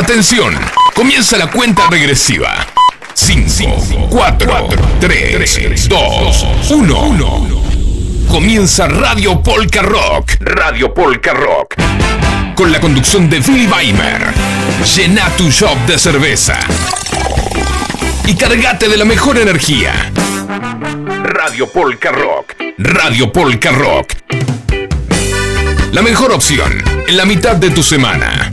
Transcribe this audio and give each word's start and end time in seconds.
Atención, 0.00 0.54
comienza 0.94 1.36
la 1.36 1.50
cuenta 1.50 1.86
regresiva. 1.90 2.66
5, 3.12 4.08
4, 4.08 4.68
3, 4.98 5.88
2, 5.90 6.46
1. 6.70 7.62
Comienza 8.26 8.88
Radio 8.88 9.42
Polka 9.42 9.82
Rock. 9.82 10.38
Radio 10.40 10.94
Polka 10.94 11.34
Rock. 11.34 11.74
Con 12.54 12.72
la 12.72 12.80
conducción 12.80 13.28
de 13.28 13.40
Billy 13.40 13.66
Weimer. 13.66 14.32
Llena 14.96 15.28
tu 15.36 15.50
shop 15.50 15.76
de 15.86 15.98
cerveza. 15.98 16.58
Y 18.26 18.34
cargate 18.36 18.88
de 18.88 18.96
la 18.96 19.04
mejor 19.04 19.36
energía. 19.36 20.10
Radio 21.24 21.70
Polka 21.70 22.10
Rock. 22.10 22.54
Radio 22.78 23.30
Polka 23.30 23.70
Rock. 23.70 24.14
La 25.92 26.00
mejor 26.00 26.32
opción 26.32 26.82
en 27.06 27.16
la 27.18 27.26
mitad 27.26 27.56
de 27.56 27.68
tu 27.68 27.82
semana. 27.82 28.49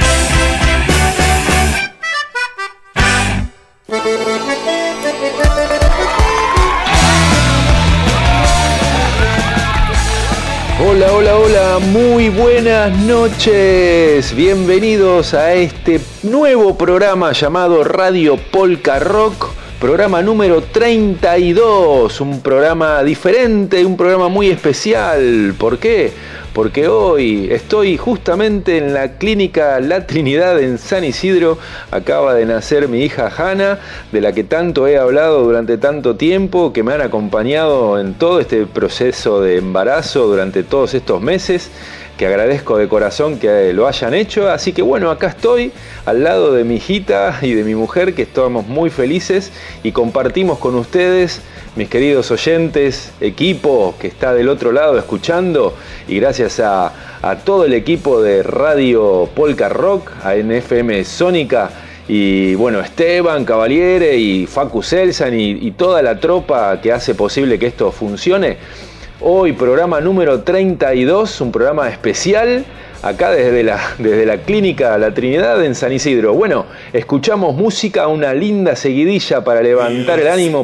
Hola, 11.19 11.35
hola, 11.35 11.79
muy 11.79 12.29
buenas 12.29 12.95
noches. 12.95 14.35
Bienvenidos 14.35 15.33
a 15.33 15.55
este 15.55 15.99
nuevo 16.21 16.77
programa 16.77 17.31
llamado 17.31 17.83
Radio 17.83 18.37
Polka 18.37 18.99
Rock. 18.99 19.49
Programa 19.81 20.21
número 20.21 20.61
32, 20.61 22.21
un 22.21 22.41
programa 22.41 23.01
diferente, 23.01 23.83
un 23.83 23.97
programa 23.97 24.27
muy 24.27 24.49
especial. 24.49 25.55
¿Por 25.57 25.79
qué? 25.79 26.13
Porque 26.57 26.87
hoy 26.87 27.49
estoy 27.51 27.97
justamente 27.97 28.79
en 28.79 28.91
la 28.91 29.19
clínica 29.19 29.79
La 29.79 30.07
Trinidad 30.07 30.59
en 30.59 30.79
San 30.79 31.03
Isidro. 31.03 31.59
Acaba 31.91 32.33
de 32.33 32.47
nacer 32.47 32.87
mi 32.87 33.03
hija 33.03 33.29
Hanna, 33.29 33.77
de 34.11 34.21
la 34.21 34.33
que 34.33 34.43
tanto 34.43 34.87
he 34.87 34.97
hablado 34.97 35.43
durante 35.43 35.77
tanto 35.77 36.15
tiempo, 36.15 36.73
que 36.73 36.81
me 36.81 36.93
han 36.93 37.01
acompañado 37.01 37.99
en 37.99 38.15
todo 38.15 38.39
este 38.39 38.65
proceso 38.65 39.39
de 39.39 39.57
embarazo 39.57 40.25
durante 40.25 40.63
todos 40.63 40.95
estos 40.95 41.21
meses 41.21 41.69
que 42.17 42.25
agradezco 42.25 42.77
de 42.77 42.87
corazón 42.87 43.37
que 43.39 43.71
lo 43.73 43.87
hayan 43.87 44.13
hecho. 44.13 44.49
Así 44.49 44.73
que 44.73 44.81
bueno, 44.81 45.11
acá 45.11 45.27
estoy 45.27 45.71
al 46.05 46.23
lado 46.23 46.51
de 46.53 46.63
mi 46.63 46.75
hijita 46.75 47.37
y 47.41 47.53
de 47.53 47.63
mi 47.63 47.75
mujer, 47.75 48.13
que 48.13 48.23
estamos 48.23 48.67
muy 48.67 48.89
felices 48.89 49.51
y 49.83 49.91
compartimos 49.91 50.57
con 50.57 50.75
ustedes, 50.75 51.41
mis 51.75 51.89
queridos 51.89 52.31
oyentes, 52.31 53.11
equipo 53.21 53.95
que 53.99 54.07
está 54.07 54.33
del 54.33 54.49
otro 54.49 54.71
lado 54.71 54.97
escuchando 54.97 55.75
y 56.07 56.19
gracias 56.19 56.59
a, 56.59 56.91
todo 57.43 57.65
el 57.65 57.73
equipo 57.73 58.21
de 58.21 58.41
Radio 58.41 59.29
Polka 59.35 59.69
Rock, 59.69 60.11
a 60.23 60.35
NFM 60.35 61.03
Sónica. 61.03 61.69
Y 62.07 62.55
bueno, 62.55 62.79
Esteban 62.79 63.43
Cavaliere 63.43 64.15
y 64.15 64.47
Facu 64.47 64.81
Selsan 64.81 65.37
y, 65.37 65.51
y 65.51 65.71
toda 65.71 66.01
la 66.01 66.17
tropa 66.21 66.79
que 66.79 66.93
hace 66.93 67.15
posible 67.15 67.59
que 67.59 67.67
esto 67.67 67.91
funcione. 67.91 68.57
Hoy 69.19 69.53
programa 69.53 69.99
número 69.99 70.41
32, 70.43 71.41
un 71.41 71.51
programa 71.51 71.89
especial 71.89 72.65
acá 73.01 73.31
desde 73.31 73.63
la, 73.63 73.79
desde 73.97 74.27
la 74.27 74.37
clínica 74.37 74.95
La 74.99 75.11
Trinidad 75.11 75.65
en 75.65 75.73
San 75.73 75.91
Isidro. 75.91 76.33
Bueno, 76.33 76.67
escuchamos 76.93 77.55
música, 77.55 78.07
una 78.07 78.33
linda 78.35 78.75
seguidilla 78.75 79.43
para 79.43 79.61
levantar 79.61 80.19
el 80.19 80.27
ánimo. 80.27 80.63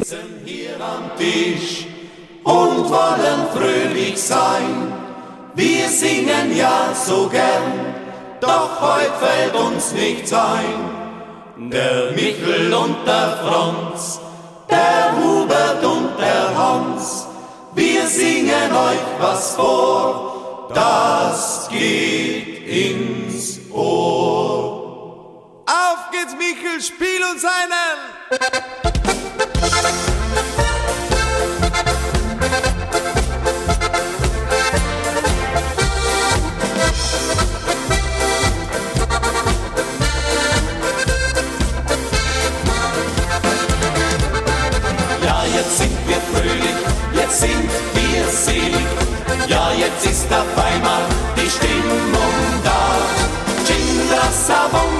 Wir 5.56 5.86
singen 5.88 6.52
ja 6.56 6.92
so 6.94 7.28
gern, 7.28 7.94
doch 8.40 8.80
heute 8.80 9.12
fällt 9.20 9.54
uns 9.54 9.92
nichts 9.92 10.32
ein. 10.32 11.70
Der 11.70 12.10
Michel 12.10 12.74
und 12.74 12.96
der 13.06 13.38
Franz, 13.40 14.20
der 14.68 15.14
Hubert 15.16 15.84
und 15.84 16.18
der 16.18 16.58
Hans, 16.58 17.23
wir 17.74 18.06
singen 18.06 18.72
euch 18.72 18.98
was 19.18 19.54
vor, 19.56 20.70
das 20.74 21.68
geht 21.70 22.66
ins 22.66 23.60
Ohr. 23.72 25.64
Auf 25.66 26.10
geht's, 26.10 26.34
Michel, 26.36 26.80
spiel 26.80 27.22
uns 27.32 27.44
einen! 27.44 28.14
Sind 47.34 47.70
wir 47.94 48.24
selig. 48.28 48.86
Ja, 49.48 49.72
jetzt 49.76 50.06
ist 50.06 50.26
auf 50.32 50.52
einmal 50.56 51.02
die 51.36 51.50
Stimmung 51.50 52.36
da. 52.62 52.82
Jingle 53.66 54.30
Savon, 54.46 54.94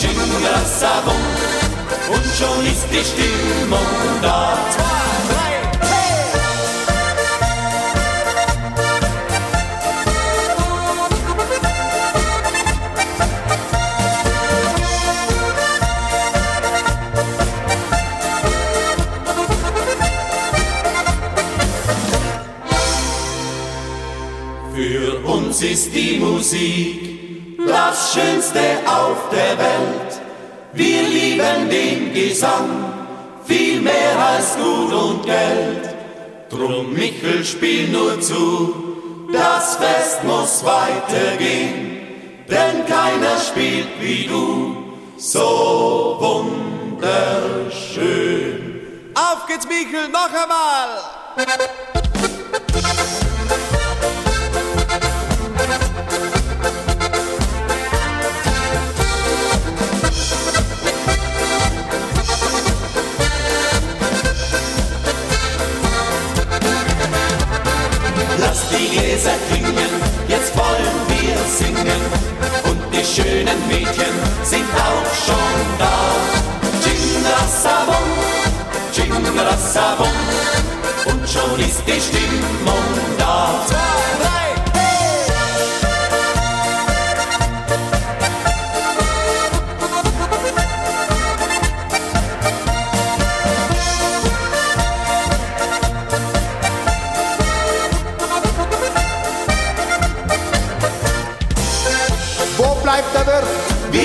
Jingle 0.00 0.62
Savon. 0.80 1.22
Und 2.14 2.26
schon 2.38 2.64
ist 2.64 2.86
die 2.92 3.04
Stimmung 3.04 3.90
da. 4.22 4.56
Uns 25.58 25.62
ist 25.62 25.92
die 25.94 26.18
Musik 26.20 27.56
das 27.66 28.14
Schönste 28.14 28.60
auf 28.86 29.28
der 29.30 29.58
Welt. 29.58 30.20
Wir 30.72 31.02
lieben 31.02 31.68
den 31.68 32.12
Gesang 32.12 32.84
viel 33.44 33.80
mehr 33.80 34.16
als 34.18 34.56
Gut 34.56 34.92
und 34.92 35.26
Geld. 35.26 35.96
Drum 36.48 36.92
Michel, 36.92 37.44
spiel 37.44 37.88
nur 37.88 38.20
zu, 38.20 39.26
das 39.32 39.76
Fest 39.76 40.22
muss 40.22 40.64
weitergehen, 40.64 42.06
denn 42.48 42.86
keiner 42.86 43.38
spielt 43.38 44.00
wie 44.00 44.26
du 44.28 44.94
so 45.16 46.18
wunderschön. 47.00 47.10
Auf 49.14 49.46
geht's, 49.46 49.66
Michel, 49.66 50.08
noch 50.08 50.30
einmal! 50.30 51.97
Schönen 73.18 73.66
Mädchen 73.66 74.14
sind 74.42 74.68
auch 74.74 75.12
schon 75.26 75.54
da. 75.78 75.98
Jingle 78.92 79.58
Savon. 79.58 80.08
Und 81.06 81.28
schon 81.28 81.58
ist 81.60 81.82
die 81.86 82.00
Stimmung 82.00 82.84
da. 83.18 84.27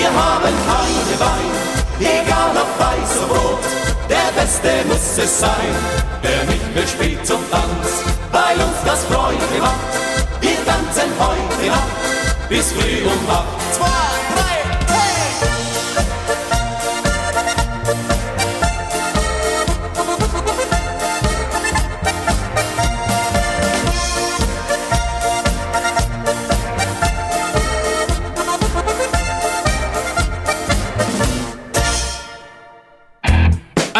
Wir 0.04 0.12
haben 0.12 0.54
keine 0.68 1.18
Wein, 1.18 1.52
egal 1.98 2.50
ob 2.54 2.78
weiß 2.78 3.24
oder 3.24 3.40
rot. 3.40 3.64
Der 4.06 4.38
Beste 4.38 4.86
muss 4.86 5.16
es 5.16 5.40
sein, 5.40 5.74
der 6.22 6.44
Michel 6.44 6.86
spielt 6.86 7.26
zum 7.26 7.40
Tanz, 7.50 8.04
weil 8.30 8.56
uns 8.56 8.76
das 8.84 9.02
Freude 9.06 9.58
macht. 9.58 9.80
Wir 10.42 10.62
tanzen 10.66 11.10
heute 11.18 11.70
Nacht 11.70 12.48
bis 12.50 12.72
früh 12.72 13.06
um 13.06 13.30
acht. 13.30 13.46
Zwei, 13.72 14.13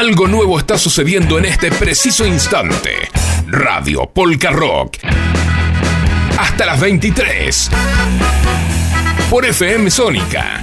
Algo 0.07 0.29
nuevo 0.29 0.59
está 0.59 0.77
sucediendo 0.77 1.39
en 1.39 1.47
este 1.47 1.71
preciso 1.73 2.27
instante. 2.27 3.09
Radio 3.47 4.05
Polka 4.05 4.51
Rock. 4.51 4.99
Hasta 6.39 6.67
las 6.67 6.79
23. 6.79 7.71
Por 9.31 9.47
FM 9.47 9.91
Sónica. 9.91 10.63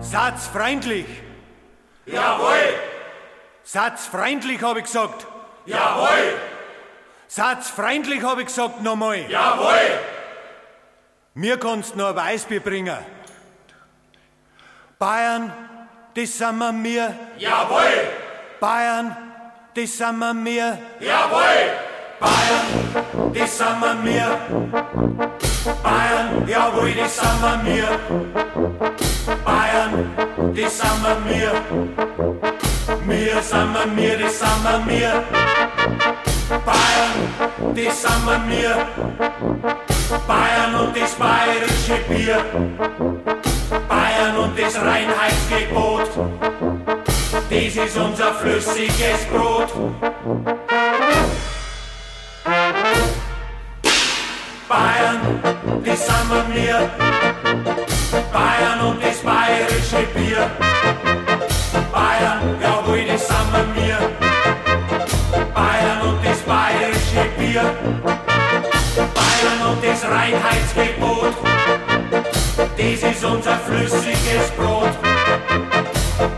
Satzfreundlich. 0.00 1.06
Jawohl. 2.06 2.54
Satzfreundlich 3.64 4.62
habe 4.62 4.78
ich 4.78 4.86
gesagt. 4.86 5.29
Jawohl. 5.66 6.38
Satzfreundlich 7.28 8.22
habe 8.22 8.42
ich 8.42 8.48
gesagt 8.48 8.82
nochmal. 8.82 9.30
Jawohl. 9.30 9.98
Mir 11.34 11.58
kannst 11.58 11.94
nur 11.94 12.08
ein 12.08 12.16
Weißbier 12.16 12.60
bringen. 12.60 12.98
Bayern, 14.98 15.52
das 16.14 16.36
sind 16.36 16.58
wir 16.58 16.72
mir. 16.72 17.14
Jawohl. 17.38 18.08
Bayern, 18.58 19.16
das 19.74 19.96
sind 19.96 20.18
wir 20.18 20.34
mir. 20.34 20.78
Jawohl. 20.98 21.72
Bayern, 22.18 23.32
das 23.32 23.56
sind 23.56 23.80
wir 23.80 23.94
mir. 23.94 25.49
Bayern, 25.64 26.48
jawohl, 26.48 26.92
das 26.94 27.16
sind 27.16 27.42
wir 27.42 27.56
mir. 27.62 27.88
Bayern, 29.44 30.10
das 30.54 30.78
sind 30.78 31.04
wir 31.04 31.16
mir. 31.28 31.52
Wir 33.06 33.42
sind 33.42 33.74
wir 33.74 33.86
mir, 33.94 34.18
das 34.18 34.38
sind 34.38 34.64
wir 34.64 34.78
mir. 34.86 35.24
Bayern, 36.64 37.16
das 37.74 38.02
sind 38.02 38.26
wir 38.26 38.38
mir. 38.38 38.86
Bayern 40.26 40.74
und 40.76 40.96
das 40.96 41.14
bayerische 41.14 41.96
Bier. 42.08 42.42
Bayern 43.86 44.36
und 44.38 44.58
das 44.58 44.76
Reinheitsgebot. 44.76 46.10
Das 47.50 47.76
ist 47.76 47.96
unser 47.98 48.32
flüssiges 48.34 49.26
Brot. 49.30 49.72
Bayern, 54.70 55.18
das 55.84 56.06
sind 56.06 56.30
wir 56.30 56.44
mir. 56.54 56.90
Bayern 58.32 58.80
und 58.86 59.02
das 59.02 59.18
bayerische 59.18 60.06
Bier. 60.14 60.48
Bayern, 61.90 62.56
jawohl, 62.62 63.04
das 63.04 63.26
sind 63.26 63.52
wir 63.52 63.82
mir. 63.82 63.98
Bayern 65.52 66.00
und 66.02 66.24
das 66.24 66.38
bayerische 66.42 67.24
Bier. 67.36 67.64
Bayern 69.18 69.60
und 69.72 69.84
das 69.84 70.04
Reinheitsgebot. 70.04 71.34
Das 72.78 73.10
ist 73.10 73.24
unser 73.24 73.56
flüssiges 73.66 74.50
Brot. 74.56 74.94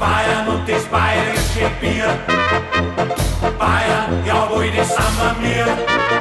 Bayern 0.00 0.48
und 0.48 0.66
das 0.66 0.84
bayerische 0.84 1.68
Bier. 1.82 2.08
Bayern, 3.58 4.24
jawohl, 4.24 4.70
das 4.74 4.88
sind 4.88 5.18
wir 5.20 5.48
mir. 5.48 6.11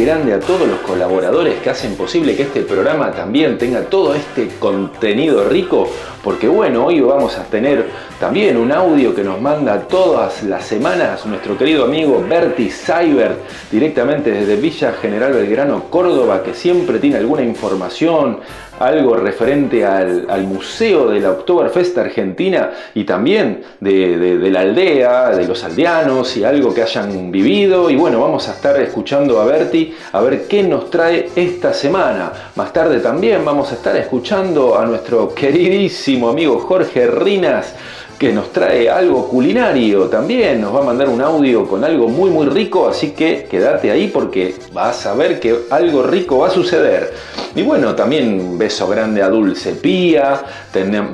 Grande 0.00 0.32
a 0.32 0.40
todos 0.40 0.66
los 0.66 0.78
colaboradores 0.80 1.60
que 1.60 1.70
hacen 1.70 1.94
posible 1.96 2.34
que 2.36 2.44
este 2.44 2.62
programa 2.62 3.10
también 3.12 3.58
tenga 3.58 3.82
todo 3.82 4.14
este 4.14 4.48
contenido 4.58 5.48
rico, 5.48 5.88
porque 6.22 6.48
bueno, 6.48 6.86
hoy 6.86 7.00
vamos 7.00 7.36
a 7.36 7.44
tener 7.44 7.86
también 8.18 8.56
un 8.56 8.72
audio 8.72 9.14
que 9.14 9.24
nos 9.24 9.40
manda 9.40 9.80
todas 9.88 10.42
las 10.44 10.64
semanas 10.64 11.26
nuestro 11.26 11.58
querido 11.58 11.84
amigo 11.84 12.24
Berti 12.28 12.70
Seibert, 12.70 13.38
directamente 13.70 14.30
desde 14.30 14.56
Villa 14.56 14.92
General 14.92 15.32
Belgrano, 15.32 15.84
Córdoba, 15.90 16.42
que 16.42 16.54
siempre 16.54 16.98
tiene 16.98 17.16
alguna 17.16 17.42
información, 17.42 18.38
algo 18.86 19.16
referente 19.16 19.84
al, 19.84 20.26
Museo 20.46 21.08
de 21.08 21.20
la 21.20 21.30
Oktoberfest 21.30 21.96
Argentina 21.98 22.70
y 22.94 23.04
también 23.04 23.62
de- 23.80 24.18
de 24.38 24.50
la 24.50 24.60
aldea, 24.60 25.30
de 25.30 25.46
los 25.46 25.62
aldeanos 25.64 26.36
y 26.36 26.44
algo 26.44 26.74
que 26.74 26.82
hayan 26.82 27.30
vivido. 27.30 27.88
Y 27.90 27.96
bueno, 27.96 28.20
vamos 28.20 28.48
a 28.48 28.52
estar 28.52 28.80
escuchando 28.80 29.40
a 29.40 29.44
Berti 29.44 29.94
a 30.12 30.20
ver 30.20 30.46
qué 30.48 30.62
nos 30.62 30.90
trae 30.90 31.30
esta 31.36 31.72
semana. 31.72 32.32
Más 32.56 32.72
tarde 32.72 33.00
también 33.00 33.44
vamos 33.44 33.70
a 33.72 33.74
estar 33.74 33.96
escuchando 33.96 34.78
a 34.78 34.84
nuestro 34.86 35.34
queridísimo 35.34 36.28
amigo 36.28 36.58
Jorge 36.58 37.06
Rinas 37.06 37.74
que 38.22 38.32
nos 38.32 38.52
trae 38.52 38.88
algo 38.88 39.26
culinario 39.26 40.04
también, 40.04 40.60
nos 40.60 40.72
va 40.72 40.78
a 40.78 40.84
mandar 40.84 41.08
un 41.08 41.20
audio 41.20 41.66
con 41.66 41.82
algo 41.82 42.06
muy 42.06 42.30
muy 42.30 42.46
rico, 42.46 42.86
así 42.86 43.10
que 43.10 43.48
quédate 43.50 43.90
ahí 43.90 44.12
porque 44.14 44.54
vas 44.72 45.06
a 45.06 45.14
ver 45.14 45.40
que 45.40 45.62
algo 45.70 46.04
rico 46.04 46.38
va 46.38 46.46
a 46.46 46.50
suceder. 46.50 47.12
Y 47.56 47.62
bueno, 47.62 47.96
también 47.96 48.38
un 48.40 48.56
beso 48.56 48.86
grande 48.86 49.22
a 49.22 49.28
Dulce 49.28 49.72
Pía, 49.72 50.40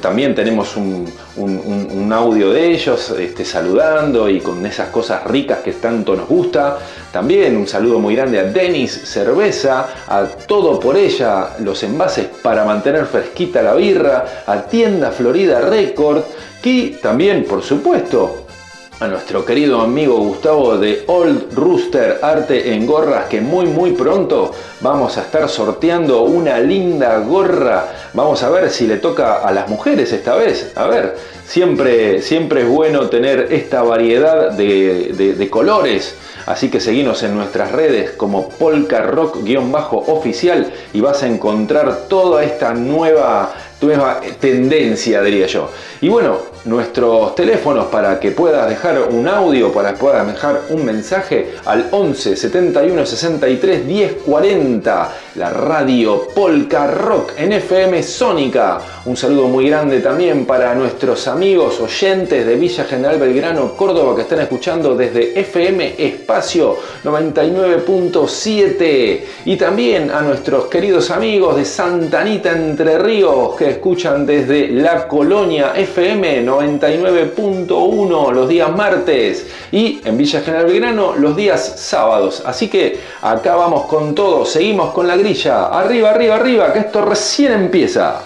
también 0.03 0.35
tenemos 0.35 0.77
un- 0.77 1.11
un 1.39 2.13
audio 2.13 2.51
de 2.53 2.73
ellos 2.73 3.11
este, 3.19 3.45
saludando 3.45 4.29
y 4.29 4.41
con 4.41 4.65
esas 4.67 4.89
cosas 4.91 5.25
ricas 5.25 5.61
que 5.61 5.73
tanto 5.73 6.15
nos 6.15 6.29
gusta. 6.29 6.79
También 7.13 7.57
un 7.57 7.67
saludo 7.67 8.01
muy 8.01 8.15
grande 8.17 8.39
a 8.39 8.43
Denis 8.45 8.93
Cerveza, 9.05 9.89
a 10.09 10.25
Todo 10.47 10.79
por 10.79 10.97
ella, 10.97 11.51
los 11.61 11.83
envases 11.85 12.27
para 12.43 12.65
mantener 12.65 13.07
fresquita 13.07 13.63
la 13.63 13.75
birra, 13.75 14.43
a 14.47 14.63
Tienda 14.63 15.11
Florida 15.11 15.61
Record 15.61 16.23
y 16.63 16.91
también, 17.03 17.45
por 17.45 17.63
supuesto, 17.63 18.45
a 19.01 19.07
nuestro 19.07 19.45
querido 19.45 19.81
amigo 19.81 20.17
Gustavo 20.19 20.77
de 20.77 21.05
Old 21.07 21.55
Rooster 21.55 22.19
Arte 22.21 22.75
en 22.75 22.85
Gorras, 22.85 23.27
que 23.27 23.41
muy 23.41 23.67
muy 23.67 23.93
pronto 23.93 24.51
vamos 24.81 25.17
a 25.19 25.21
estar 25.23 25.49
sorteando 25.49 26.23
una 26.23 26.59
linda 26.59 27.17
gorra. 27.21 27.85
Vamos 28.13 28.43
a 28.43 28.51
ver 28.51 28.71
si 28.71 28.89
le 28.89 28.97
toca 28.97 29.37
a 29.47 29.53
las 29.53 29.69
mujeres 29.69 30.13
esta 30.13 30.35
vez. 30.35 30.73
A 30.75 30.89
ver, 30.89 31.17
siempre, 31.47 32.21
siempre 32.23 32.63
es 32.63 32.69
bueno 32.69 33.09
tener 33.09 33.53
esta 33.53 33.83
variedad 33.85 34.51
de, 34.51 35.13
de- 35.17 35.35
de 35.35 35.49
colores. 35.51 36.17
Así 36.47 36.69
que 36.71 36.81
seguinos 36.81 37.23
en 37.23 37.37
nuestras 37.37 37.71
redes 37.71 38.11
como 38.13 38.49
Polka 38.49 39.03
Rock-oficial 39.03 40.73
y 40.93 41.01
vas 41.01 41.23
a 41.23 41.29
encontrar 41.29 42.09
toda 42.09 42.43
esta 42.43 42.75
nueva 42.75 43.53
nueva 43.81 44.21
tendencia, 44.41 45.23
diría 45.23 45.47
yo. 45.47 45.71
Y 46.01 46.09
bueno, 46.09 46.39
nuestros 46.65 47.35
teléfonos 47.35 47.87
para 47.87 48.21
que 48.21 48.31
puedas 48.33 48.69
dejar 48.69 49.09
un 49.11 49.27
audio, 49.27 49.73
para 49.73 49.93
que 49.93 49.99
puedas 49.99 50.27
dejar 50.27 50.61
un 50.71 50.85
mensaje 50.85 51.55
al 51.65 51.89
11 51.91 52.37
71 52.37 53.07
63 53.07 53.87
10 53.87 54.13
40, 54.27 55.13
la 55.37 55.51
radio 55.51 56.29
Polka 56.35 56.87
Rock 56.87 57.33
en 57.37 57.53
FM 57.53 58.03
Sónica. 58.03 58.81
Un 59.07 59.17
saludo 59.17 59.49
muy 59.49 59.67
grande 59.69 60.01
también 60.01 60.45
para 60.45 60.75
nuestros 60.75 61.27
amigos 61.29 61.81
oyentes 61.81 62.45
de 62.45 62.57
Villa 62.57 62.85
General 62.85 63.19
Belgrano, 63.19 63.73
Córdoba, 63.75 64.15
que 64.15 64.21
están 64.23 64.41
escuchando 64.41 64.95
desde 64.95 65.41
FM 65.41 65.95
Espacio 65.97 66.77
99.7. 67.05 69.21
Y 69.47 69.57
también 69.57 70.11
a 70.11 70.21
nuestros 70.21 70.67
queridos 70.67 71.11
amigos 71.11 71.57
de 71.57 71.65
Santa 71.65 72.21
Anita 72.21 72.53
Entre 72.53 72.99
Ríos, 72.99 73.57
que 73.57 73.68
escuchan 73.71 74.27
desde 74.27 74.69
la 74.69 75.07
colonia 75.09 75.73
FM 75.77 76.45
99.1 76.45 78.33
los 78.33 78.49
días 78.49 78.75
martes 78.75 79.47
y 79.71 80.01
en 80.05 80.17
Villa 80.17 80.41
General 80.41 80.67
Belgrano 80.67 81.15
los 81.17 81.37
días 81.37 81.75
sábados. 81.77 82.43
Así 82.45 82.69
que 82.69 82.99
acá 83.23 83.55
vamos 83.57 83.87
con 83.87 84.15
todo, 84.15 84.45
seguimos 84.45 84.93
con 84.93 85.07
la 85.07 85.17
grilla. 85.17 85.67
Arriba, 85.67 86.11
arriba, 86.11 86.37
arriba, 86.37 86.73
que 86.73 86.81
esto 86.81 87.05
recién 87.05 87.53
empieza. 87.53 88.23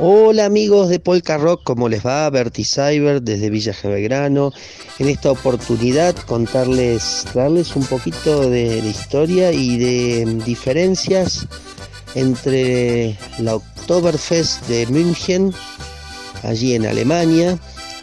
Hola 0.00 0.44
amigos 0.44 0.90
de 0.90 1.00
Polka 1.00 1.38
Rock, 1.38 1.62
¿cómo 1.64 1.88
les 1.88 2.06
va? 2.06 2.30
Berti 2.30 2.62
Cyber 2.62 3.20
desde 3.20 3.50
Villa 3.50 3.74
Belgrano. 3.82 4.52
En 5.00 5.08
esta 5.08 5.32
oportunidad 5.32 6.14
contarles, 6.14 7.24
darles 7.34 7.74
un 7.74 7.84
poquito 7.84 8.48
de, 8.48 8.80
de, 8.80 8.88
historia 8.88 9.50
y 9.50 9.76
de 9.76 10.40
diferencias 10.44 11.48
entre 12.14 13.18
la 13.40 13.56
Oktoberfest 13.56 14.68
de 14.68 14.86
München, 14.86 15.52
allí 16.44 16.76
en 16.76 16.86
Alemania, 16.86 17.58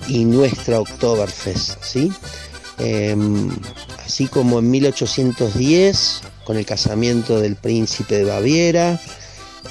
y 0.09 0.25
nuestra 0.25 0.81
Oktoberfest, 0.81 1.81
¿sí? 1.81 2.11
Eh, 2.79 3.15
así 4.05 4.27
como 4.27 4.59
en 4.59 4.69
1810, 4.69 6.23
con 6.43 6.57
el 6.57 6.65
casamiento 6.65 7.39
del 7.39 7.55
príncipe 7.55 8.17
de 8.17 8.25
Baviera, 8.25 8.99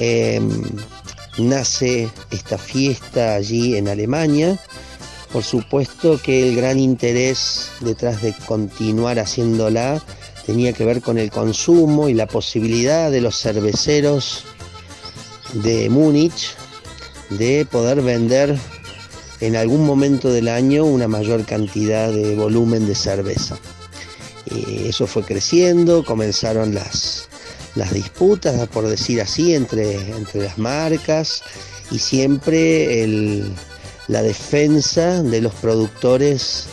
eh, 0.01 0.41
nace 1.39 2.09
esta 2.31 2.59
fiesta 2.59 3.35
allí 3.35 3.77
en 3.77 3.89
Alemania. 3.89 4.59
Por 5.33 5.43
supuesto 5.43 6.21
que 6.23 6.49
el 6.49 6.57
gran 6.57 6.79
interés 6.79 7.71
detrás 7.81 8.23
de 8.23 8.35
continuar 8.47 9.19
haciéndola 9.19 10.03
tenía 10.47 10.73
que 10.73 10.85
ver 10.85 11.01
con 11.01 11.19
el 11.19 11.31
consumo 11.31 12.09
y 12.09 12.15
la 12.15 12.27
posibilidad 12.27 13.11
de 13.11 13.21
los 13.21 13.41
cerveceros 13.41 14.45
de 15.55 15.89
Múnich 15.89 16.55
de 17.31 17.67
poder 17.67 18.03
vender 18.03 18.57
en 19.41 19.57
algún 19.57 19.85
momento 19.85 20.33
del 20.33 20.49
año 20.49 20.85
una 20.85 21.09
mayor 21.09 21.45
cantidad 21.45 22.13
de 22.13 22.37
volumen 22.37 22.87
de 22.87 22.95
cerveza. 22.95 23.59
Y 24.47 24.89
eso 24.89 25.07
fue 25.07 25.23
creciendo, 25.23 26.05
comenzaron 26.05 26.75
las, 26.75 27.29
las 27.75 27.93
disputas, 27.93 28.69
por 28.69 28.87
decir 28.87 29.21
así, 29.21 29.55
entre, 29.55 29.95
entre 30.11 30.43
las 30.43 30.59
marcas 30.59 31.43
y 31.91 31.99
siempre 31.99 33.07
la 34.09 34.23
defensa 34.23 35.23
de 35.23 35.41
los 35.41 35.55
productores 35.55 36.67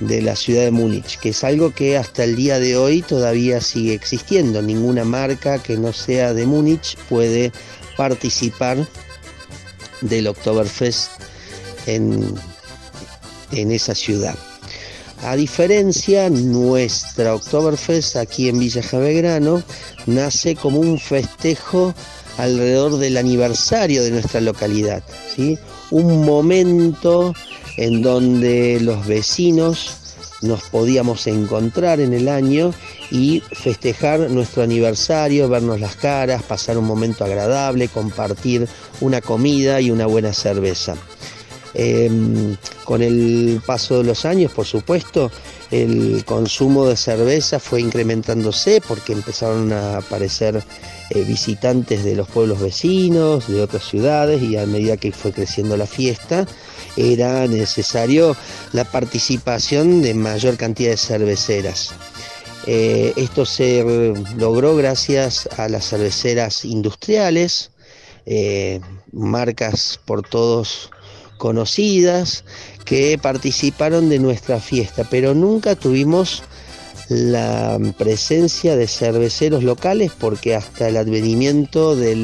de 0.00 0.20
la 0.20 0.34
ciudad 0.34 0.62
de 0.62 0.70
Múnich, 0.70 1.18
que 1.20 1.28
es 1.28 1.44
algo 1.44 1.72
que 1.72 1.96
hasta 1.96 2.24
el 2.24 2.34
día 2.34 2.58
de 2.58 2.76
hoy 2.76 3.02
todavía 3.02 3.60
sigue 3.60 3.94
existiendo. 3.94 4.60
Ninguna 4.60 5.04
marca 5.04 5.62
que 5.62 5.76
no 5.76 5.92
sea 5.92 6.34
de 6.34 6.46
Múnich 6.46 6.96
puede 7.08 7.52
participar 7.96 8.86
del 10.00 10.26
Oktoberfest 10.26 11.10
en, 11.86 12.34
en 13.52 13.70
esa 13.70 13.94
ciudad. 13.94 14.36
A 15.22 15.36
diferencia, 15.36 16.28
nuestra 16.30 17.34
Oktoberfest 17.36 18.16
aquí 18.16 18.48
en 18.48 18.58
Villa 18.58 18.82
Javegrano 18.82 19.62
nace 20.06 20.56
como 20.56 20.80
un 20.80 20.98
festejo 20.98 21.94
alrededor 22.38 22.98
del 22.98 23.16
aniversario 23.16 24.02
de 24.02 24.10
nuestra 24.10 24.40
localidad, 24.40 25.04
¿sí? 25.36 25.56
un 25.92 26.24
momento 26.24 27.34
en 27.76 28.02
donde 28.02 28.80
los 28.80 29.06
vecinos 29.06 29.96
nos 30.42 30.62
podíamos 30.64 31.28
encontrar 31.28 32.00
en 32.00 32.14
el 32.14 32.28
año 32.28 32.74
y 33.12 33.44
festejar 33.52 34.28
nuestro 34.28 34.64
aniversario, 34.64 35.48
vernos 35.48 35.78
las 35.78 35.94
caras, 35.94 36.42
pasar 36.42 36.76
un 36.78 36.84
momento 36.84 37.24
agradable, 37.24 37.86
compartir 37.86 38.68
una 39.00 39.20
comida 39.20 39.80
y 39.80 39.92
una 39.92 40.06
buena 40.06 40.32
cerveza. 40.32 40.96
Eh, 41.74 42.56
con 42.84 43.02
el 43.02 43.62
paso 43.64 43.98
de 43.98 44.04
los 44.04 44.24
años, 44.24 44.52
por 44.52 44.66
supuesto, 44.66 45.30
el 45.70 46.24
consumo 46.26 46.86
de 46.86 46.96
cerveza 46.96 47.58
fue 47.58 47.80
incrementándose 47.80 48.82
porque 48.86 49.14
empezaron 49.14 49.72
a 49.72 49.98
aparecer 49.98 50.62
eh, 51.10 51.24
visitantes 51.24 52.04
de 52.04 52.14
los 52.14 52.28
pueblos 52.28 52.60
vecinos, 52.60 53.48
de 53.48 53.62
otras 53.62 53.84
ciudades, 53.84 54.42
y 54.42 54.56
a 54.56 54.66
medida 54.66 54.96
que 54.96 55.12
fue 55.12 55.32
creciendo 55.32 55.76
la 55.76 55.86
fiesta, 55.86 56.46
era 56.96 57.46
necesario 57.46 58.36
la 58.72 58.84
participación 58.84 60.02
de 60.02 60.14
mayor 60.14 60.56
cantidad 60.56 60.90
de 60.90 60.96
cerveceras. 60.96 61.94
Eh, 62.66 63.12
esto 63.16 63.44
se 63.44 64.14
logró 64.36 64.76
gracias 64.76 65.48
a 65.56 65.68
las 65.68 65.88
cerveceras 65.88 66.64
industriales, 66.64 67.72
eh, 68.24 68.80
marcas 69.10 69.98
por 70.04 70.22
todos 70.22 70.90
conocidas 71.42 72.44
que 72.84 73.18
participaron 73.18 74.08
de 74.08 74.20
nuestra 74.20 74.60
fiesta, 74.60 75.02
pero 75.10 75.34
nunca 75.34 75.74
tuvimos 75.74 76.44
la 77.08 77.80
presencia 77.98 78.76
de 78.76 78.86
cerveceros 78.86 79.64
locales 79.64 80.12
porque 80.16 80.54
hasta 80.54 80.86
el 80.86 80.96
advenimiento 80.96 81.96
de 81.96 82.14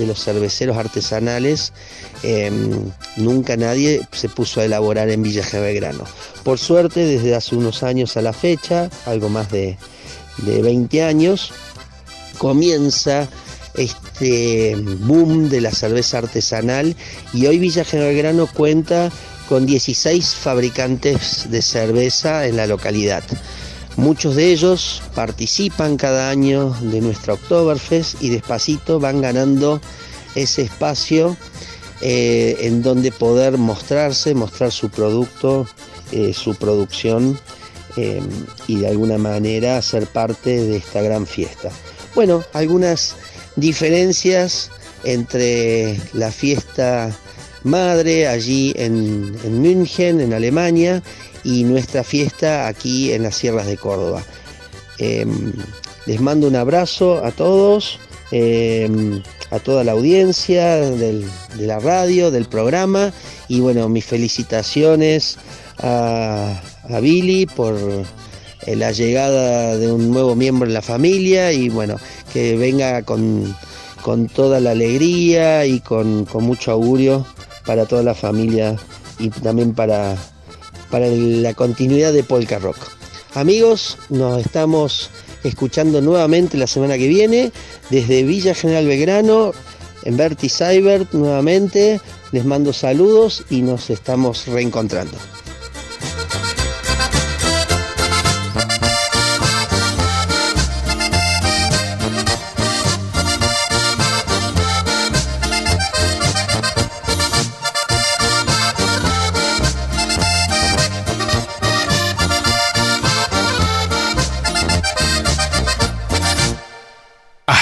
los 0.00 0.18
cerveceros 0.20 0.76
artesanales 0.76 1.72
eh, 2.24 2.50
nunca 3.16 3.56
nadie 3.56 4.00
se 4.10 4.28
puso 4.28 4.60
a 4.60 4.64
elaborar 4.64 5.10
en 5.10 5.22
Villa 5.22 5.44
Belgrano. 5.52 6.02
Por 6.42 6.58
suerte, 6.58 7.04
desde 7.04 7.36
hace 7.36 7.54
unos 7.54 7.84
años 7.84 8.16
a 8.16 8.22
la 8.22 8.32
fecha, 8.32 8.90
algo 9.04 9.28
más 9.28 9.48
de, 9.52 9.78
de 10.38 10.60
20 10.60 11.04
años, 11.04 11.52
comienza 12.36 13.28
este 13.76 14.76
boom 14.76 15.48
de 15.48 15.60
la 15.60 15.70
cerveza 15.70 16.18
artesanal 16.18 16.96
y 17.32 17.46
hoy 17.46 17.58
Villa 17.58 17.84
General 17.84 18.14
Grano 18.14 18.46
cuenta 18.46 19.10
con 19.48 19.66
16 19.66 20.34
fabricantes 20.34 21.50
de 21.50 21.62
cerveza 21.62 22.46
en 22.46 22.56
la 22.56 22.66
localidad. 22.66 23.22
Muchos 23.96 24.36
de 24.36 24.52
ellos 24.52 25.02
participan 25.14 25.96
cada 25.96 26.28
año 26.28 26.76
de 26.80 27.00
nuestra 27.00 27.34
Oktoberfest 27.34 28.22
y 28.22 28.28
despacito 28.28 29.00
van 29.00 29.22
ganando 29.22 29.80
ese 30.34 30.62
espacio 30.62 31.36
eh, 32.02 32.58
en 32.60 32.82
donde 32.82 33.10
poder 33.10 33.56
mostrarse, 33.56 34.34
mostrar 34.34 34.70
su 34.70 34.90
producto, 34.90 35.66
eh, 36.12 36.34
su 36.34 36.54
producción 36.56 37.40
eh, 37.96 38.20
y 38.66 38.76
de 38.76 38.88
alguna 38.88 39.16
manera 39.16 39.80
ser 39.80 40.06
parte 40.06 40.60
de 40.60 40.76
esta 40.76 41.00
gran 41.00 41.26
fiesta. 41.26 41.70
Bueno, 42.14 42.44
algunas 42.52 43.16
diferencias 43.56 44.70
entre 45.04 45.98
la 46.12 46.30
fiesta 46.30 47.16
madre 47.64 48.28
allí 48.28 48.72
en, 48.76 49.36
en 49.42 49.60
München, 49.60 50.20
en 50.20 50.32
Alemania, 50.32 51.02
y 51.42 51.64
nuestra 51.64 52.02
fiesta 52.02 52.66
aquí 52.66 53.12
en 53.12 53.22
las 53.22 53.36
sierras 53.36 53.66
de 53.66 53.76
Córdoba. 53.76 54.22
Eh, 54.98 55.26
les 56.06 56.20
mando 56.20 56.48
un 56.48 56.56
abrazo 56.56 57.24
a 57.24 57.30
todos, 57.32 57.98
eh, 58.32 58.88
a 59.50 59.58
toda 59.58 59.84
la 59.84 59.92
audiencia 59.92 60.76
del, 60.76 61.24
de 61.56 61.66
la 61.66 61.78
radio, 61.78 62.30
del 62.30 62.46
programa, 62.46 63.12
y 63.48 63.60
bueno, 63.60 63.88
mis 63.88 64.04
felicitaciones 64.04 65.38
a, 65.78 66.60
a 66.88 67.00
Billy 67.00 67.46
por 67.46 67.76
eh, 68.66 68.76
la 68.76 68.90
llegada 68.90 69.76
de 69.76 69.92
un 69.92 70.10
nuevo 70.10 70.34
miembro 70.34 70.66
en 70.66 70.74
la 70.74 70.82
familia 70.82 71.52
y 71.52 71.68
bueno, 71.68 71.98
que 72.36 72.54
venga 72.54 73.02
con, 73.02 73.56
con 74.02 74.28
toda 74.28 74.60
la 74.60 74.72
alegría 74.72 75.64
y 75.64 75.80
con, 75.80 76.26
con, 76.26 76.44
mucho 76.44 76.70
augurio 76.70 77.24
para 77.64 77.86
toda 77.86 78.02
la 78.02 78.14
familia 78.14 78.76
y 79.18 79.30
también 79.30 79.72
para, 79.72 80.14
para 80.90 81.06
la 81.06 81.54
continuidad 81.54 82.12
de 82.12 82.22
Polka 82.24 82.58
Rock. 82.58 82.76
Amigos, 83.32 83.96
nos 84.10 84.44
estamos 84.44 85.08
escuchando 85.44 86.02
nuevamente 86.02 86.58
la 86.58 86.66
semana 86.66 86.98
que 86.98 87.08
viene 87.08 87.52
desde 87.88 88.22
Villa 88.22 88.54
General 88.54 88.86
Belgrano, 88.86 89.52
en 90.02 90.18
Berti 90.18 90.50
Cyber 90.50 91.06
nuevamente. 91.12 92.02
Les 92.32 92.44
mando 92.44 92.74
saludos 92.74 93.44
y 93.48 93.62
nos 93.62 93.88
estamos 93.88 94.46
reencontrando. 94.46 95.16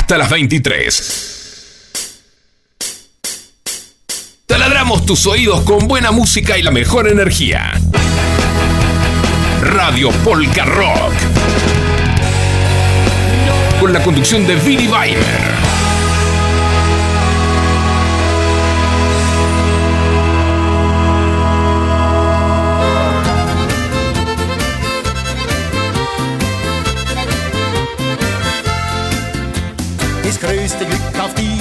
Hasta 0.04 0.18
las 0.18 0.28
23. 0.28 1.22
Taladramos 4.44 5.06
tus 5.06 5.24
oídos 5.24 5.62
con 5.62 5.88
buena 5.88 6.10
música 6.10 6.58
y 6.58 6.62
la 6.62 6.70
mejor 6.70 7.08
energía. 7.08 7.72
Radio 9.62 10.10
Polka 10.22 10.66
Rock. 10.66 11.14
Con 13.80 13.94
la 13.94 14.02
conducción 14.02 14.46
de 14.46 14.56
Billy 14.56 14.88
Weimer. 14.88 15.63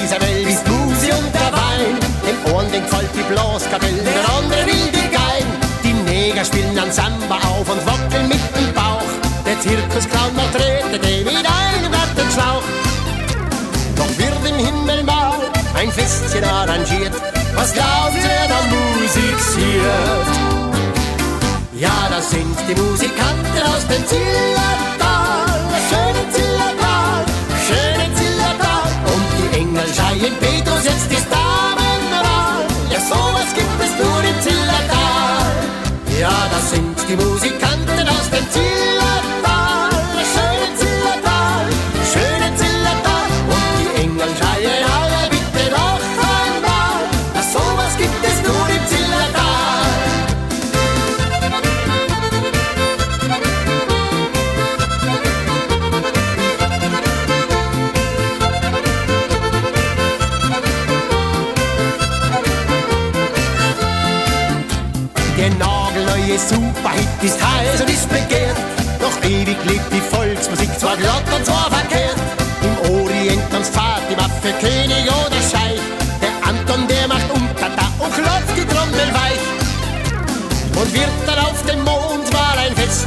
Dieser 0.04 0.20
Welt 0.20 0.48
ist 0.50 0.68
Musi 0.68 1.12
und 1.14 1.34
der 1.34 1.52
Wein. 1.54 1.96
Dem 2.28 2.54
Ohren 2.54 2.70
den 2.74 2.84
gefällt 2.84 3.10
die 3.16 3.24
Blaskapelle, 3.24 4.04
der 4.04 4.36
andere 4.36 4.66
will 4.66 4.92
die 4.92 5.08
Gein. 5.16 5.48
Die 5.82 5.94
Neger 5.94 6.44
spielen 6.44 6.78
an 6.78 6.92
Samba 6.92 7.38
auf 7.38 7.70
und 7.72 7.86
wackeln 7.86 8.28
mit 8.28 8.44
dem 8.54 8.74
Bauch. 8.74 9.08
Der 9.46 9.58
Zirkusclown 9.62 10.36
macht 10.36 10.56
Rede, 10.56 11.00
der 11.00 11.24
mit 11.24 11.46
einem 11.48 11.90
Gartenschlauch. 11.90 12.64
Doch 13.96 14.18
wird 14.18 14.44
im 14.46 14.66
Himmel 14.66 15.04
mal 15.04 15.40
ein 15.80 15.90
Festchen 15.90 16.44
arrangiert. 16.44 17.14
Was 17.56 17.72
glauben 17.72 18.18
Sie, 18.20 18.28
wer 18.28 18.48
da 18.52 18.60
musiziert? 18.76 20.28
Ja, 21.76 22.10
das 22.10 22.30
sind 22.30 22.58
die 22.68 22.76
Musikanten 22.76 23.62
aus 23.72 23.88
dem 23.88 24.06
Zillertal, 24.06 24.83
musica 37.16 37.63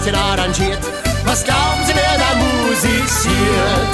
Festchen 0.06 0.14
arrangiert. 0.14 0.78
Was 1.24 1.44
glauben 1.44 1.82
Sie, 1.84 1.92
wer 1.94 2.18
da 2.18 2.36
musiziert? 2.36 3.92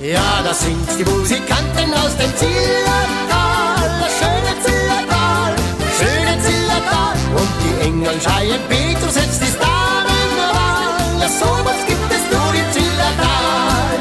Ja, 0.00 0.42
das 0.44 0.60
sind 0.60 0.88
die 0.98 1.04
Musikanten 1.04 1.94
aus 1.94 2.16
dem 2.16 2.34
Zillertal, 2.36 3.90
das 4.00 4.12
schöne 4.18 4.52
Zillertal, 4.64 5.54
schöne 5.98 6.42
Zillertal. 6.42 7.14
Und 7.34 7.50
die 7.62 7.86
Engel 7.86 8.20
schreien, 8.20 8.60
Petrus, 8.68 9.14
jetzt 9.14 9.42
ist 9.42 9.58
Damenwahl. 9.60 11.20
Ja, 11.20 11.28
sowas 11.28 11.80
gibt 11.86 12.10
es 12.10 12.22
nur 12.32 12.54
im 12.54 12.72
Zillertal. 12.72 13.98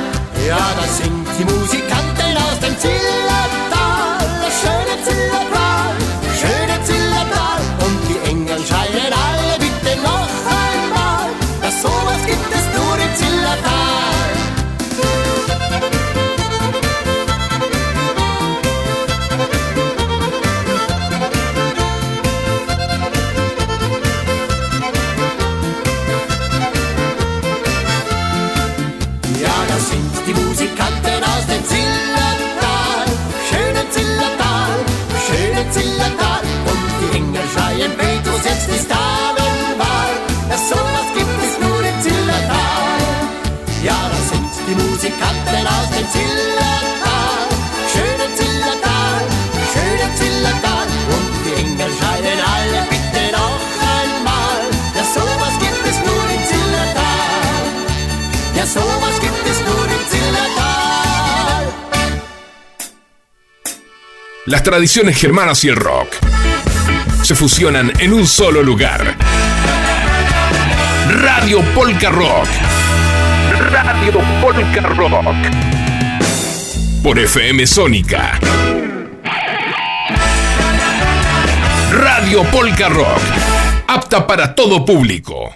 Ja, 0.48 0.66
das 0.80 0.98
sind 0.98 1.28
die 1.40 1.46
Musikanten 1.46 1.85
Las 64.46 64.62
tradiciones 64.62 65.18
germanas 65.18 65.64
y 65.64 65.70
el 65.70 65.76
rock 65.76 66.08
se 67.24 67.34
fusionan 67.34 67.92
en 68.00 68.14
un 68.14 68.28
solo 68.28 68.62
lugar. 68.62 69.16
Radio 71.20 71.62
Polka 71.74 72.12
Rock. 72.12 72.48
Radio 73.72 74.22
Polka 74.42 74.82
Rock. 74.82 75.36
Por 77.02 77.18
FM 77.18 77.66
Sónica. 77.66 78.40
Radio 81.92 82.44
Polka 82.52 82.88
Rock. 82.90 83.22
Apta 83.88 84.28
para 84.28 84.54
todo 84.54 84.86
público. 84.86 85.56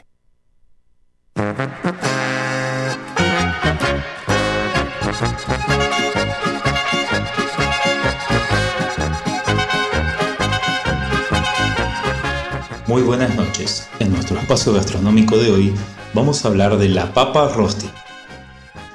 Buenas 13.06 13.36
noches. 13.36 13.88
En 14.00 14.12
nuestro 14.12 14.38
espacio 14.38 14.74
gastronómico 14.74 15.38
de 15.38 15.50
hoy 15.52 15.74
vamos 16.14 16.44
a 16.44 16.50
hablar 16.50 16.78
de 16.78 16.90
la 16.90 17.14
papa 17.14 17.48
rosti, 17.48 17.90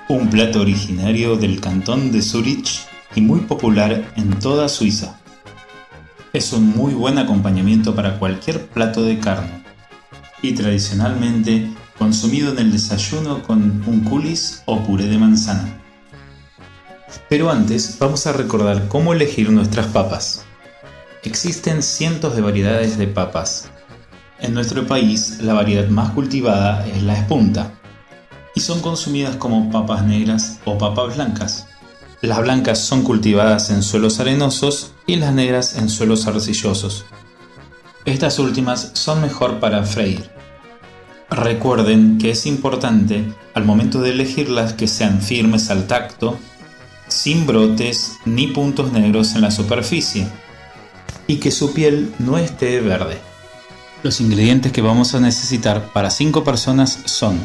un 0.08 0.30
plato 0.30 0.60
originario 0.60 1.36
del 1.36 1.60
cantón 1.60 2.12
de 2.12 2.22
Zurich 2.22 2.86
y 3.14 3.22
muy 3.22 3.40
popular 3.40 4.12
en 4.16 4.38
toda 4.38 4.68
Suiza. 4.68 5.18
Es 6.32 6.52
un 6.52 6.68
muy 6.68 6.94
buen 6.94 7.18
acompañamiento 7.18 7.94
para 7.94 8.18
cualquier 8.18 8.66
plato 8.66 9.02
de 9.02 9.18
carne 9.18 9.64
y 10.42 10.52
tradicionalmente 10.52 11.70
consumido 11.98 12.52
en 12.52 12.58
el 12.58 12.72
desayuno 12.72 13.42
con 13.42 13.82
un 13.86 14.04
coulis 14.04 14.62
o 14.66 14.80
puré 14.82 15.06
de 15.06 15.18
manzana. 15.18 15.80
Pero 17.28 17.50
antes 17.50 17.96
vamos 17.98 18.26
a 18.26 18.32
recordar 18.32 18.86
cómo 18.88 19.12
elegir 19.12 19.50
nuestras 19.50 19.86
papas. 19.86 20.44
Existen 21.24 21.82
cientos 21.82 22.36
de 22.36 22.42
variedades 22.42 22.96
de 22.98 23.06
papas. 23.06 23.70
En 24.40 24.52
nuestro 24.52 24.86
país 24.86 25.38
la 25.40 25.54
variedad 25.54 25.88
más 25.88 26.10
cultivada 26.10 26.86
es 26.86 27.02
la 27.02 27.18
espunta 27.18 27.72
y 28.54 28.60
son 28.60 28.80
consumidas 28.80 29.36
como 29.36 29.70
papas 29.70 30.04
negras 30.04 30.58
o 30.64 30.76
papas 30.76 31.14
blancas. 31.14 31.66
Las 32.20 32.40
blancas 32.40 32.78
son 32.78 33.02
cultivadas 33.02 33.70
en 33.70 33.82
suelos 33.82 34.18
arenosos 34.18 34.92
y 35.06 35.16
las 35.16 35.34
negras 35.34 35.76
en 35.76 35.88
suelos 35.88 36.26
arcillosos. 36.26 37.04
Estas 38.04 38.38
últimas 38.38 38.90
son 38.94 39.20
mejor 39.20 39.60
para 39.60 39.84
freír. 39.84 40.30
Recuerden 41.30 42.18
que 42.18 42.30
es 42.30 42.46
importante 42.46 43.24
al 43.54 43.64
momento 43.64 44.00
de 44.00 44.10
elegirlas 44.10 44.72
que 44.72 44.88
sean 44.88 45.20
firmes 45.20 45.70
al 45.70 45.86
tacto, 45.86 46.38
sin 47.08 47.46
brotes 47.46 48.18
ni 48.24 48.48
puntos 48.48 48.92
negros 48.92 49.34
en 49.34 49.42
la 49.42 49.50
superficie 49.50 50.26
y 51.26 51.36
que 51.36 51.50
su 51.50 51.72
piel 51.72 52.14
no 52.18 52.38
esté 52.38 52.80
verde. 52.80 53.33
Los 54.04 54.20
ingredientes 54.20 54.70
que 54.70 54.82
vamos 54.82 55.14
a 55.14 55.20
necesitar 55.20 55.90
para 55.94 56.10
5 56.10 56.44
personas 56.44 57.00
son 57.06 57.40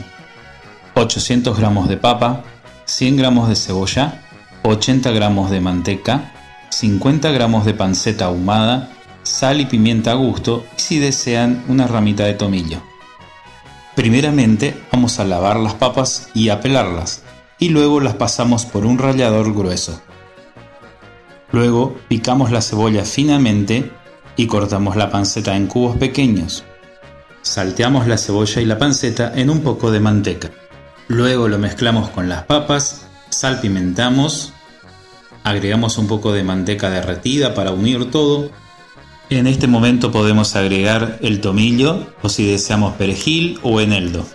800 0.93 1.57
gramos 1.57 1.87
de 1.87 1.95
papa, 1.95 2.43
100 2.83 3.15
gramos 3.15 3.47
de 3.47 3.55
cebolla, 3.55 4.21
80 4.63 5.09
gramos 5.11 5.51
de 5.51 5.61
manteca, 5.61 6.33
50 6.69 7.31
gramos 7.31 7.63
de 7.63 7.73
panceta 7.73 8.25
ahumada, 8.25 8.91
sal 9.23 9.61
y 9.61 9.67
pimienta 9.67 10.11
a 10.11 10.15
gusto 10.15 10.65
y 10.77 10.81
si 10.81 10.99
desean 10.99 11.63
una 11.69 11.87
ramita 11.87 12.25
de 12.25 12.33
tomillo. 12.33 12.81
Primeramente 13.95 14.77
vamos 14.91 15.17
a 15.21 15.23
lavar 15.23 15.55
las 15.61 15.75
papas 15.75 16.27
y 16.33 16.49
a 16.49 16.59
pelarlas 16.59 17.23
y 17.57 17.69
luego 17.69 18.01
las 18.01 18.15
pasamos 18.15 18.65
por 18.65 18.85
un 18.85 18.97
rallador 18.97 19.53
grueso. 19.53 20.01
Luego 21.53 21.95
picamos 22.09 22.51
la 22.51 22.61
cebolla 22.61 23.05
finamente 23.05 23.93
y 24.39 24.47
cortamos 24.47 24.95
la 24.95 25.11
panceta 25.11 25.57
en 25.57 25.67
cubos 25.67 25.97
pequeños. 25.97 26.63
Salteamos 27.41 28.07
la 28.07 28.17
cebolla 28.17 28.61
y 28.61 28.65
la 28.65 28.77
panceta 28.77 29.33
en 29.35 29.49
un 29.49 29.59
poco 29.59 29.91
de 29.91 29.99
manteca. 29.99 30.49
Luego 31.09 31.49
lo 31.49 31.59
mezclamos 31.59 32.09
con 32.11 32.29
las 32.29 32.43
papas, 32.43 33.05
salpimentamos, 33.31 34.53
agregamos 35.43 35.97
un 35.97 36.07
poco 36.07 36.31
de 36.31 36.43
manteca 36.43 36.89
derretida 36.89 37.53
para 37.53 37.73
unir 37.73 38.11
todo. 38.11 38.49
En 39.29 39.45
este 39.45 39.67
momento 39.67 40.09
podemos 40.09 40.55
agregar 40.55 41.19
el 41.21 41.41
tomillo 41.41 42.07
o 42.21 42.29
si 42.29 42.49
deseamos 42.49 42.95
perejil 42.95 43.59
o 43.61 43.81
eneldo. 43.81 44.25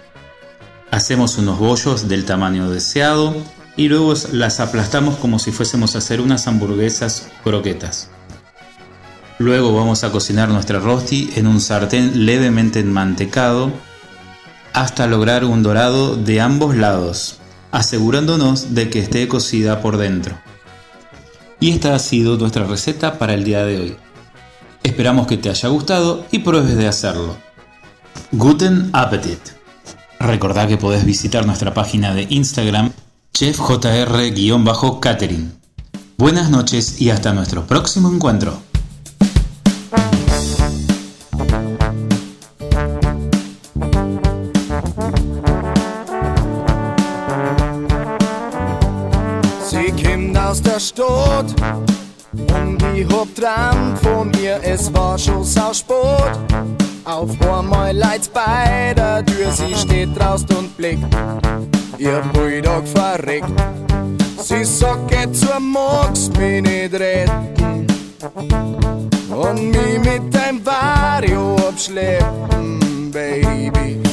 Hacemos 0.90 1.38
unos 1.38 1.58
bollos 1.58 2.08
del 2.08 2.26
tamaño 2.26 2.68
deseado 2.68 3.34
y 3.74 3.88
luego 3.88 4.12
las 4.32 4.60
aplastamos 4.60 5.16
como 5.16 5.38
si 5.38 5.50
fuésemos 5.50 5.94
a 5.94 5.98
hacer 5.98 6.20
unas 6.20 6.46
hamburguesas 6.46 7.30
croquetas. 7.42 8.10
Luego 9.38 9.74
vamos 9.74 10.04
a 10.04 10.12
cocinar 10.12 10.48
nuestra 10.48 10.78
rosti 10.78 11.30
en 11.34 11.46
un 11.46 11.60
sartén 11.60 12.24
levemente 12.24 12.80
enmantecado 12.80 13.72
hasta 14.72 15.06
lograr 15.06 15.44
un 15.44 15.62
dorado 15.62 16.16
de 16.16 16.40
ambos 16.40 16.76
lados, 16.76 17.38
asegurándonos 17.70 18.74
de 18.74 18.90
que 18.90 19.00
esté 19.00 19.28
cocida 19.28 19.80
por 19.80 19.96
dentro. 19.96 20.36
Y 21.60 21.70
esta 21.70 21.94
ha 21.94 21.98
sido 21.98 22.36
nuestra 22.36 22.64
receta 22.64 23.18
para 23.18 23.34
el 23.34 23.44
día 23.44 23.64
de 23.64 23.80
hoy. 23.80 23.96
Esperamos 24.82 25.26
que 25.26 25.36
te 25.36 25.48
haya 25.48 25.68
gustado 25.68 26.26
y 26.30 26.40
pruebes 26.40 26.76
de 26.76 26.88
hacerlo. 26.88 27.36
Guten 28.32 28.90
Appetit. 28.92 29.38
Recordá 30.20 30.66
que 30.66 30.76
podés 30.76 31.04
visitar 31.04 31.46
nuestra 31.46 31.72
página 31.72 32.14
de 32.14 32.26
Instagram 32.28 32.92
chefjr-catering. 33.32 35.52
Buenas 36.16 36.50
noches 36.50 37.00
y 37.00 37.10
hasta 37.10 37.32
nuestro 37.32 37.66
próximo 37.66 38.12
encuentro. 38.12 38.73
Aus 50.54 50.62
der 50.62 50.78
Stadt 50.78 51.52
und 52.32 52.80
ich 52.94 53.08
hab 53.08 53.34
dran 53.34 53.96
von 53.96 54.32
ihr, 54.40 54.60
es 54.62 54.92
war 54.94 55.18
schon 55.18 55.42
sau 55.42 55.72
Sport. 55.72 56.38
Auf 57.04 57.30
einmal 57.42 57.96
leid's 57.96 58.28
bei 58.28 58.94
der 58.96 59.26
Tür, 59.26 59.50
sie 59.50 59.74
steht 59.74 60.16
draußen 60.16 60.48
und 60.56 60.76
blickt, 60.76 61.12
ihr 61.98 62.22
Bulldog 62.32 62.86
verreckt. 62.86 63.50
Sie 64.38 64.64
sagt, 64.64 65.10
geht 65.10 65.34
zur 65.34 65.58
magst 65.58 66.36
mich 66.38 66.62
nicht 66.62 66.94
retten 66.94 67.86
und 69.30 69.70
mich 69.70 69.98
mit 69.98 70.32
deinem 70.32 70.64
Vario 70.64 71.56
abschleppen, 71.68 73.10
Baby. 73.10 74.03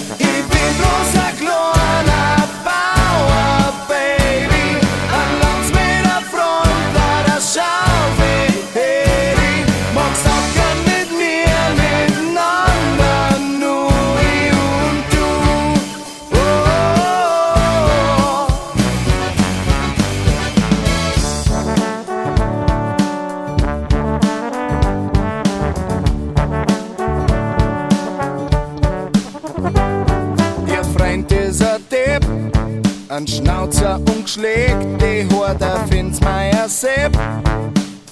Geschlägt, 34.34 35.02
die 35.02 35.28
er 35.60 35.88
Finsmeier 35.90 36.70
Sepp. 36.70 37.18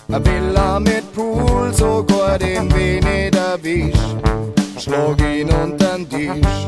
Will 0.09 0.53
er 0.53 0.77
mit 0.81 1.13
Pool 1.13 1.73
sogar 1.73 2.37
den 2.37 2.69
Weh 2.75 2.99
nicht 2.99 3.35
erwisch. 3.35 3.95
Schlag 4.77 5.21
ihn 5.21 5.49
untern 5.49 6.09
Tisch, 6.09 6.67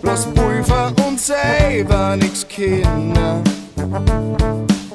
bloß 0.00 0.28
Pulver 0.34 0.90
und 1.06 1.20
selber 1.20 2.16
nix 2.16 2.48
Kinder. 2.48 3.42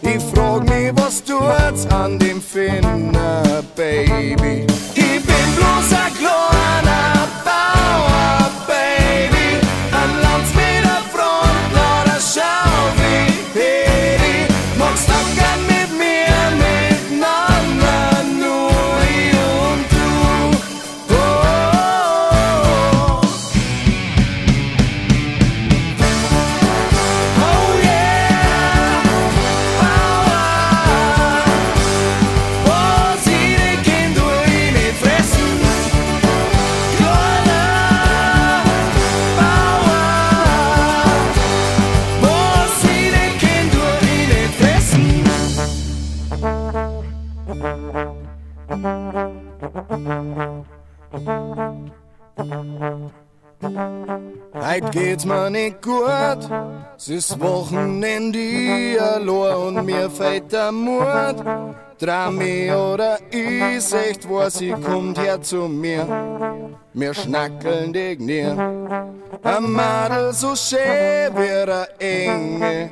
Ich 0.02 0.24
frag 0.34 0.64
mich, 0.64 0.92
was 0.96 1.24
tut's 1.24 1.86
an 1.94 2.18
dem 2.18 2.42
Finner, 2.42 3.62
Baby? 3.76 4.66
Ich 4.96 5.22
bin 5.22 5.50
bloß 5.56 5.94
ein 5.94 6.14
kleiner 6.18 6.33
geht's 54.94 55.26
mir 55.26 55.50
nicht 55.50 55.82
gut, 55.82 56.50
es 56.96 57.10
ist 57.10 57.40
Wochenende 57.40 59.02
allein 59.02 59.78
und 59.78 59.86
mir 59.86 60.10
fällt 60.10 60.52
der 60.52 60.72
Mut. 60.72 61.38
Drami 62.00 62.72
oder 62.72 63.18
ich, 63.32 63.94
echt 63.94 64.30
was, 64.30 64.56
sie 64.56 64.72
kommt 64.72 65.18
her 65.18 65.42
zu 65.42 65.68
mir. 65.68 66.06
Wir 66.94 67.14
schnackeln 67.14 67.94
dich 67.94 68.20
nie. 68.20 68.44
Ein 68.44 69.72
Madel 69.72 70.34
so 70.34 70.56
schön 70.56 71.32
wie 71.36 71.66
der 71.66 71.88
Engel. 72.00 72.90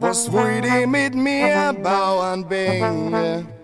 Was 0.00 0.32
will 0.32 0.60
die 0.62 0.86
mit 0.86 1.14
mir, 1.14 1.74
Bauernbänge? 1.82 3.57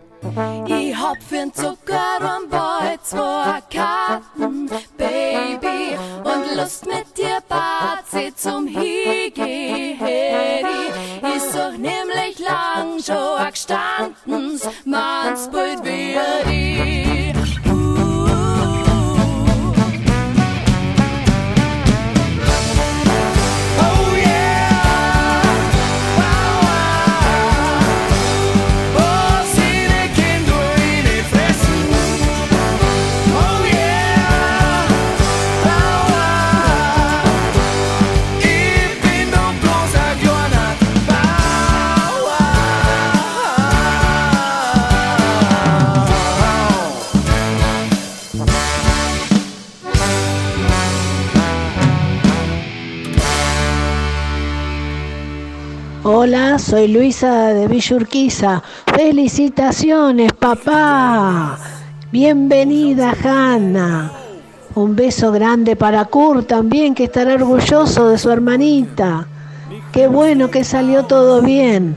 Ich 0.66 0.96
hab 0.96 1.18
für'n 1.18 1.52
Zucker 1.52 2.38
und 2.38 2.48
Boy 2.48 2.98
zwei 3.02 3.60
Karten, 3.70 4.70
Baby, 4.96 5.98
und 6.24 6.56
Lust 6.56 6.86
mit 6.86 7.16
dir 7.16 7.40
Bazi 7.46 8.32
zum 8.34 8.66
Higi 8.66 9.96
Hedi. 9.98 11.36
Ist 11.36 11.54
doch 11.54 11.72
nämlich 11.72 12.38
lang 12.38 12.98
schon 13.04 13.50
gestanden, 13.50 14.60
man's 14.86 15.50
bald 15.50 15.84
wir 15.84 16.73
Hola, 56.24 56.58
soy 56.58 56.88
Luisa 56.88 57.52
de 57.52 57.68
Villurquiza. 57.68 58.62
Felicitaciones, 58.86 60.32
papá. 60.32 61.58
Bienvenida, 62.10 63.14
Hanna. 63.22 64.10
Un 64.74 64.96
beso 64.96 65.32
grande 65.32 65.76
para 65.76 66.06
Kurt 66.06 66.46
también, 66.46 66.94
que 66.94 67.04
estará 67.04 67.34
orgulloso 67.34 68.08
de 68.08 68.16
su 68.16 68.30
hermanita. 68.30 69.26
Qué 69.92 70.06
bueno 70.06 70.50
que 70.50 70.64
salió 70.64 71.02
todo 71.02 71.42
bien. 71.42 71.94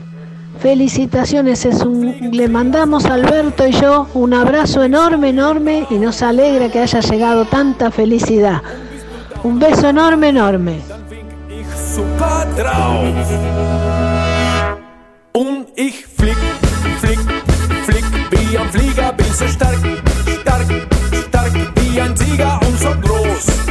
Felicitaciones, 0.58 1.64
es 1.64 1.80
un, 1.80 2.30
le 2.30 2.48
mandamos 2.48 3.06
a 3.06 3.14
Alberto 3.14 3.66
y 3.66 3.72
yo 3.72 4.08
un 4.12 4.34
abrazo 4.34 4.82
enorme, 4.82 5.30
enorme 5.30 5.86
y 5.88 5.94
nos 5.94 6.20
alegra 6.20 6.68
que 6.68 6.80
haya 6.80 7.00
llegado 7.00 7.46
tanta 7.46 7.90
felicidad. 7.90 8.60
Un 9.42 9.58
beso 9.58 9.88
enorme, 9.88 10.28
enorme. 10.28 10.82
Und 15.32 15.68
ich 15.76 16.06
flieg, 16.06 16.36
flieg, 17.00 17.18
flieg 17.84 18.04
wie 18.30 18.58
ein 18.58 18.70
Flieger, 18.70 19.12
bin 19.12 19.32
so 19.32 19.46
stark, 19.46 19.76
stark, 20.40 20.66
stark 21.28 21.52
wie 21.76 22.00
ein 22.00 22.14
Tiger 22.14 22.60
und 22.66 22.78
so 22.78 22.90
groß, 23.02 23.67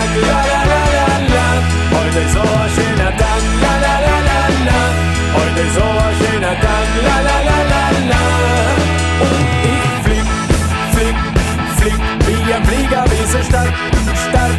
Tag, 0.00 0.16
la 0.16 0.40
la 0.50 0.60
la 0.72 0.82
la 0.96 1.08
la. 1.34 1.46
Heute 1.96 2.18
ist 2.24 2.32
so 2.32 2.40
ein 2.40 2.70
schöner 2.74 3.12
Tag, 3.20 3.42
la 3.64 3.74
la 3.84 3.94
la 4.06 4.16
la 4.28 4.40
la. 4.68 4.80
Heute 5.36 5.60
ist 5.66 5.74
so 5.74 5.86
ein 6.04 6.14
schöner 6.20 6.54
Tag, 6.64 6.86
la 7.06 7.16
la 7.26 7.36
la 7.48 7.58
la 7.72 7.82
la. 8.10 8.22
Und 9.26 9.44
ich 9.72 9.84
flieg, 10.04 10.26
flieg, 10.94 11.16
flieg 11.80 12.00
wie 12.26 12.54
ein 12.54 12.64
Flieger, 12.64 13.04
wie 13.10 13.26
so 13.32 13.42
stark, 13.48 13.74
stark, 14.28 14.56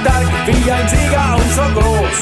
stark 0.00 0.28
wie 0.46 0.72
ein 0.72 0.88
Sieger 0.88 1.36
und 1.36 1.52
so 1.52 1.66
groß, 1.78 2.18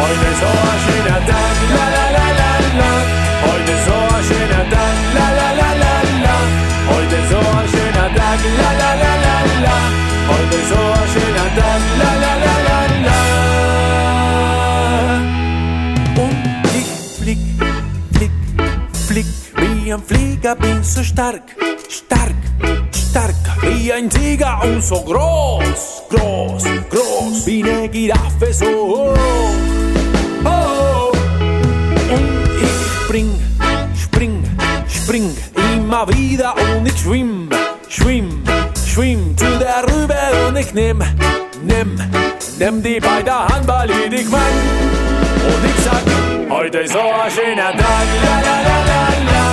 heute 0.00 0.30
so 0.40 0.50
ein 0.68 0.78
schöner 0.84 1.20
Tag, 1.30 1.56
la 1.76 1.86
la 1.96 2.06
la 2.16 2.26
la 2.40 2.50
la. 2.78 2.90
Heute 3.46 3.74
so 3.86 3.96
ein 4.14 4.22
schöner 4.28 4.64
Tag, 4.74 4.96
la 5.16 5.26
la 5.38 5.48
la 5.60 5.70
la 5.82 5.94
la. 6.24 6.36
Heute 6.92 7.18
so 7.30 7.38
ein 7.38 7.66
schöner 7.72 8.08
Tag, 8.18 8.40
la 8.60 8.70
la 8.80 8.90
la 9.02 9.12
la 9.24 9.36
la. 9.64 9.76
Heute 10.32 10.58
so 10.70 10.80
ein 10.98 11.06
schöner 11.14 11.48
Tag, 11.58 11.82
la 12.00 12.10
la 12.22 12.32
la 12.44 12.54
la 12.66 12.78
la. 13.06 13.18
Und 16.24 16.42
ich 16.80 16.90
flieg, 17.18 17.42
flieg, 18.16 18.34
flieg 19.08 19.26
wie 19.56 19.92
ein 19.92 20.02
Flieger, 20.02 20.54
bin 20.56 20.82
so 20.82 21.02
stark, 21.02 21.54
stark, 21.88 22.34
stark 22.94 23.34
wie 23.62 23.92
ein 23.92 24.08
Tiger 24.08 24.60
und 24.62 24.82
so 24.82 25.00
groß, 25.02 26.01
groß, 26.12 26.64
groß 26.90 27.46
wie 27.46 27.62
eine 27.62 27.88
Giraffe, 27.88 28.52
so 28.52 28.66
hoch. 28.66 29.16
Oh, 30.44 31.12
und 32.14 32.28
ich 32.62 33.04
spring, 33.04 33.30
spring, 33.96 34.44
spring 34.88 35.34
immer 35.74 36.08
wieder 36.08 36.54
und 36.56 36.86
ich 36.86 36.98
schwimm, 36.98 37.48
schwimm, 37.88 38.42
schwimm 38.86 39.36
zu 39.36 39.46
der 39.58 39.84
Rübe 39.88 40.18
und 40.48 40.56
ich 40.56 40.72
nimm, 40.74 40.98
nimm, 41.62 41.98
nimm 42.58 42.82
die 42.82 43.00
bei 43.00 43.22
der 43.22 43.46
Hand, 43.48 43.66
weil 43.66 43.90
ich 43.90 44.10
dich 44.10 44.28
mag. 44.28 44.40
Und 45.44 45.64
ich 45.64 45.84
sag, 45.84 46.02
heute 46.50 46.78
ist 46.78 46.92
so 46.92 47.00
ein 47.00 47.30
schöner 47.30 47.72
Tag, 47.72 48.06
la 48.24 48.36
la 48.46 48.56
la 48.68 48.78
la 48.90 49.02
la. 49.30 49.44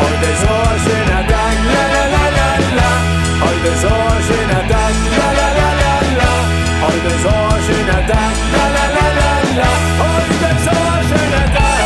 Heute 0.00 0.26
ist 0.32 0.40
so 0.40 0.54
ein 0.68 0.80
schöner 0.84 1.22
Tag, 1.26 1.56
la 1.74 1.84
la 1.94 2.04
la 2.14 2.24
la 2.36 2.48
la. 2.78 2.90
Heute 3.40 3.68
ist 3.74 3.82
so 3.82 3.88
ein 3.88 4.22
schöner 4.28 4.68
Tag, 4.68 4.94
la 5.16 5.32
la. 5.32 5.47
Heute 6.80 7.10
so 7.24 7.34
schöner 7.66 8.00
Tag, 8.06 8.34
la 8.54 8.64
la 8.76 8.84
la 8.96 9.06
la 9.18 9.30
la. 9.58 9.70
Heute 10.02 10.34
ist 10.54 10.64
so 10.64 10.70
ein 10.70 11.02
schöner 11.10 11.46
Tag. 11.56 11.76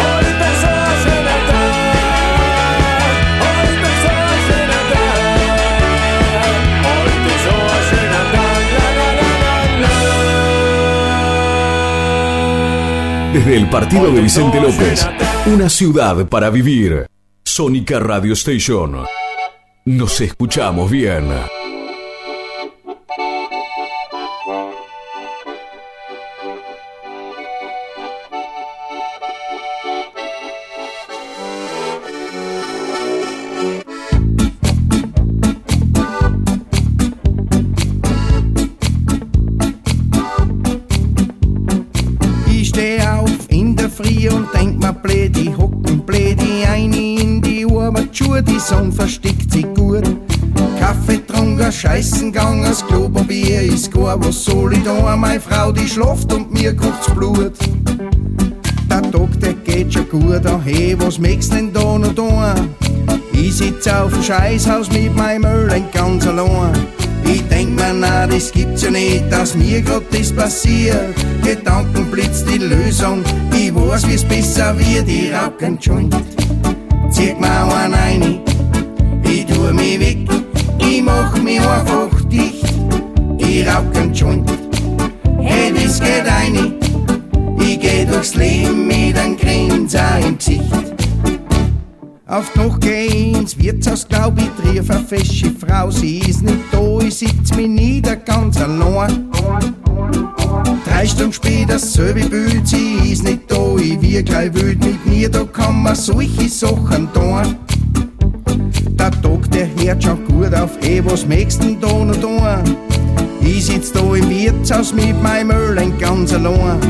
Heute 0.00 0.44
ist 0.50 0.60
so 0.62 0.70
ein 0.86 0.96
schöner 1.04 1.40
Tag. 1.50 1.72
Heute 3.44 3.86
ist 3.90 4.00
so 4.04 4.10
ein 4.30 4.38
schöner 4.46 4.82
Tag. 4.92 5.20
Heute 6.88 7.28
ist 7.34 7.44
so 7.46 7.54
ein 7.74 7.82
schöner 7.90 8.24
Tag, 8.34 8.62
la 8.76 8.86
la 8.98 9.08
la 9.18 9.30
la 9.42 9.56
la. 9.82 9.94
Desde 13.32 13.52
el 13.56 13.66
partido 13.68 14.06
de 14.12 14.20
Vicente 14.22 14.60
López, 14.60 14.98
una 15.46 15.68
ciudad 15.68 16.26
para 16.28 16.50
vivir. 16.50 17.06
Sónica 17.44 17.98
Radio 17.98 18.34
Station. 18.34 19.04
Nos 19.84 20.20
escuchamos 20.20 20.90
bien. 20.90 21.24
Das 52.68 52.86
Klopapier 52.86 53.62
ist 53.62 53.92
gar, 53.92 54.18
was 54.24 54.44
soll 54.44 54.74
ich 54.74 54.82
da? 54.82 55.16
Meine 55.16 55.40
Frau, 55.40 55.72
die 55.72 55.88
schlaft 55.88 56.32
und 56.32 56.52
mir 56.52 56.74
kocht's 56.74 57.10
Blut. 57.14 57.52
Der 58.90 59.02
Tag, 59.02 59.40
der 59.40 59.54
geht 59.54 59.92
schon 59.92 60.08
gut, 60.08 60.44
ah 60.46 60.60
hey, 60.64 60.96
was 60.98 61.18
möcht's 61.18 61.50
denn 61.50 61.72
da 61.72 61.98
noch 61.98 62.14
tun? 62.14 62.74
Ich 63.32 63.56
sitz 63.56 63.86
auf 63.86 64.12
dem 64.12 64.22
Scheißhaus 64.22 64.90
mit 64.90 65.14
meinem 65.16 65.44
Öl 65.44 65.82
ganz 65.92 66.26
allein. 66.26 66.72
Ich 67.24 67.42
denk 67.48 67.74
mir, 67.74 67.92
na, 67.92 68.26
das 68.26 68.52
gibt's 68.52 68.82
ja 68.82 68.90
nicht, 68.90 69.24
dass 69.30 69.54
mir 69.54 69.82
grad 69.82 70.04
das 70.10 70.32
passiert. 70.32 71.14
Gedankenblitz 71.42 72.44
die 72.44 72.58
Lösung, 72.58 73.22
ich 73.52 73.74
weiß, 73.74 74.08
wie's 74.08 74.24
besser 74.24 74.76
wird, 74.78 75.08
ich 75.08 75.32
rauch 75.32 75.60
ein 75.60 75.78
Joint. 75.78 76.16
Zieh 77.10 77.34
mir 77.34 77.74
einen 77.74 77.94
rein, 77.94 78.40
ich 79.22 79.46
tu 79.46 79.72
mich 79.72 80.00
weg, 80.00 80.18
ich 80.78 81.02
mach 81.02 81.36
mich 81.42 81.60
einfach 81.60 82.15
dicht. 82.28 82.74
Ich 83.38 83.66
rauch 83.66 83.84
ein 83.94 84.12
Joint, 84.12 84.50
hey, 85.40 85.72
das 85.72 86.00
geht 86.00 86.26
rein, 86.26 86.74
ich 87.58 87.80
geh 87.80 88.04
durchs 88.04 88.34
Leben 88.34 88.86
mit 88.86 89.16
einem 89.18 89.36
Grinser 89.36 90.18
im 90.26 90.36
Gesicht. 90.38 90.62
Auf 92.28 92.52
Nacht 92.56 92.80
geh 92.80 93.32
ins 93.32 93.56
Wirtshaus, 93.56 94.06
glaub 94.08 94.34
ich, 94.36 94.50
triff 94.60 94.90
eine 94.90 95.04
fesche 95.04 95.52
Frau. 95.52 95.90
Sie 95.92 96.18
ist 96.18 96.42
nicht 96.42 96.58
da, 96.72 96.98
ich 96.98 97.14
sitz 97.14 97.54
mich 97.54 97.68
nieder, 97.68 98.16
ganz 98.16 98.60
allein. 98.60 99.30
Drei 100.84 101.06
Stunden 101.06 101.32
später, 101.32 101.74
dasselbe 101.74 102.26
Bild, 102.26 102.66
sie 102.66 103.12
ist 103.12 103.22
nicht 103.22 103.48
da, 103.48 103.76
ich 103.76 104.00
wir 104.00 104.24
gleich 104.24 104.52
wild 104.54 104.84
mit 104.84 105.06
mir, 105.06 105.30
da 105.30 105.44
kann 105.44 105.82
man 105.82 105.94
solche 105.94 106.48
Sachen 106.48 107.08
tun. 107.12 107.56
Tag, 109.22 109.50
der 109.50 109.68
hört 109.78 110.02
schon 110.02 110.24
gut 110.26 110.54
auf, 110.54 110.70
eh, 110.82 111.02
was 111.04 111.26
möcht's 111.26 111.58
denn 111.58 111.80
da 111.80 112.04
noch 112.04 112.16
tun? 112.16 112.40
Ich 113.40 113.66
sitz 113.66 113.92
da 113.92 114.00
im 114.14 114.28
Wirtshaus 114.28 114.92
mit 114.92 115.20
meinem 115.22 115.50
Öl 115.50 115.76
ganz 116.00 116.32
allein. 116.34 116.80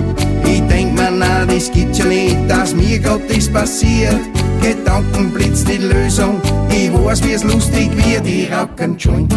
Ich 0.44 0.62
denk 0.62 0.94
mir, 0.94 1.10
na, 1.10 1.44
das 1.44 1.70
gibt's 1.70 1.98
ja 1.98 2.06
nicht, 2.06 2.36
dass 2.48 2.74
mir 2.74 2.98
grad 2.98 3.20
das 3.28 3.48
passiert. 3.48 4.20
Gedankenblitz 4.62 5.64
die 5.64 5.76
Lösung, 5.76 6.40
ich 6.70 6.92
weiß, 6.92 7.22
wie's 7.24 7.44
lustig 7.44 7.90
wird, 7.96 8.26
ich 8.26 8.50
rauch 8.50 8.68
ein 8.78 8.96
Joint. 8.96 9.34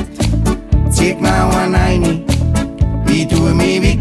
Zieh 0.90 1.16
mir 1.20 1.50
einen 1.58 1.76
rein, 1.76 2.24
ich 3.08 3.28
tu 3.28 3.42
mich 3.54 3.82
weg, 3.82 4.00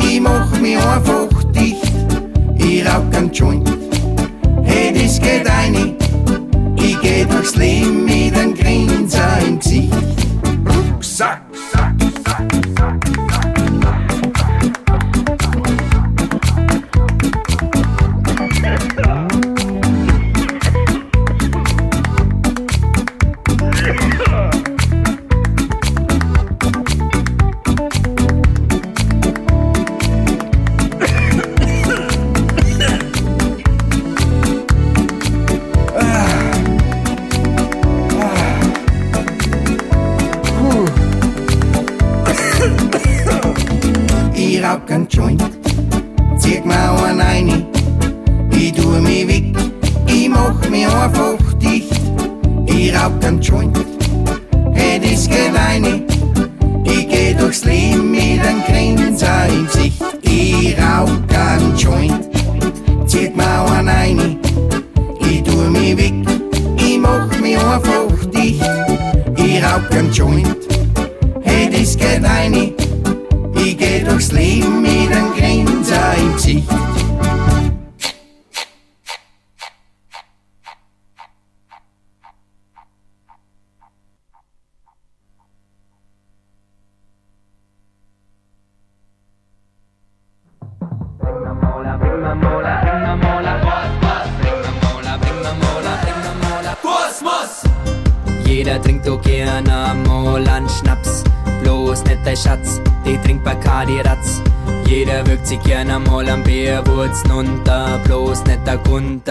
ich 0.00 0.20
mach 0.20 0.58
mich 0.60 0.78
einfach 0.78 1.28
dicht. 1.54 1.92
Ich 2.58 2.84
rauch 2.86 3.04
ein 3.16 3.30
Joint, 3.32 3.70
hey, 4.64 4.92
das 4.92 5.20
geht 5.20 5.48
rein, 5.48 5.94
geh 7.06 7.24
durchs 7.24 7.54
Leben 7.56 8.04
mit 8.04 8.36
einem 8.36 8.54
Grinser 8.54 9.38
im 9.46 9.58
Gesicht. 9.58 10.35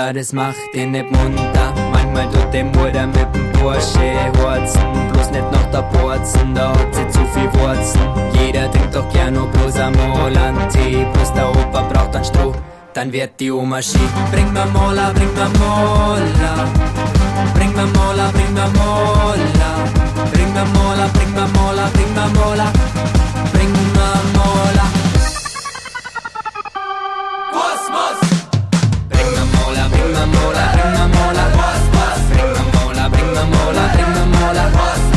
Gunter, 0.05 0.19
das 0.19 0.33
macht 0.33 0.73
ihn 0.73 0.91
nicht 0.91 1.09
munter. 1.11 1.73
Manchmal 1.91 2.29
tut 2.29 2.53
dem 2.53 2.67
Mutter 2.67 3.07
mit 3.07 3.35
dem 3.35 3.51
Porsche 3.53 4.31
Horzen. 4.37 4.81
Bloß 5.11 5.31
nicht 5.31 5.51
noch 5.51 5.71
der 5.71 5.81
Porzen, 5.81 6.53
da 6.53 6.69
hat 6.69 6.93
sie 6.93 7.07
zu 7.07 7.19
viel 7.33 7.51
Wurzen. 7.53 8.01
Jeder 8.39 8.71
trinkt 8.71 8.95
doch 8.95 9.11
gerne 9.11 9.37
nur 9.39 9.47
bloß 9.47 9.75
einen 9.77 10.69
Tee. 10.69 11.05
Bloß 11.13 11.33
der 11.33 11.49
Opa 11.49 11.81
braucht 11.81 12.15
einen 12.15 12.25
Stroh, 12.25 12.53
dann 12.93 13.11
wird 13.11 13.39
die 13.39 13.51
Oma 13.51 13.81
schief. 13.81 14.11
Bring 14.31 14.51
mir 14.53 14.65
Mola, 14.67 15.11
bring 15.13 15.33
mir 15.33 15.49
Mola. 15.59 16.69
Bring 17.55 17.73
mir 17.73 17.87
Mola, 17.97 18.31
bring 18.31 18.53
mir 18.53 18.69
Mola. 18.77 19.71
Bring 20.31 20.53
mir 20.53 20.65
Mola, 20.65 21.07
bring 21.13 21.33
mir 21.33 21.47
Mola, 21.57 21.89
bring 21.93 22.13
mir 22.13 22.39
Mola. 22.39 22.71
Bring 22.73 23.14
mola, 33.53 33.83
ring 33.95 34.13
the 34.13 34.25
mola, 34.37 34.65
what's 34.75 35.14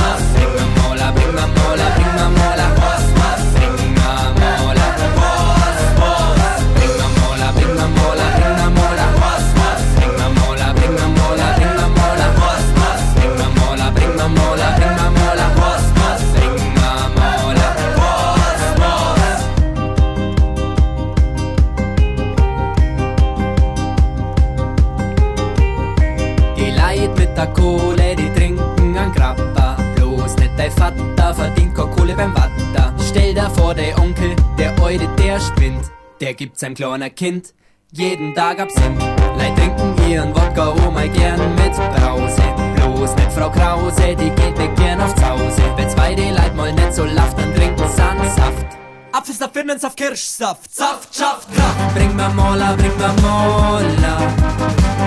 Der 36.39 36.47
gibt 36.47 36.59
seinem 36.61 36.75
kleinen 36.75 37.13
Kind 37.17 37.53
jeden 37.91 38.33
Tag 38.33 38.61
Absinth. 38.61 39.03
Leid 39.37 39.57
trinken 39.57 40.09
ihren 40.09 40.33
Wodka, 40.33 40.73
oh 40.73 40.91
mal 40.93 41.09
gern 41.09 41.41
mit 41.57 41.73
Brause. 41.73 42.43
Bloß 42.77 43.17
nicht 43.17 43.33
Frau 43.33 43.51
Krause, 43.51 44.15
die 44.15 44.31
geht 44.31 44.57
nicht 44.57 44.77
gern 44.77 45.01
aufs 45.01 45.21
Hause. 45.21 45.61
Wenn 45.75 45.91
zwei 45.91 46.15
die 46.15 46.31
Leid 46.31 46.55
mal 46.55 46.73
nicht 46.73 46.93
so 46.95 47.05
laft, 47.05 47.37
dann 47.39 47.53
trinken 47.57 47.89
sie 47.89 48.01
an 48.01 48.19
Saft. 48.37 48.67
Apfelsaft, 49.11 49.53
Birnensaft, 49.53 49.97
Kirschsaft, 49.97 50.73
Saft, 50.73 51.13
schafft 51.13 51.53
Kraft. 51.53 51.95
Bring 51.95 52.15
mir 52.15 52.29
Mola, 52.29 52.77
bring 52.77 52.97
mir 52.97 53.15
Mola. 53.21 54.33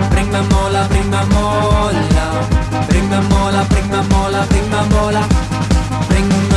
Bring 0.09 0.31
mir 0.31 0.43
Mola, 0.51 0.87
bring 0.89 1.09
mir 1.09 1.25
Mola. 1.27 2.47
Bring 2.89 3.07
mir 3.07 3.21
Mola, 3.21 3.63
bring 3.69 3.89
mir 3.89 4.03
Mola, 4.03 4.45
bring 4.49 4.69
mir 4.69 4.83
Mola. 4.83 5.27
Bring 6.09 6.27
mir 6.27 6.35
Mola. 6.35 6.50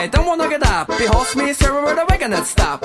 I 0.00 0.06
don't 0.06 0.24
wanna 0.24 0.48
get 0.48 0.62
up. 0.62 0.88
Behold 0.96 1.26
me, 1.36 1.52
server 1.52 1.82
where 1.82 1.94
the 1.94 2.06
wagon 2.08 2.30
not 2.30 2.46
stop. 2.46 2.82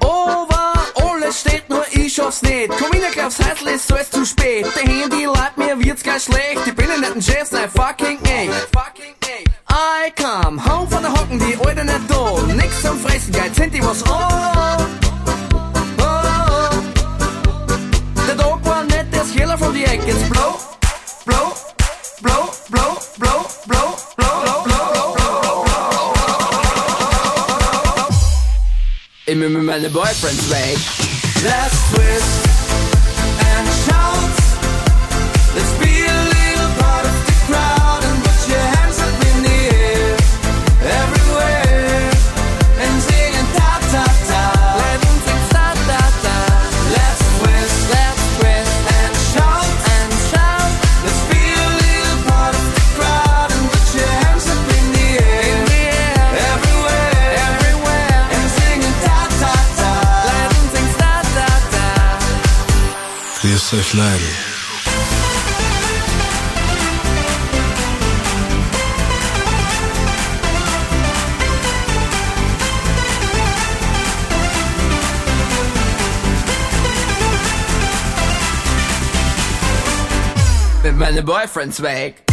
Over 0.00 0.74
alles 0.94 1.40
steht 1.40 1.68
nur, 1.68 1.84
ich 1.90 2.14
schaff's 2.14 2.40
nicht. 2.42 2.70
Komm 2.78 2.92
in, 2.92 3.02
glaub's 3.10 3.40
Heißl 3.40 3.66
ist 3.66 3.88
so 3.88 3.96
ist 3.96 4.12
zu 4.12 4.24
spät. 4.24 4.64
Der 4.76 4.84
Handy 4.84 5.24
leiht 5.24 5.56
mir, 5.56 5.76
wird's 5.84 6.04
gleich 6.04 6.22
schlecht. 6.22 6.64
Ich 6.66 6.74
bin 6.76 6.88
in 6.88 7.00
netten 7.00 7.20
Chefs, 7.20 7.50
nein, 7.50 7.68
fucking 7.68 7.95
Different 30.26 30.50
way. 30.50 30.95
Yusuf 63.72 63.94
Lari. 63.94 64.20
the 81.16 81.22
Boyfriend's 81.22 81.80
back. 81.80 82.25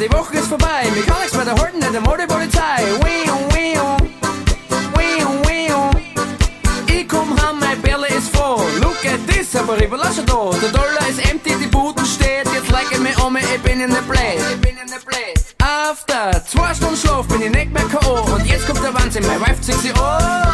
Die 0.00 0.10
Woche 0.12 0.38
ist 0.38 0.46
vorbei. 0.46 0.88
Mir 0.94 1.02
kann 1.02 1.18
nichts 1.20 1.36
mehr 1.36 1.44
da 1.44 1.52
halten 1.60 1.82
in 1.82 1.92
der 1.92 2.00
Modepolizei. 2.00 2.84
Wiu, 3.02 3.34
wiu, 3.54 3.96
wiu, 4.96 5.28
wiu. 5.46 5.90
Ich 6.86 7.06
komm 7.06 7.36
heim, 7.42 7.58
mein 7.60 7.80
Bälle 7.82 8.06
ist 8.08 8.34
voll. 8.34 8.64
Look 8.80 9.04
at 9.04 9.20
this, 9.26 9.54
aber 9.54 9.76
ich 9.76 9.84
überlasche 9.84 10.22
da. 10.24 10.50
Der 10.62 10.70
Dollar 10.70 11.06
ist 11.08 11.18
empty, 11.30 11.54
die 11.54 11.66
Buden 11.66 12.04
steht. 12.06 12.48
Jetzt 12.54 12.70
like 12.70 12.90
ich 12.90 12.98
mich 12.98 13.18
um, 13.22 13.36
ich 13.36 13.60
bin 13.62 13.80
in 13.82 13.90
der 13.90 14.00
Play. 14.00 14.38
After 15.58 16.44
zwei 16.46 16.74
Stunden 16.74 16.96
Schlaf 16.96 17.26
bin 17.28 17.42
ich 17.42 17.50
nicht 17.50 17.72
mehr 17.72 17.84
K.O. 17.84 18.34
Und 18.34 18.46
jetzt 18.46 18.66
kommt 18.66 18.82
der 18.82 18.94
Wahnsinn, 18.94 19.26
mein 19.26 19.40
Wife 19.40 19.60
zieht 19.60 19.80
sie. 19.80 19.92
Oh, 19.92 20.49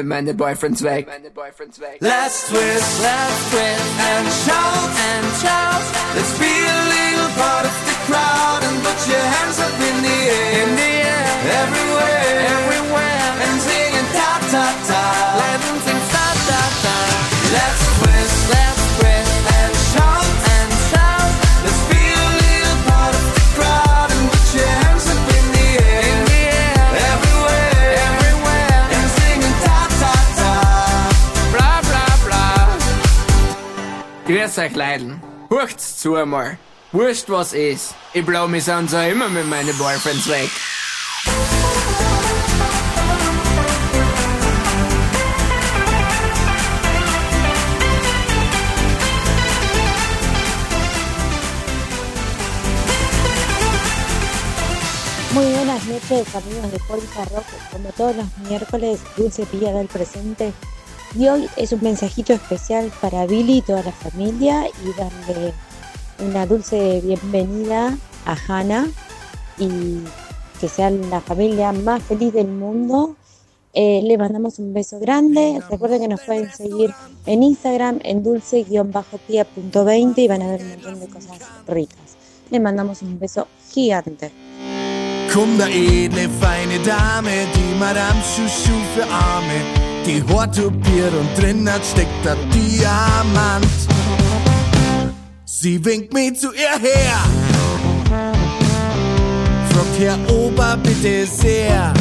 mit 0.00 0.08
meinen 0.08 0.36
Boyfriends 0.36 0.82
weg. 0.82 1.06
Let's 2.00 2.48
twist, 2.48 3.02
let's 3.02 3.50
twist 3.50 3.92
and 4.10 4.26
shout 4.44 4.90
and 5.12 5.26
shout. 5.42 5.84
Let's 6.16 6.32
be 6.38 6.48
a 6.48 6.80
little 6.96 7.30
part 7.36 7.64
of 7.66 7.76
the 7.84 7.96
crowd 8.08 8.62
and 8.64 8.76
put 8.82 8.98
your 9.08 9.26
hands 9.34 9.58
up 9.60 9.76
in 9.76 9.96
the 10.02 10.18
air, 10.32 10.62
in 10.62 10.70
the 10.76 10.92
air, 11.04 11.26
everywhere, 11.62 12.24
everywhere, 12.56 13.30
and 13.44 13.60
singing 13.60 14.08
ta 14.16 14.30
ta 14.52 14.66
ta. 14.88 15.04
Let 15.36 15.60
them 15.60 15.78
sing 15.84 16.02
ta 16.14 16.26
ta 16.48 16.60
ta. 16.82 16.96
Let's 17.52 17.89
Grüß 34.40 34.56
euch 34.56 34.74
Leiden. 34.74 35.22
Hurcht's 35.50 35.98
zu 35.98 36.14
einmal. 36.14 36.56
Wurscht 36.92 37.28
was 37.28 37.52
ist. 37.52 37.94
Ich 38.14 38.24
blau 38.24 38.48
mich 38.48 38.64
sonst 38.64 38.94
auch 38.94 39.06
immer 39.06 39.28
mit 39.28 39.46
meinen 39.46 39.76
Boyfriends 39.76 40.26
weg. 40.30 40.50
Muy 55.34 55.44
buenas 55.44 55.84
noches 55.84 56.34
amigos 56.34 56.72
de 56.72 56.78
Polka 56.88 57.24
Rock, 57.34 57.44
como 57.70 57.90
todos 57.90 58.16
los 58.16 58.48
miércoles, 58.48 59.00
Dulce 59.18 59.44
Pilla 59.44 59.70
del 59.72 59.86
presente 59.86 60.54
y 61.14 61.28
hoy 61.28 61.48
es 61.56 61.72
un 61.72 61.82
mensajito 61.82 62.32
especial 62.32 62.90
para 63.00 63.26
Billy 63.26 63.58
y 63.58 63.62
toda 63.62 63.82
la 63.82 63.92
familia 63.92 64.66
y 64.66 64.98
darle 64.98 65.52
una 66.18 66.46
dulce 66.46 67.00
bienvenida 67.02 67.96
a 68.26 68.36
Hannah 68.46 68.88
y 69.58 70.00
que 70.60 70.68
sean 70.68 71.10
la 71.10 71.20
familia 71.20 71.72
más 71.72 72.02
feliz 72.02 72.32
del 72.32 72.48
mundo. 72.48 73.16
Eh, 73.72 74.02
le 74.02 74.18
mandamos 74.18 74.58
un 74.58 74.74
beso 74.74 74.98
grande. 74.98 75.60
Recuerden 75.70 76.02
que 76.02 76.08
nos 76.08 76.20
pueden 76.22 76.50
seguir 76.52 76.92
en 77.26 77.42
Instagram 77.42 78.00
en 78.02 78.22
dulce-pia.20 78.22 80.18
y 80.18 80.28
van 80.28 80.42
a 80.42 80.50
ver 80.50 80.62
un 80.62 80.70
montón 80.70 81.00
de 81.00 81.06
cosas 81.08 81.38
ricas. 81.66 82.16
Le 82.50 82.60
mandamos 82.60 83.02
un 83.02 83.18
beso 83.18 83.46
gigante. 83.70 84.30
Feine 85.30 86.78
Dame, 86.84 87.46
die 87.54 87.74
Madame 87.78 88.20
Chouchou 88.20 88.80
für 88.94 89.06
Arme, 89.08 89.89
die 90.06 90.22
hortupiert 90.32 91.12
und 91.12 91.42
drin 91.42 91.68
hat 91.70 91.84
steckt 91.84 92.24
der 92.24 92.36
Diamant. 92.52 93.66
Sie 95.44 95.84
winkt 95.84 96.12
mich 96.12 96.38
zu 96.38 96.48
ihr 96.52 96.78
her, 96.80 97.18
fragt 99.70 99.98
Herr 99.98 100.18
Ober 100.34 100.78
bitte 100.82 101.26
sehr. 101.26 101.92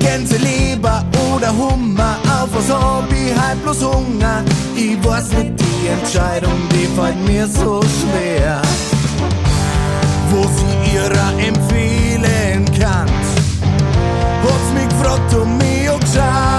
Gänseleber 0.00 1.04
oder 1.32 1.50
Hummer, 1.56 2.16
auf 2.42 2.48
was 2.52 2.68
ich 3.10 3.40
halt 3.40 3.62
bloß 3.62 3.84
Hunger? 3.84 4.44
Ich 4.76 5.02
weiß 5.04 5.32
nicht, 5.32 5.54
die 5.60 5.88
Entscheidung, 5.88 6.68
die 6.70 6.86
fällt 6.94 7.28
mir 7.28 7.46
so 7.46 7.80
schwer 7.82 8.62
wo 10.34 10.42
sie 10.42 10.94
ihrer 10.94 11.38
empfehlen 11.38 12.64
kann. 12.78 13.23
wrotu 15.04 15.46
mi 15.46 15.88
ogrzał 15.88 16.53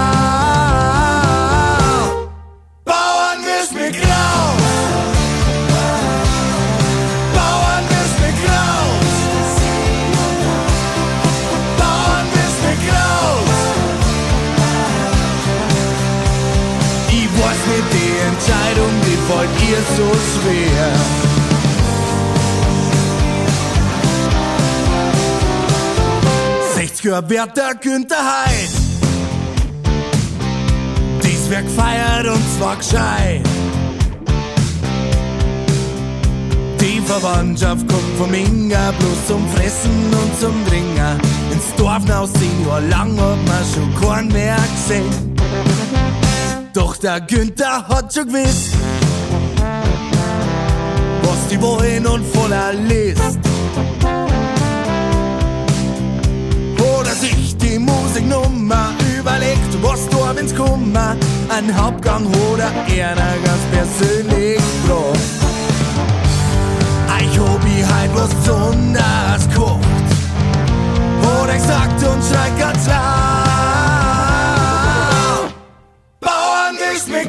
60er 27.06 27.28
Wärter 27.28 27.74
Günther 27.80 28.16
Heid. 28.16 28.68
Dies 31.22 31.50
Werk 31.50 31.64
feiert 31.76 32.26
und 32.26 32.42
zwar 32.58 32.76
gescheit. 32.76 33.42
Die 36.80 37.00
Verwandtschaft 37.00 37.86
kommt 37.88 38.18
vom 38.18 38.34
Inga 38.34 38.92
bloß 38.98 39.26
zum 39.28 39.48
Fressen 39.50 40.12
und 40.12 40.40
zum 40.40 40.66
Trinken. 40.66 41.20
Ins 41.52 41.74
Dorf 41.76 42.04
nach 42.06 42.26
zehn 42.26 42.66
Jahr 42.66 42.80
lang 42.80 43.12
hat 43.20 43.38
man 43.46 43.64
schon 43.72 43.94
keinen 44.00 44.32
mehr 44.32 44.56
gesehen. 44.56 45.36
Doch 46.72 46.96
der 46.96 47.20
Günther 47.20 47.86
hat 47.86 48.12
schon 48.12 48.26
gewusst, 48.26 48.74
was 51.22 51.48
die 51.50 51.60
wollen 51.62 52.06
und 52.06 52.24
voller 52.34 52.72
List. 52.72 53.38
Musiknummer 58.26 58.94
überlegt, 59.18 59.82
was 59.82 60.08
da 60.08 60.34
wenn's 60.34 60.54
kummer, 60.54 61.16
ein 61.48 61.76
Hauptgang 61.76 62.26
oder 62.50 62.70
einer 62.86 63.36
ganz 63.44 63.62
persönlich 63.72 64.60
braucht. 64.86 65.18
Ich 67.20 67.38
ich 67.38 67.86
halt 67.86 68.10
was 68.14 68.34
besonders 68.34 69.48
gekocht, 69.48 69.80
oder 71.42 71.54
gesagt 71.54 72.02
und 72.02 72.24
schreit 72.24 72.58
ganz 72.58 72.86
laut. 72.86 72.96
Bauern 76.20 76.76
ist 76.94 77.08
mir 77.08 77.26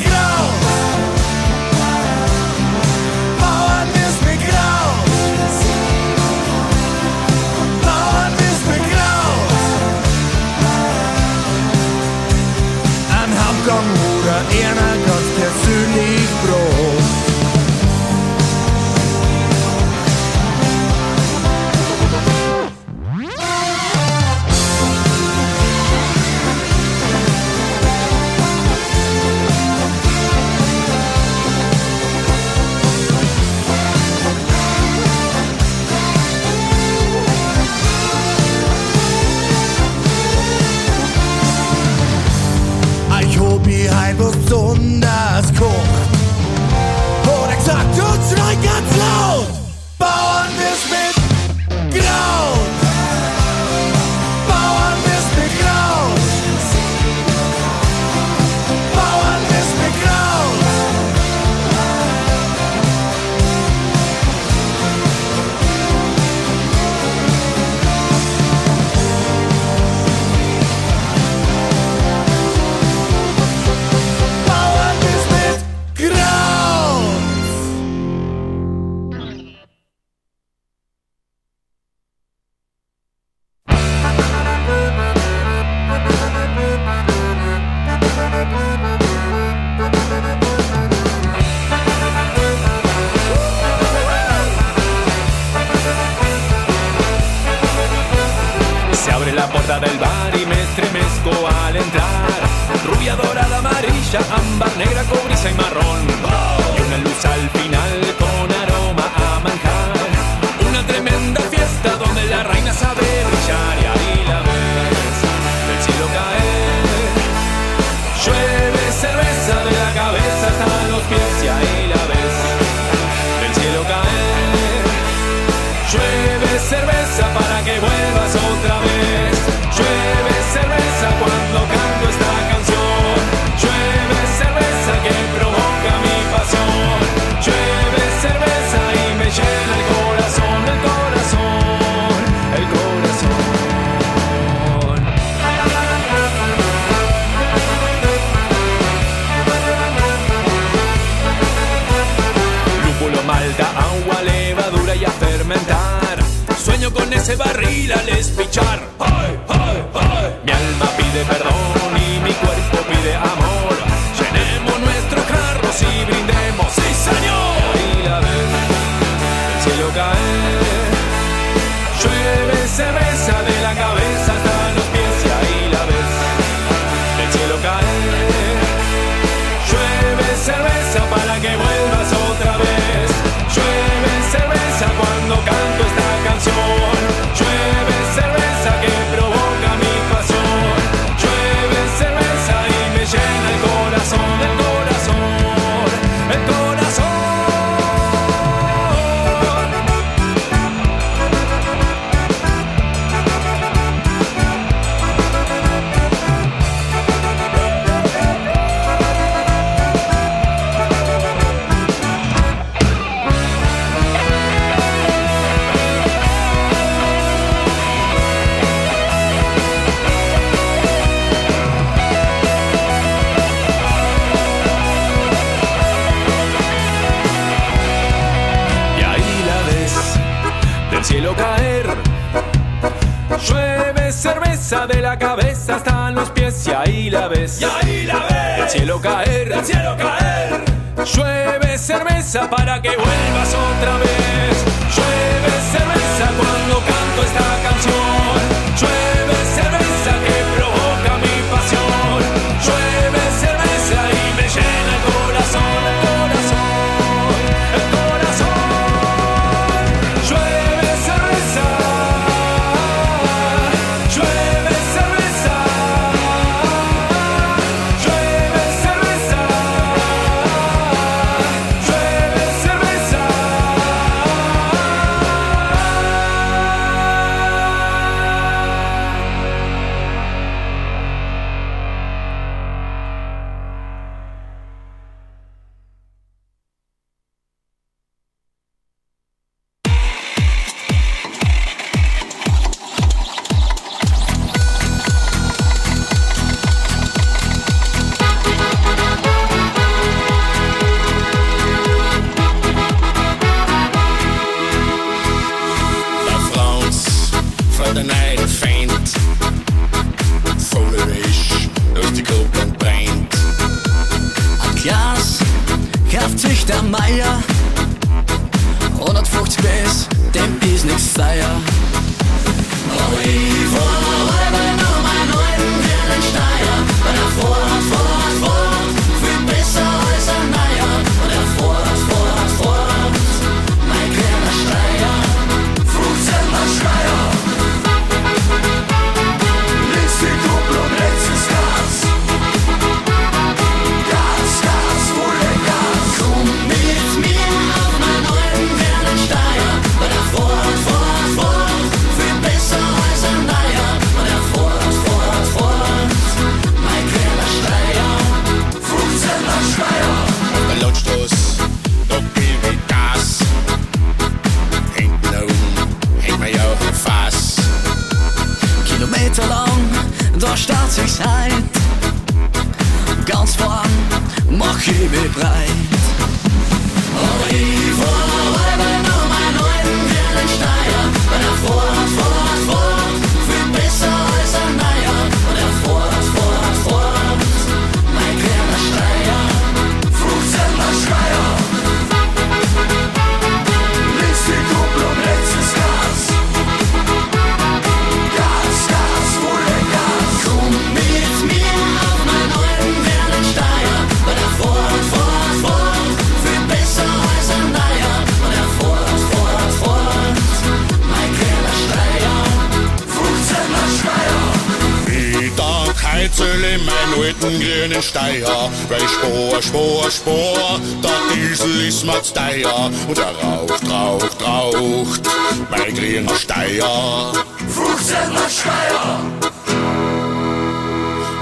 Spor, 419.68 420.10
Spor, 420.10 420.80
der 421.04 421.36
Diesel 421.36 421.88
ist 421.90 422.06
mir 422.06 422.22
teuer 422.22 422.90
und 423.06 423.18
er 423.18 423.36
raucht, 423.36 423.92
raucht, 423.92 424.42
raucht, 424.42 425.22
mein 425.70 425.94
grüner 425.94 426.36
Steier. 426.36 427.34
Fuchs 427.68 428.08
Steier. 428.08 429.20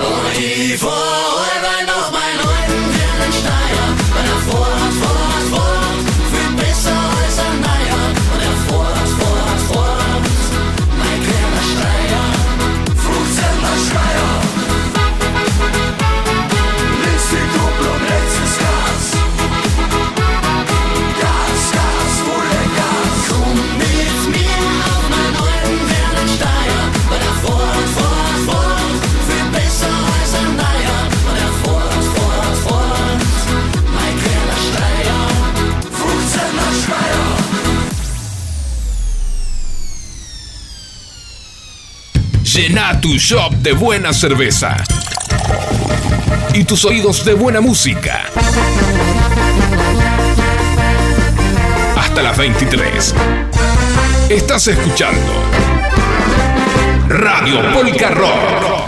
Oh, 0.01 1.34
A 42.88 43.01
tu 43.01 43.17
shop 43.17 43.51
de 43.63 43.73
buena 43.73 44.13
cerveza 44.13 44.77
y 46.53 46.63
tus 46.65 46.86
oídos 46.86 47.25
de 47.25 47.33
buena 47.33 47.59
música. 47.59 48.21
Hasta 51.97 52.21
las 52.21 52.38
23. 52.38 53.15
Estás 54.29 54.67
escuchando 54.67 55.33
Radio 57.07 57.59
Polka 57.73 58.11
Rock. 58.11 58.86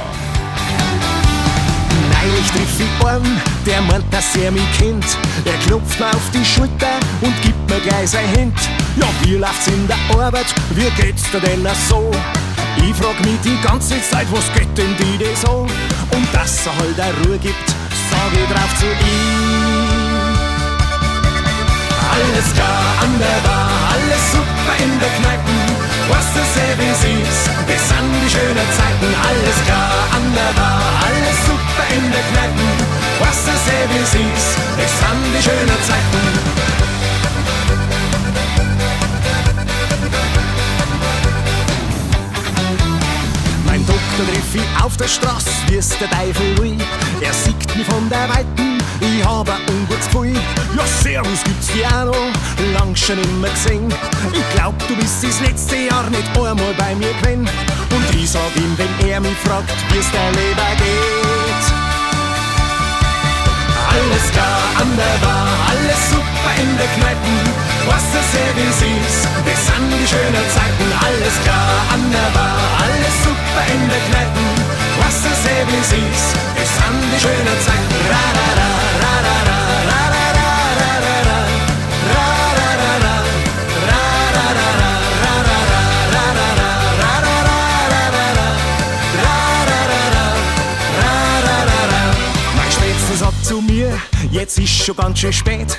Ich 2.39 2.51
triff 2.51 2.79
ihn 2.79 3.41
der 3.65 3.81
meint, 3.81 4.05
dass 4.13 4.35
er 4.35 4.51
mich 4.51 4.61
kennt. 4.77 5.05
Er 5.43 5.57
klopft 5.65 5.99
mir 5.99 6.05
auf 6.05 6.29
die 6.31 6.45
Schulter 6.45 6.99
und 7.21 7.33
gibt 7.41 7.67
mir 7.67 7.79
gleich 7.79 8.11
sein 8.11 8.27
Hemd. 8.35 8.59
Ja, 8.95 9.07
wie 9.23 9.37
läuft's 9.37 9.67
in 9.67 9.87
der 9.87 9.97
Arbeit? 10.15 10.45
Wie 10.75 10.89
geht's 11.01 11.23
dir 11.31 11.39
denn 11.39 11.67
so? 11.89 12.11
Ich 12.87 12.95
frag 12.95 13.19
mich 13.25 13.37
die 13.43 13.59
ganze 13.67 14.01
Zeit, 14.01 14.27
was 14.31 14.47
geht 14.53 14.77
denn 14.77 14.95
die 14.95 15.17
da 15.17 15.27
so? 15.35 15.67
Und 16.15 16.27
dass 16.33 16.65
er 16.65 16.71
halt 16.79 16.97
eine 16.97 17.11
Ruhe 17.19 17.37
gibt, 17.37 17.67
sag 18.09 18.31
ich 18.31 18.47
drauf 18.47 18.71
zu 18.79 18.85
ihm. 18.85 19.67
Alles 22.15 22.47
klar 22.55 22.83
an 23.03 23.11
der 23.19 23.39
Bar, 23.43 23.67
alles 23.91 24.23
super 24.31 24.75
in 24.79 24.99
der 25.03 25.11
Kneipe, 25.19 25.55
Was 26.07 26.31
das 26.31 26.51
wie 26.79 26.95
siehst, 27.03 27.51
das 27.67 27.83
sind 27.91 28.11
die 28.23 28.31
schönen 28.31 28.69
Zeiten. 28.79 29.09
Alles 29.19 29.57
klar 29.67 29.91
an 30.15 30.25
der 30.31 30.53
Bar, 30.55 30.79
alles 31.03 31.39
super 31.43 31.85
in 31.91 32.07
der 32.09 32.23
Kneipe, 32.31 32.67
Was 33.19 33.37
das 33.51 33.67
wie 33.91 34.05
siehst, 34.15 34.55
das 34.79 34.91
sind 35.03 35.23
die 35.35 35.43
schönen 35.43 35.81
Zeiten. 35.83 36.66
Da 44.17 44.23
triff 44.23 44.55
ich 44.55 44.83
auf 44.83 44.97
der 44.97 45.07
Straße, 45.07 45.47
wie 45.67 45.75
wie's 45.75 45.89
der 45.99 46.09
Teufel 46.09 46.57
will. 46.57 46.77
Er 47.21 47.33
sieht 47.33 47.75
mich 47.75 47.85
von 47.85 48.09
der 48.09 48.27
Weiten, 48.27 48.79
ich 48.99 49.23
hab 49.23 49.47
ein 49.47 49.61
ungutes 49.69 50.07
Gefühl. 50.07 50.33
Ja, 50.75 50.85
Servus 51.03 51.43
gibt's 51.43 51.67
dir 51.67 51.85
auch 51.87 52.05
noch, 52.05 52.79
lang 52.79 52.95
schon 52.95 53.19
immer 53.19 53.49
gesehen. 53.49 53.93
Ich 54.33 54.55
glaub, 54.55 54.73
du 54.87 54.95
bist 54.95 55.23
das 55.23 55.39
letzte 55.41 55.75
Jahr 55.75 56.09
nicht 56.09 56.35
einmal 56.35 56.73
bei 56.79 56.95
mir 56.95 57.13
gewesen. 57.21 57.47
Und 57.91 58.15
ich 58.15 58.31
sag 58.31 58.55
ihm, 58.55 58.75
wenn 58.77 59.07
er 59.07 59.21
mich 59.21 59.37
fragt, 59.45 59.69
wie's 59.91 60.09
der 60.09 60.31
Leber 60.31 60.71
geht. 60.77 61.65
Alles 63.89 64.31
klar, 64.31 64.59
an 64.81 64.89
der 64.97 65.25
Bar, 65.25 65.47
alles 65.69 66.09
super 66.09 66.53
in 66.59 66.77
der 66.77 66.87
Kneipen 66.87 67.67
was 67.87 68.03
das 68.11 68.27
hier 68.35 68.51
wie 68.55 68.71
süß. 68.79 69.15
Das 69.47 69.59
sind 69.67 69.87
die 69.91 70.07
schönen 70.07 70.45
Zeiten, 70.51 70.87
alles 71.07 71.35
klar 71.43 71.71
an 71.93 72.03
der 72.11 72.29
Bar, 72.35 72.59
Körper 73.57 73.73
in 73.73 73.89
der 73.89 73.99
Kneten. 73.99 74.47
Was 74.99 75.23
das 75.23 75.43
Leben 75.45 75.79
ist, 75.81 75.93
Es 76.61 76.85
an 76.85 76.95
die 77.01 77.19
schöne 77.19 77.59
Zeit. 77.65 77.87
Ra, 78.09 78.23
ra, 78.37 78.49
ra, 78.59 78.71
ra, 79.01 79.13
ra, 79.25 79.37
ra, 79.49 80.01
ra. 80.01 80.06
jetzt 94.47 94.59
ist 94.59 94.85
schon 94.85 94.95
ganz 94.95 95.19
schön 95.19 95.33
spät. 95.33 95.77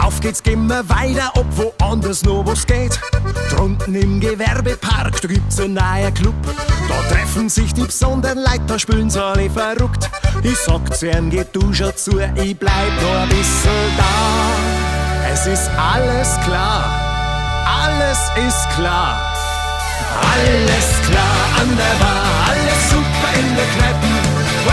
Auf 0.00 0.20
geht's, 0.20 0.40
gehen 0.40 0.68
wir 0.68 0.88
weiter, 0.88 1.32
ob 1.34 1.46
woanders 1.56 2.22
noch 2.22 2.46
was 2.46 2.64
geht. 2.64 3.00
Drunten 3.50 3.92
im 3.92 4.20
Gewerbepark, 4.20 5.20
da 5.20 5.26
gibt's 5.26 5.58
einen 5.58 5.74
neuen 5.74 6.14
Club. 6.14 6.34
Da 6.88 7.14
treffen 7.14 7.48
sich 7.48 7.74
die 7.74 7.82
besonderen 7.82 8.38
Leute, 8.38 8.60
da 8.68 8.78
sie 8.78 9.20
alle 9.20 9.50
verrückt. 9.50 10.08
Ich 10.44 10.56
sag 10.58 10.96
zu 10.96 11.10
ihnen, 11.10 11.28
geh 11.28 11.44
du 11.52 11.72
schon 11.72 11.96
zu, 11.96 12.20
ich 12.36 12.56
bleib 12.56 13.02
noch 13.02 13.22
ein 13.22 13.28
bisschen 13.30 13.96
da. 13.96 15.32
Es 15.32 15.46
ist 15.48 15.68
alles 15.76 16.38
klar, 16.44 16.84
alles 17.66 18.18
ist 18.46 18.70
klar. 18.76 19.18
Alles 20.20 21.08
klar 21.10 21.60
an 21.60 21.76
der 21.76 22.04
Bar, 22.04 22.22
alles 22.48 22.90
super 22.90 23.40
in 23.40 23.56
der 23.56 23.66
Kneipe. 23.76 24.13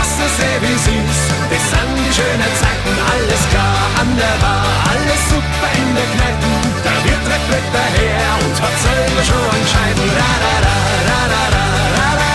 Wasser 0.02 0.28
sehr 0.36 0.58
wie 0.62 0.78
süß. 0.84 1.20
Bis 1.48 1.66
an 1.78 1.88
die 1.94 2.12
schönen 2.12 2.52
Zeiten, 2.58 2.94
alles 3.12 3.42
klar 3.52 3.78
an 4.00 4.10
der 4.18 4.36
Bar, 4.42 4.66
alles 4.90 5.22
super 5.30 5.70
in 5.78 5.94
der 5.94 6.08
Kneipe. 6.14 6.50
Da 6.82 6.92
wird 7.06 7.22
der 7.30 7.40
Glück 7.46 7.66
daher 7.72 8.30
und 8.42 8.56
hat 8.62 8.76
selber 8.82 9.22
schon 9.22 9.48
entscheiden. 9.60 10.06
Ra, 10.18 10.32
ra, 10.42 10.54
ra, 10.66 10.76
ra, 11.08 11.20
ra, 11.32 11.42
ra, 11.54 11.64
ra, 11.94 12.08
ra. 12.18 12.31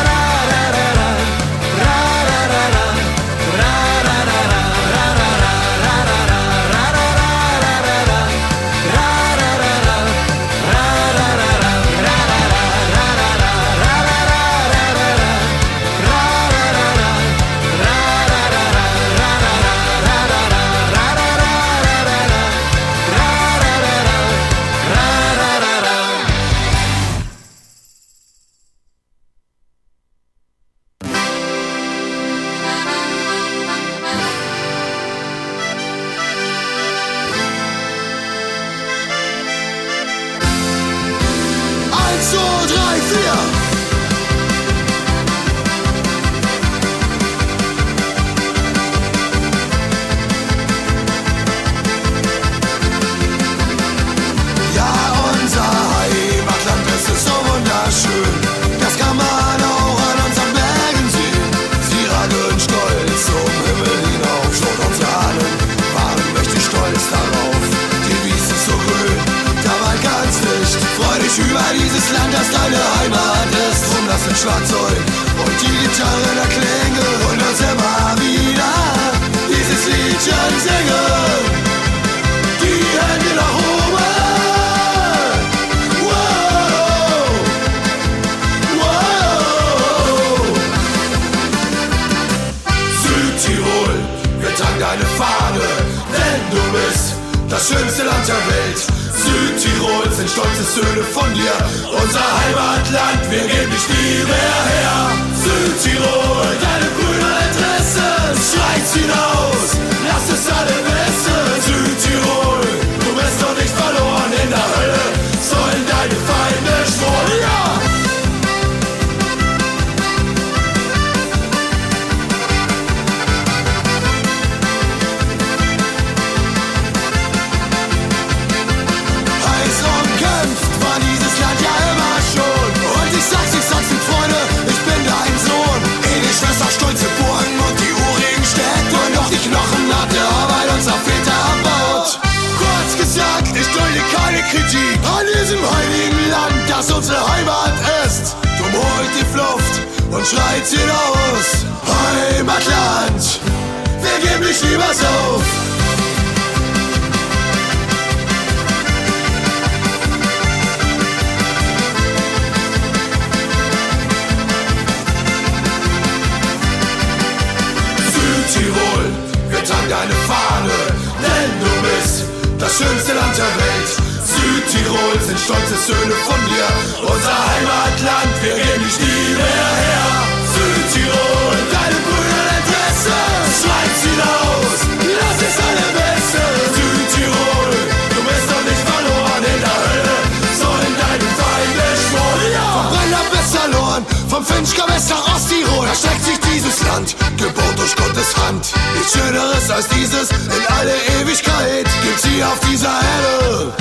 Tragen 169.88 169.90
deine 169.90 170.14
Fahne, 170.28 170.78
denn 171.22 171.52
du 171.60 171.72
bist 171.88 172.26
das 172.60 172.78
schönste 172.78 173.14
Land 173.14 173.38
der 173.38 173.46
Welt. 173.46 173.90
Südtirol 174.28 175.16
sind 175.26 175.40
stolze 175.40 175.78
Söhne 175.88 176.16
von 176.28 176.40
dir, 176.52 176.68
unser 177.02 177.38
Heimatland, 177.48 178.34
wir 178.42 178.56
geben 178.56 178.84
dich 178.84 179.00
nie 179.00 179.36
mehr 179.36 179.72
her. 179.84 180.08
Südtirol, 180.54 181.58
deine 181.72 182.00
Brüder 182.06 182.48
Interesse, 182.60 183.18
schreit 183.60 183.98
hinaus, 184.04 184.80
lass 185.20 185.40
es 185.48 185.58
alle 185.68 185.88
wissen. 185.96 186.48
Südtirol, 186.76 187.72
du 188.12 188.20
bist 188.28 188.48
doch 188.52 188.64
nicht 188.68 188.84
verloren 188.92 189.44
in 189.54 189.60
der 189.64 189.78
Hölle, 189.88 190.18
sollen 190.62 190.94
deine 191.00 191.30
Feinde 191.40 191.88
schmoren. 192.04 192.52
Vom 192.76 192.88
Brenner 192.92 193.26
bis 193.32 193.48
Salon, 193.56 194.02
vom 194.28 194.44
Finchka 194.46 194.86
bis 194.92 195.10
nach 195.10 195.36
Osttirol, 195.36 195.86
da 195.88 195.96
streckt 195.96 196.26
sich 196.26 196.37
dieses 196.78 196.88
Land, 196.88 197.16
geboren 197.38 197.76
durch 197.76 197.96
Gottes 197.96 198.36
Hand. 198.38 198.74
Nichts 198.96 199.14
Schöneres 199.14 199.70
als 199.70 199.88
dieses 199.90 200.30
in 200.32 200.66
alle 200.80 200.96
Ewigkeit 201.22 201.88
gibt's 202.04 202.26
hier 202.26 202.48
auf 202.48 202.60
dieser 202.70 202.90
Erde. 202.90 203.74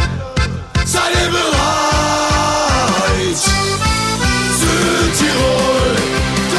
Seid 0.85 1.15
ihr 1.15 1.31
bereit? 1.31 1.47
Südtirol, 4.61 5.97
du 6.51 6.59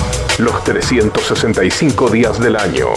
Los 0.39 0.63
365 0.63 2.09
días 2.09 2.39
del 2.39 2.55
año. 2.55 2.87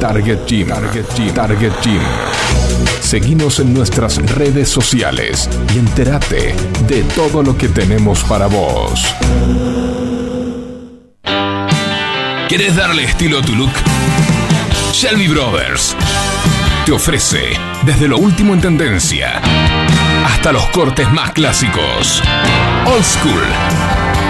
Target 0.00 0.46
Gym. 0.46 0.68
Target 0.68 1.06
Gym. 1.14 1.34
Target 1.34 1.72
Gym. 1.82 2.00
Seguinos 3.00 3.60
en 3.60 3.72
nuestras 3.72 4.16
redes 4.34 4.68
sociales 4.68 5.48
y 5.74 5.78
entérate 5.78 6.54
de 6.86 7.02
todo 7.14 7.42
lo 7.42 7.56
que 7.56 7.68
tenemos 7.68 8.24
para 8.24 8.46
vos. 8.46 9.14
¿Quieres 12.48 12.76
darle 12.76 13.04
estilo 13.04 13.38
a 13.38 13.42
tu 13.42 13.54
look? 13.54 13.72
Shelby 14.92 15.28
Brothers 15.28 15.94
te 16.86 16.92
ofrece 16.92 17.50
desde 17.84 18.08
lo 18.08 18.16
último 18.16 18.54
en 18.54 18.62
tendencia 18.62 19.42
hasta 20.24 20.52
los 20.52 20.64
cortes 20.66 21.10
más 21.12 21.32
clásicos. 21.32 22.22
Old 22.86 23.04
School. 23.04 24.27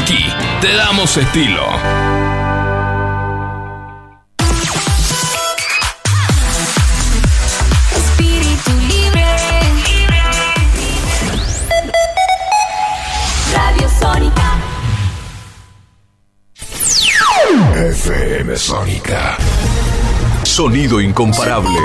Aquí 0.00 0.24
te 0.60 0.74
damos 0.74 1.16
estilo. 1.16 1.66
Espíritu 7.96 8.70
libre. 8.88 9.24
Radio 13.52 13.88
Sónica. 14.00 14.58
FM 17.74 18.56
Sónica. 18.56 19.36
Sonido 20.44 21.00
incomparable. 21.00 21.80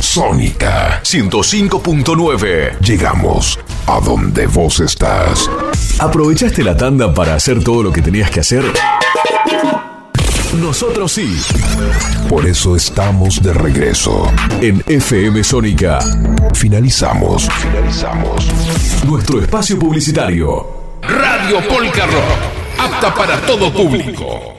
Sónica 0.00 1.00
105.9. 1.02 2.78
Llegamos 2.80 3.58
a 3.88 4.00
donde 4.00 4.46
vos 4.46 4.80
estás. 4.80 5.50
¿Aprovechaste 5.98 6.62
la 6.62 6.76
tanda 6.76 7.14
para 7.14 7.34
hacer 7.34 7.64
todo 7.64 7.82
lo 7.82 7.90
que 7.90 8.02
tenías 8.02 8.30
que 8.30 8.40
hacer? 8.40 8.62
Nosotros 10.60 11.10
sí. 11.12 11.40
Por 12.28 12.46
eso 12.46 12.76
estamos 12.76 13.42
de 13.42 13.54
regreso. 13.54 14.30
En 14.60 14.82
FM 14.86 15.42
Sónica. 15.42 16.00
Finalizamos. 16.52 17.48
Finalizamos. 17.50 18.46
Nuestro 19.06 19.40
espacio 19.40 19.78
publicitario. 19.78 20.66
Radio 21.00 21.66
Polka 21.66 22.06
Rock. 22.06 22.78
Apta 22.78 23.14
para 23.14 23.40
todo 23.40 23.72
público. 23.72 24.57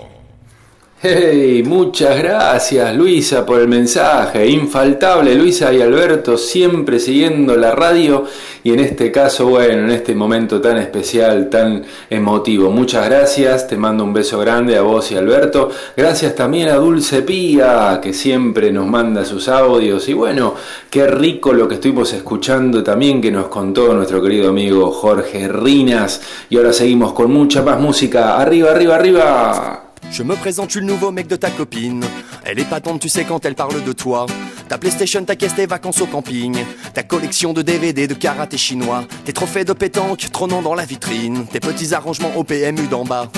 Hey, 1.01 1.63
muchas 1.65 2.21
gracias 2.21 2.93
Luisa 2.93 3.45
por 3.45 3.61
el 3.61 3.69
mensaje, 3.69 4.45
infaltable 4.47 5.33
Luisa 5.33 5.71
y 5.71 5.81
Alberto 5.81 6.37
siempre 6.37 6.99
siguiendo 6.99 7.55
la 7.55 7.71
radio 7.71 8.25
y 8.65 8.73
en 8.73 8.81
este 8.81 9.09
caso, 9.09 9.47
bueno, 9.47 9.85
en 9.85 9.91
este 9.91 10.13
momento 10.13 10.59
tan 10.59 10.75
especial, 10.75 11.49
tan 11.49 11.85
emotivo. 12.09 12.69
Muchas 12.69 13.05
gracias, 13.05 13.65
te 13.69 13.77
mando 13.77 14.03
un 14.03 14.11
beso 14.11 14.39
grande 14.39 14.75
a 14.75 14.81
vos 14.81 15.09
y 15.13 15.15
Alberto. 15.15 15.71
Gracias 15.95 16.35
también 16.35 16.67
a 16.67 16.75
Dulce 16.75 17.21
Pía, 17.21 18.01
que 18.03 18.11
siempre 18.11 18.69
nos 18.69 18.85
manda 18.85 19.23
sus 19.23 19.47
audios 19.47 20.09
y 20.09 20.13
bueno, 20.13 20.55
qué 20.89 21.07
rico 21.07 21.53
lo 21.53 21.69
que 21.69 21.75
estuvimos 21.75 22.11
escuchando 22.11 22.83
también 22.83 23.21
que 23.21 23.31
nos 23.31 23.47
contó 23.47 23.93
nuestro 23.93 24.21
querido 24.21 24.49
amigo 24.49 24.91
Jorge 24.91 25.47
Rinas 25.47 26.21
y 26.49 26.57
ahora 26.57 26.73
seguimos 26.73 27.13
con 27.13 27.31
mucha 27.31 27.61
más 27.61 27.79
música. 27.79 28.37
Arriba, 28.37 28.71
arriba, 28.71 28.95
arriba. 28.95 29.88
Je 30.11 30.23
me 30.23 30.35
présente, 30.35 30.71
suis 30.71 30.79
le 30.79 30.85
nouveau 30.85 31.11
mec 31.11 31.27
de 31.27 31.35
ta 31.35 31.49
copine. 31.49 32.05
Elle 32.45 32.59
est 32.59 32.69
patente, 32.69 33.01
tu 33.01 33.09
sais, 33.09 33.25
quand 33.25 33.45
elle 33.45 33.55
parle 33.55 33.83
de 33.83 33.91
toi. 33.91 34.25
Ta 34.67 34.77
PlayStation, 34.77 35.23
ta 35.23 35.35
caisse, 35.35 35.55
tes 35.55 35.65
vacances 35.65 36.01
au 36.01 36.05
camping. 36.05 36.57
Ta 36.93 37.03
collection 37.03 37.53
de 37.53 37.61
DVD 37.61 38.07
de 38.07 38.13
karaté 38.13 38.57
chinois. 38.57 39.05
Tes 39.25 39.33
trophées 39.33 39.65
de 39.65 39.73
pétanque 39.73 40.29
trônant 40.31 40.61
dans 40.61 40.75
la 40.75 40.85
vitrine. 40.85 41.45
Tes 41.45 41.59
petits 41.59 41.93
arrangements 41.93 42.35
au 42.35 42.43
PMU 42.43 42.87
d'en 42.87 43.03
bas. 43.03 43.29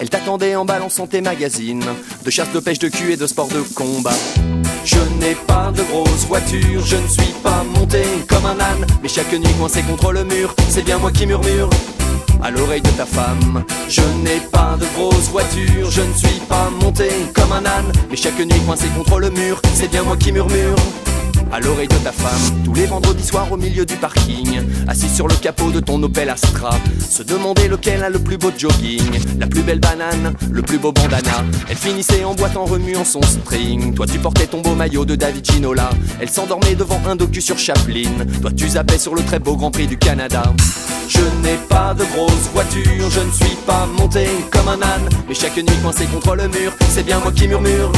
Elle 0.00 0.08
t'attendait 0.08 0.56
en 0.56 0.64
balançant 0.64 1.06
tes 1.06 1.20
magazines. 1.20 1.84
De 2.24 2.30
chasse, 2.30 2.50
de 2.52 2.58
pêche, 2.58 2.78
de 2.78 2.88
cul 2.88 3.12
et 3.12 3.16
de 3.18 3.26
sport 3.26 3.48
de 3.48 3.60
combat. 3.74 4.16
Je 4.82 4.96
n'ai 5.20 5.34
pas 5.46 5.70
de 5.76 5.82
grosse 5.82 6.24
voiture, 6.26 6.84
je 6.86 6.96
ne 6.96 7.06
suis 7.06 7.34
pas 7.42 7.62
monté 7.76 8.02
comme 8.26 8.46
un 8.46 8.58
âne. 8.58 8.86
Mais 9.02 9.10
chaque 9.10 9.30
nuit 9.30 9.52
coincé 9.58 9.82
contre 9.82 10.12
le 10.12 10.24
mur, 10.24 10.54
c'est 10.70 10.82
bien 10.82 10.96
moi 10.96 11.12
qui 11.12 11.26
murmure 11.26 11.68
à 12.42 12.50
l'oreille 12.50 12.80
de 12.80 12.88
ta 12.90 13.04
femme. 13.04 13.62
Je 13.90 14.00
n'ai 14.24 14.40
pas 14.50 14.78
de 14.80 14.86
grosse 14.96 15.28
voiture, 15.28 15.90
je 15.90 16.00
ne 16.00 16.14
suis 16.14 16.40
pas 16.48 16.70
monté 16.80 17.08
comme 17.34 17.52
un 17.52 17.66
âne. 17.66 17.92
Mais 18.10 18.16
chaque 18.16 18.38
nuit 18.38 18.60
coincé 18.64 18.86
contre 18.96 19.18
le 19.18 19.28
mur, 19.28 19.60
c'est 19.74 19.90
bien 19.90 20.02
moi 20.02 20.16
qui 20.16 20.32
murmure. 20.32 20.76
À 21.52 21.58
l'oreille 21.58 21.88
de 21.88 21.96
ta 21.96 22.12
femme, 22.12 22.62
tous 22.64 22.74
les 22.74 22.86
vendredis 22.86 23.26
soirs 23.26 23.50
au 23.50 23.56
milieu 23.56 23.84
du 23.84 23.96
parking, 23.96 24.60
assis 24.86 25.08
sur 25.08 25.26
le 25.26 25.34
capot 25.34 25.72
de 25.72 25.80
ton 25.80 26.00
Opel 26.04 26.28
Astra, 26.28 26.70
se 27.08 27.24
demander 27.24 27.66
lequel 27.66 28.04
a 28.04 28.08
le 28.08 28.20
plus 28.20 28.36
beau 28.36 28.52
jogging, 28.56 29.18
la 29.40 29.48
plus 29.48 29.62
belle 29.62 29.80
le 30.52 30.62
plus 30.62 30.78
beau 30.78 30.92
bandana. 30.92 31.44
Elle 31.68 31.76
finissait 31.76 32.24
en 32.24 32.34
boîte 32.34 32.56
en 32.56 32.64
remuant 32.64 33.04
son 33.04 33.22
string. 33.22 33.94
Toi 33.94 34.06
tu 34.06 34.18
portais 34.18 34.46
ton 34.46 34.60
beau 34.60 34.74
maillot 34.74 35.04
de 35.04 35.16
David 35.16 35.44
Ginola. 35.44 35.90
Elle 36.20 36.30
s'endormait 36.30 36.74
devant 36.74 37.00
un 37.08 37.16
docu 37.16 37.40
sur 37.40 37.58
Chaplin. 37.58 38.10
Toi 38.40 38.50
tu 38.56 38.68
zappais 38.68 38.98
sur 38.98 39.14
le 39.14 39.22
très 39.22 39.38
beau 39.38 39.56
Grand 39.56 39.70
Prix 39.70 39.86
du 39.86 39.98
Canada. 39.98 40.42
Je 41.08 41.20
n'ai 41.42 41.56
pas 41.68 41.94
de 41.94 42.04
grosse 42.04 42.50
voiture, 42.54 43.10
je 43.10 43.20
ne 43.20 43.32
suis 43.32 43.56
pas 43.66 43.86
monté 43.98 44.26
comme 44.52 44.68
un 44.68 44.80
âne. 44.80 45.08
Mais 45.28 45.34
chaque 45.34 45.56
nuit 45.56 45.76
coincé 45.82 46.04
contre 46.06 46.36
le 46.36 46.46
mur, 46.46 46.72
c'est 46.88 47.04
bien 47.04 47.18
moi 47.18 47.32
qui 47.32 47.48
murmure 47.48 47.90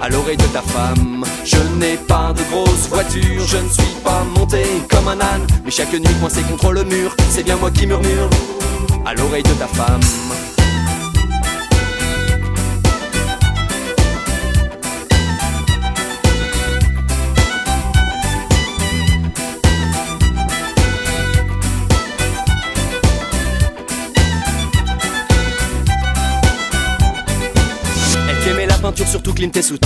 à 0.00 0.08
l'oreille 0.08 0.36
de 0.36 0.46
ta 0.46 0.62
femme. 0.62 1.24
Je 1.44 1.58
n'ai 1.78 1.96
pas 1.96 2.32
de 2.32 2.42
grosse 2.50 2.88
voiture, 2.88 3.46
je 3.46 3.58
ne 3.58 3.68
suis 3.68 3.94
pas 4.02 4.24
monté 4.36 4.64
comme 4.90 5.06
un 5.06 5.20
âne. 5.20 5.46
Mais 5.64 5.70
chaque 5.70 5.92
nuit 5.92 6.14
coincé 6.20 6.42
contre 6.42 6.72
le 6.72 6.82
mur, 6.82 7.14
c'est 7.30 7.44
bien 7.44 7.56
moi 7.56 7.70
qui 7.70 7.86
murmure 7.86 8.28
à 9.06 9.14
l'oreille 9.14 9.44
de 9.44 9.54
ta 9.54 9.68
femme. 9.68 10.00
Peinture, 28.92 29.08
surtout 29.08 29.32
Clint 29.32 29.50
Eastwood, 29.54 29.80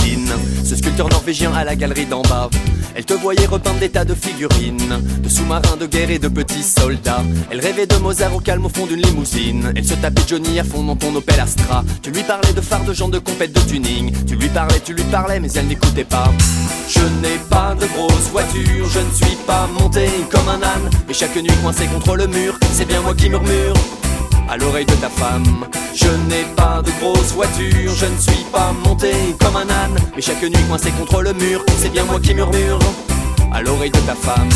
ce 0.65 0.75
sculpteur 0.75 1.07
norvégien 1.09 1.53
à 1.53 1.63
la 1.63 1.75
galerie 1.75 2.05
d'en 2.05 2.21
bas. 2.23 2.49
Elle 2.93 3.05
te 3.05 3.13
voyait 3.13 3.45
repeindre 3.45 3.79
des 3.79 3.89
tas 3.89 4.03
de 4.03 4.13
figurines, 4.13 5.01
de 5.23 5.29
sous-marins 5.29 5.77
de 5.79 5.85
guerre 5.85 6.09
et 6.11 6.19
de 6.19 6.27
petits 6.27 6.63
soldats. 6.63 7.23
Elle 7.49 7.61
rêvait 7.61 7.87
de 7.87 7.95
Mozart 7.97 8.35
au 8.35 8.39
calme 8.39 8.65
au 8.65 8.69
fond 8.69 8.85
d'une 8.85 9.01
limousine. 9.01 9.71
Elle 9.75 9.85
se 9.85 9.93
tapait 9.93 10.23
Johnny 10.27 10.59
à 10.59 10.65
fond 10.65 10.83
dans 10.83 10.97
ton 10.97 11.15
Opel 11.15 11.39
Astra. 11.39 11.85
Tu 12.01 12.11
lui 12.11 12.23
parlais 12.23 12.51
de 12.51 12.59
phares, 12.59 12.83
de 12.83 12.93
gens 12.93 13.07
de 13.07 13.19
compète, 13.19 13.53
de 13.53 13.61
tuning. 13.61 14.11
Tu 14.25 14.35
lui 14.35 14.49
parlais, 14.49 14.81
tu 14.83 14.93
lui 14.93 15.03
parlais, 15.03 15.39
mais 15.39 15.51
elle 15.55 15.67
n'écoutait 15.67 16.03
pas. 16.03 16.29
Je 16.89 16.99
n'ai 17.21 17.37
pas 17.49 17.75
de 17.79 17.85
grosse 17.85 18.29
voiture, 18.31 18.89
je 18.89 18.99
ne 18.99 19.13
suis 19.13 19.37
pas 19.45 19.69
monté 19.79 20.07
comme 20.29 20.49
un 20.49 20.61
âne. 20.61 20.89
Mais 21.07 21.13
chaque 21.13 21.35
nuit 21.35 21.47
coincé 21.63 21.85
contre 21.85 22.17
le 22.17 22.27
mur, 22.27 22.57
c'est 22.73 22.85
bien 22.85 23.01
moi 23.01 23.13
qui 23.15 23.29
murmure 23.29 23.73
à 24.47 24.57
l'oreille 24.57 24.85
de 24.85 24.95
ta 24.95 25.09
femme. 25.09 25.65
Je 25.93 26.09
n'ai 26.29 26.45
pas 26.55 26.81
de 26.81 26.91
grosse 26.99 27.33
voiture, 27.33 27.93
je 27.95 28.05
ne 28.05 28.17
suis 28.17 28.45
pas 28.51 28.71
monté 28.85 29.11
comme 29.39 29.55
un 29.55 29.69
âne. 29.69 29.97
Mais 30.15 30.21
chaque 30.21 30.41
nuit 30.41 30.63
coincé 30.67 30.91
contre 30.91 31.21
le 31.21 31.33
mur, 31.33 31.63
c'est 31.77 31.89
bien 31.89 32.03
moi 32.03 32.19
qui 32.19 32.33
murmure 32.33 32.79
à 33.53 33.61
l'oreille 33.61 33.91
de 33.91 33.99
ta 33.99 34.15
femme. 34.15 34.49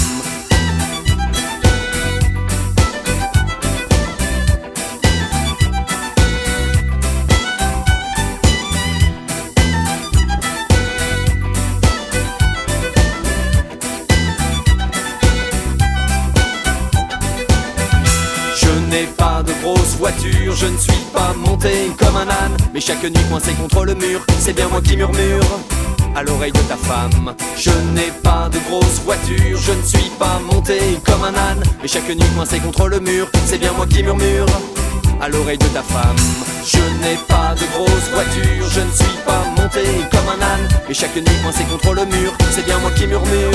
N'ai 18.91 19.05
pas 19.05 19.41
de 19.41 19.53
grosse 19.63 19.95
voiture, 19.97 20.53
je 20.53 20.67
ne 20.67 20.77
suis 20.77 21.05
pas 21.13 21.33
monté 21.33 21.91
comme 21.97 22.15
un 22.17 22.27
âne. 22.27 22.57
Mais 22.73 22.81
chaque 22.81 23.03
nuit 23.03 23.25
coincé 23.29 23.53
contre 23.53 23.85
le 23.85 23.95
mur, 23.95 24.19
c'est 24.39 24.53
bien 24.53 24.67
moi 24.67 24.81
qui 24.81 24.97
murmure 24.97 25.59
à 26.15 26.23
l'oreille 26.23 26.51
de 26.51 26.59
ta 26.59 26.75
femme. 26.75 27.33
Je 27.57 27.71
n'ai 27.95 28.11
pas 28.21 28.49
de 28.49 28.59
grosse 28.69 28.99
voiture, 29.05 29.57
je 29.57 29.71
ne 29.71 29.83
suis 29.83 30.11
pas 30.19 30.39
monté 30.51 30.77
comme 31.05 31.23
un 31.23 31.33
âne. 31.33 31.63
Mais 31.81 31.87
chaque 31.87 32.09
nuit 32.09 32.31
coincé 32.35 32.59
contre 32.59 32.87
le 32.89 32.99
mur, 32.99 33.27
c'est 33.45 33.57
bien 33.57 33.71
moi 33.71 33.87
qui 33.87 34.03
murmure 34.03 34.45
à 35.21 35.29
l'oreille 35.29 35.57
de 35.57 35.67
ta 35.67 35.83
femme. 35.83 36.17
Je 36.65 36.83
n'ai 37.01 37.15
pas 37.27 37.55
de 37.55 37.65
grosse 37.73 38.09
voiture, 38.11 38.69
je 38.69 38.81
ne 38.81 38.91
suis 38.91 39.17
pas 39.25 39.41
monté 39.57 39.83
comme 40.11 40.29
un 40.35 40.41
âne. 40.43 40.67
Mais 40.87 40.93
chaque 40.93 41.15
nuit 41.15 41.41
coincé 41.43 41.63
contre 41.63 41.93
le 41.93 42.05
mur, 42.05 42.33
c'est 42.51 42.65
bien 42.65 42.77
moi 42.79 42.91
qui 42.91 43.07
murmure 43.07 43.51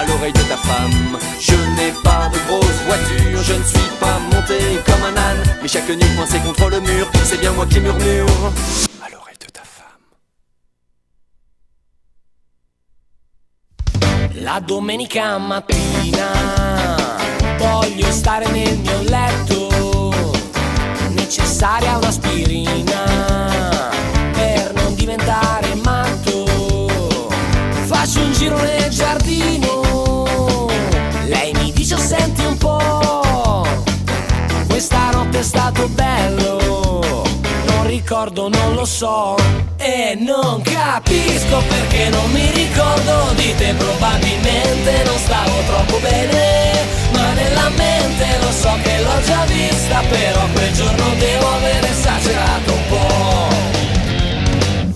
à 0.00 0.04
l'oreille 0.06 0.32
de 0.32 0.42
ta 0.52 0.56
femme. 0.56 1.18
Je 1.38 1.56
n'ai 1.76 1.92
pas 2.02 2.30
de 2.32 2.38
grosse 2.46 2.80
voiture, 2.86 3.42
je 3.42 3.54
ne 3.54 3.64
suis 3.64 3.90
pas 4.04 4.18
monté 4.32 4.58
comme 4.86 5.04
un 5.10 5.16
âne. 5.28 5.42
Mais 5.60 5.68
chaque 5.68 5.88
nuit 5.88 6.16
coincé 6.16 6.38
contre 6.40 6.70
le 6.70 6.80
mur, 6.80 7.06
c'est 7.24 7.38
bien 7.38 7.52
moi 7.52 7.66
qui 7.66 7.80
murmure 7.80 8.26
à 9.04 9.08
l'oreille 9.12 9.40
de 9.44 9.50
ta 9.56 9.62
femme. 9.76 10.04
La 14.42 14.60
domenica 14.60 15.38
mattina 15.38 16.28
voglio 17.58 18.10
stare 18.10 18.46
nel 18.52 18.78
mio 18.78 19.02
letto, 19.02 20.12
necessaria 21.10 21.98
un'aspirina 21.98 23.02
per 24.32 24.72
non 24.76 24.94
diventare 24.94 25.74
matto. 25.84 26.38
Faccio 27.90 28.20
un 28.20 28.32
giro 28.32 28.56
nel 28.56 28.88
giardino, 28.88 29.69
è 35.40 35.42
stato 35.42 35.88
bello, 35.88 37.24
non 37.64 37.86
ricordo, 37.86 38.48
non 38.50 38.74
lo 38.74 38.84
so. 38.84 39.36
E 39.78 40.14
non 40.20 40.60
capisco 40.60 41.62
perché 41.66 42.10
non 42.10 42.30
mi 42.30 42.50
ricordo 42.50 43.32
di 43.36 43.54
te. 43.56 43.72
Probabilmente 43.72 45.02
non 45.06 45.16
stavo 45.16 45.62
troppo 45.66 45.98
bene 46.00 46.72
Ma 47.12 47.32
nella 47.32 47.70
mente 47.70 48.26
lo 48.42 48.50
so 48.50 48.76
che 48.82 49.00
l'ho 49.00 49.20
già 49.24 49.44
vista 49.46 50.02
Però 50.10 50.46
quel 50.52 50.72
giorno 50.74 51.14
devo 51.18 51.54
aver 51.54 51.84
esagerato 51.84 52.72
un 52.72 52.86
po' 52.88 53.48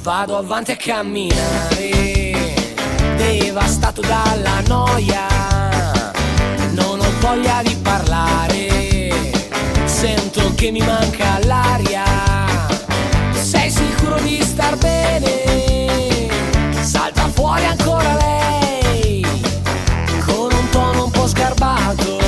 Vado 0.03 0.37
avanti 0.37 0.73
a 0.73 0.77
camminare 0.77 2.33
Devastato 3.17 4.03
dalla 4.03 4.61
noia. 4.67 5.27
Non 6.73 7.01
ho 7.01 7.11
voglia 7.21 7.63
di 7.63 7.75
parlare 7.77 8.74
sento 10.05 10.53
che 10.55 10.71
mi 10.71 10.81
manca 10.81 11.39
l'aria. 11.45 12.05
Sei 13.33 13.71
sicuro 13.71 14.21
di 14.21 14.39
star 14.43 14.77
bene? 14.77 16.29
Salta 16.83 17.31
fuori 17.33 17.65
ancora 17.65 18.15
lei, 18.15 19.25
con 20.27 20.53
un 20.53 20.69
tono 20.69 21.05
un 21.05 21.11
po' 21.11 21.27
sgarbato. 21.27 22.19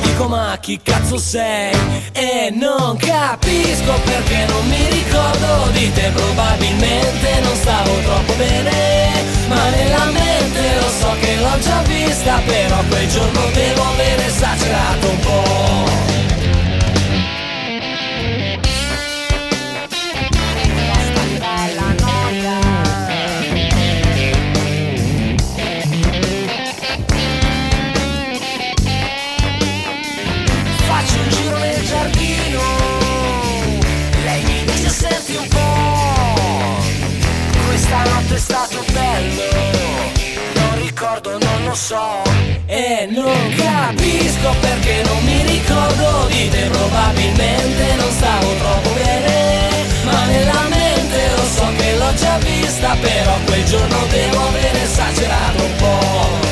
Dico 0.00 0.26
ma 0.26 0.56
chi 0.58 0.80
cazzo 0.82 1.18
sei? 1.18 1.76
E 2.12 2.50
non 2.50 2.96
capisco 2.96 3.92
perché 4.04 4.46
non 4.48 4.66
mi 4.66 4.88
ricordo 4.88 5.70
di 5.72 5.92
te, 5.92 6.10
probabilmente 6.14 7.40
non 7.42 7.56
stavo 7.56 7.90
troppo 8.04 8.32
bene, 8.38 9.10
ma 9.48 9.68
nella 9.68 10.04
mente 10.06 10.62
lo 10.80 10.88
so 10.88 11.14
che 11.20 11.36
l'ho 11.36 11.58
già 11.60 11.82
vista, 11.82 12.40
però 12.46 12.82
quel 12.88 13.08
giorno 13.08 13.40
devo 13.52 13.82
aver 13.82 14.20
esagerato 14.20 15.08
un 15.08 15.18
po'. 15.18 16.19
Lo 41.70 41.74
so. 41.76 42.22
E 42.66 43.06
non 43.10 43.54
capisco 43.54 44.54
perché 44.60 45.02
non 45.04 45.22
mi 45.24 45.42
ricordo 45.42 46.26
di 46.26 46.48
te. 46.48 46.68
Probabilmente 46.68 47.94
non 47.96 48.10
stavo 48.10 48.54
troppo 48.58 48.90
bene 48.90 49.68
Ma 50.04 50.24
nella 50.26 50.66
mente 50.68 51.30
lo 51.36 51.44
so 51.44 51.66
che 51.76 51.96
l'ho 51.96 52.14
già 52.14 52.38
vista 52.38 52.96
Però 53.00 53.34
quel 53.44 53.64
giorno 53.64 53.98
devo 54.08 54.48
aver 54.48 54.76
esagerato 54.76 55.62
un 55.62 55.76
po' 55.76 56.49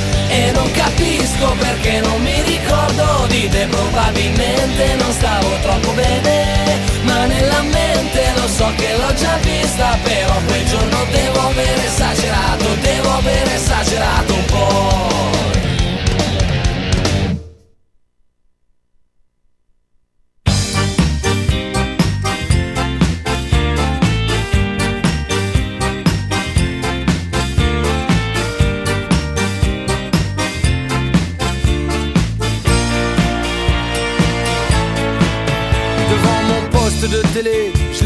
non 0.58 0.70
capisco 0.72 1.54
perché 1.58 2.00
non 2.00 2.20
mi 2.20 2.42
ricordo 2.42 3.26
di 3.28 3.48
te. 3.48 3.66
Probabilmente 3.66 4.94
non 4.96 5.12
stavo 5.12 5.48
troppo 5.62 5.92
bene 5.92 6.78
Ma 7.02 7.26
nella 7.26 7.62
mente 7.62 8.22
lo 8.36 8.48
so 8.48 8.70
che 8.76 8.96
l'ho 8.96 9.12
già 9.14 9.36
vista 9.42 9.98
Però 10.02 10.34
quel 10.46 10.64
giorno 10.66 10.98
devo 11.10 11.40
aver 11.48 11.78
esagerato 11.84 12.66
Devo 12.80 13.10
aver 13.14 13.48
esagerato 13.48 14.34
un 14.34 14.44
po' 14.44 15.47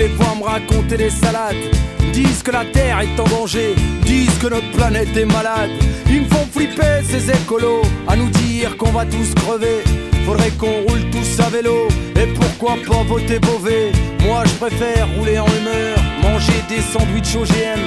les 0.02 0.08
vois 0.08 0.34
me 0.34 0.44
raconter 0.44 0.96
des 0.96 1.10
salades. 1.10 1.64
Disent 2.12 2.42
que 2.42 2.50
la 2.50 2.64
Terre 2.64 3.00
est 3.00 3.20
en 3.20 3.24
danger, 3.24 3.74
disent 4.04 4.38
que 4.42 4.48
notre 4.48 4.70
planète 4.72 5.16
est 5.16 5.30
malade. 5.38 5.70
Ils 6.08 6.22
me 6.22 6.28
font 6.28 6.46
flipper 6.50 7.02
ces 7.08 7.30
écolos, 7.30 7.82
à 8.08 8.16
nous 8.16 8.30
dire 8.30 8.76
qu'on 8.76 8.90
va 8.90 9.04
tous 9.06 9.32
crever. 9.42 9.78
Faudrait 10.26 10.50
qu'on 10.58 10.78
roule 10.86 11.04
tous 11.10 11.40
à 11.40 11.48
vélo, 11.50 11.88
et 12.20 12.26
pourquoi 12.38 12.74
pas 12.86 13.02
voter 13.04 13.38
Beauvais? 13.38 13.92
Moi 14.26 14.42
je 14.46 14.54
préfère 14.64 15.06
rouler 15.16 15.38
en 15.38 15.46
humeur, 15.58 15.96
manger 16.22 16.60
des 16.68 16.82
sandwichs 16.92 17.36
OGM. 17.36 17.82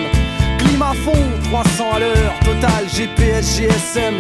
Climat 0.59 0.93
fond, 1.03 1.25
300 1.51 1.83
à 1.95 1.99
l'heure, 1.99 2.33
total 2.43 2.83
GPS, 2.95 3.57
GSM. 3.57 4.15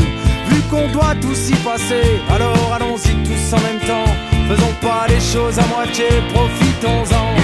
Vu 0.49 0.61
qu'on 0.69 0.87
doit 0.91 1.15
tous 1.21 1.49
y 1.49 1.55
passer, 1.69 2.05
alors 2.29 2.73
allons-y 2.73 3.13
tous 3.27 3.53
en 3.55 3.61
même 3.67 3.81
temps. 3.87 4.11
Faisons 4.49 4.75
pas 4.81 5.07
les 5.07 5.21
choses 5.21 5.57
à 5.57 5.65
moitié, 5.67 6.07
profitons-en. 6.33 7.34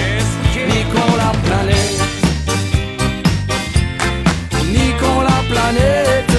La 0.74 1.32
planète. 1.44 2.00
La 5.22 5.38
planète. 5.50 6.32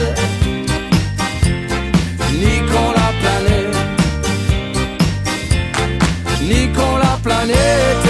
La 2.42 3.10
planète. 3.22 3.74
La 7.00 7.18
planète. 7.22 8.10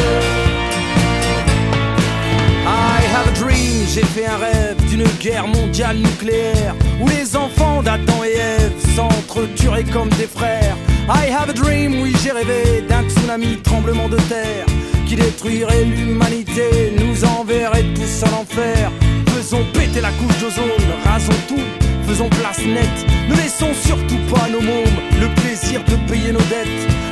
I 2.66 3.02
have 3.14 3.28
a 3.28 3.32
dream, 3.38 3.86
j'ai 3.94 4.04
fait 4.04 4.26
un 4.26 4.38
rêve 4.38 4.78
d'une 4.90 5.04
guerre 5.20 5.48
mondiale 5.48 5.98
nucléaire 5.98 6.76
où 7.02 7.08
les 7.10 7.36
enfants 7.36 7.84
d'Adam 7.84 8.24
et 8.24 8.38
Ève 8.38 8.72
s'entretueraient 8.96 9.84
comme 9.84 10.10
des 10.10 10.28
frères. 10.28 10.78
I 11.10 11.30
have 11.30 11.50
a 11.50 11.54
dream, 11.54 12.02
oui 12.02 12.16
j'ai 12.24 12.32
rêvé 12.32 12.82
d'un 12.88 13.04
tsunami, 13.10 13.58
tremblement 13.62 14.08
de 14.08 14.18
terre 14.30 14.66
qui 15.14 15.22
détruirait 15.22 15.84
l'humanité, 15.84 16.94
nous 16.98 17.26
enverrait 17.26 17.86
tous 17.96 18.24
en 18.24 18.42
enfer. 18.42 18.92
Faisons 19.36 19.64
péter 19.74 20.02
la 20.02 20.12
couche 20.12 20.40
d'ozone, 20.40 20.90
rasons 21.04 21.32
tout, 21.48 21.68
faisons 22.08 22.30
place 22.30 22.60
nette. 22.60 23.06
Ne 23.30 23.36
laissons 23.36 23.74
surtout 23.74 24.20
pas 24.34 24.48
nos 24.50 24.62
mômes 24.62 25.00
le 25.20 25.28
plaisir 25.42 25.82
de 25.84 25.96
payer 26.10 26.32
nos 26.32 26.40
dettes. 26.50 26.68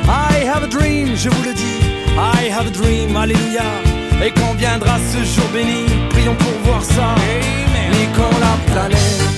I 0.06 0.44
have 0.46 0.64
a 0.64 0.66
dream, 0.66 1.14
je 1.16 1.28
vous 1.28 1.42
le 1.42 1.54
dis, 1.54 1.80
I 2.16 2.50
have 2.50 2.66
a 2.66 2.70
dream, 2.70 3.16
alléluia. 3.16 3.64
Et 4.24 4.30
quand 4.30 4.54
viendra 4.56 4.98
ce 5.12 5.18
jour 5.18 5.48
béni, 5.52 5.84
prions 6.10 6.36
pour 6.36 6.52
voir 6.64 6.82
ça. 6.82 7.14
Niquons 7.92 8.38
la 8.40 8.72
planète. 8.72 9.31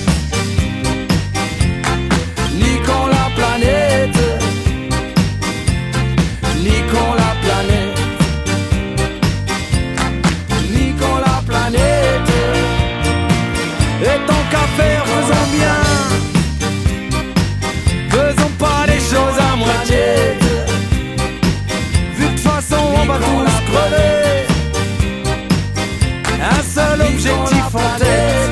Objectif 27.27 27.75
en 27.75 27.97
tête. 27.97 28.51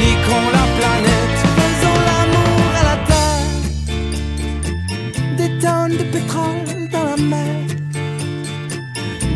Niquons 0.00 0.48
la 0.56 0.64
planète. 0.78 1.38
Faisons 1.58 1.98
l'amour 2.08 2.66
à 2.80 2.82
la 2.90 2.96
terre. 3.10 3.52
Des 5.38 5.52
tonnes 5.58 5.96
de 5.96 6.04
pétrole 6.04 6.88
dans 6.90 7.04
la 7.04 7.16
mer. 7.16 7.56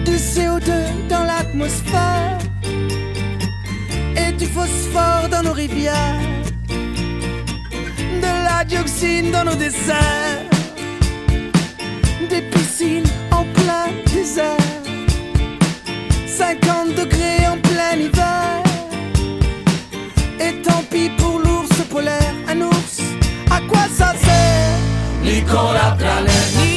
Du 0.04 0.16
CO2 0.16 0.70
dans 1.08 1.24
l'atmosphère. 1.24 2.38
Et 4.16 4.32
du 4.32 4.46
phosphore 4.46 5.28
dans 5.30 5.42
nos 5.42 5.52
rivières. 5.52 6.20
De 8.24 8.32
la 8.46 8.64
dioxine 8.64 9.30
dans 9.30 9.44
nos 9.44 9.54
desserts. 9.54 10.44
Des 12.28 12.42
piscines 12.42 13.10
en 13.30 13.44
plein 13.44 13.88
désert. 14.12 14.56
50 16.26 16.94
degrés 16.94 17.46
en 17.48 17.58
plein 17.58 17.96
hiver. 17.98 18.27
acqua 23.68 23.86
stasera, 23.90 24.76
licola 25.22 25.94
tra 25.96 26.20
le 26.20 26.32
mie 26.56 26.67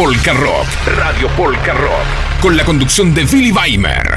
Polka 0.00 0.32
Rock. 0.32 0.66
Radio 0.96 1.28
Polka 1.36 1.74
Rock. 1.74 2.40
Con 2.40 2.56
la 2.56 2.64
conducción 2.64 3.12
de 3.12 3.24
Billy 3.24 3.52
Weimer. 3.52 4.09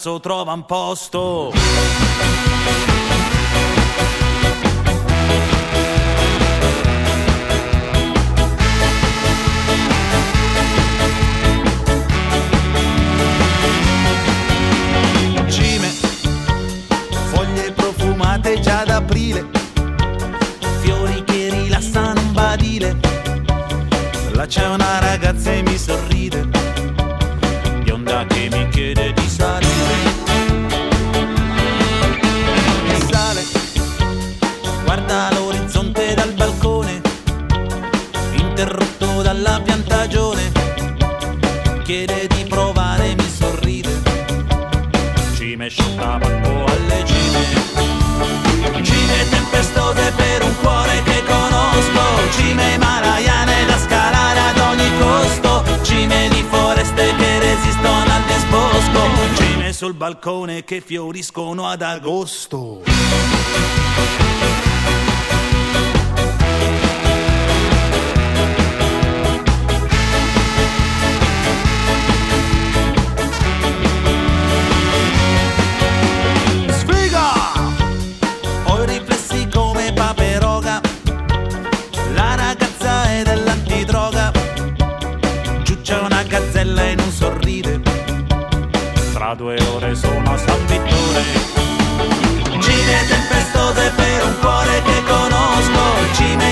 Marzo 0.00 0.18
trova 0.18 0.52
un 0.54 0.64
posto. 0.64 1.52
Cime, 15.48 15.88
foglie 17.30 17.72
profumate 17.72 18.58
già 18.60 18.80
ad 18.80 18.88
fiori 20.80 21.22
che 21.24 21.50
rilassano 21.50 22.20
un 22.20 22.32
badile. 22.32 22.96
Là 24.32 24.46
c'è 24.46 24.66
una 24.66 24.98
ragazza 24.98 25.52
e 25.52 25.60
mi 25.60 25.76
sorride, 25.76 26.48
bionda 27.82 28.24
che 28.24 28.48
mi 28.50 28.66
chiede 28.70 29.12
di 29.12 29.28
salire. 29.28 29.79
Balcone 60.10 60.64
che 60.64 60.80
fioriscono 60.80 61.68
ad 61.68 61.82
agosto. 61.82 62.82
Sfiga! 76.66 77.52
Ho 78.64 78.82
i 78.82 78.86
riflessi 78.86 79.48
come 79.52 79.92
paperoga 79.92 80.80
La 82.14 82.34
ragazza 82.34 83.04
è 83.04 83.22
dell'antidroga. 83.22 84.32
Giù 85.62 85.80
una 86.04 86.24
gazzella 86.24 86.82
Tra 86.82 86.99
due 89.40 89.56
ore 89.72 89.94
sono 89.94 90.30
a 90.30 90.36
San 90.36 90.66
Vittore 90.66 91.22
Cime 92.60 93.06
tempestose 93.08 93.90
per 93.96 94.24
un 94.26 94.38
cuore 94.38 94.82
che 94.82 95.02
conosco. 95.04 96.12
Cime 96.12 96.49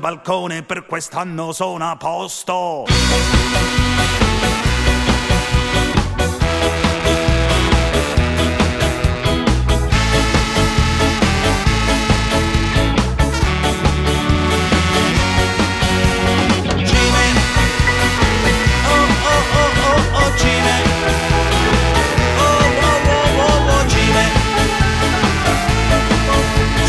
balcone 0.00 0.62
per 0.64 0.86
quest'anno 0.86 1.52
sono 1.52 1.88
a 1.88 1.96
posto. 1.96 2.86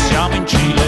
Siamo 0.08 0.34
in 0.34 0.46
Cile. 0.46 0.81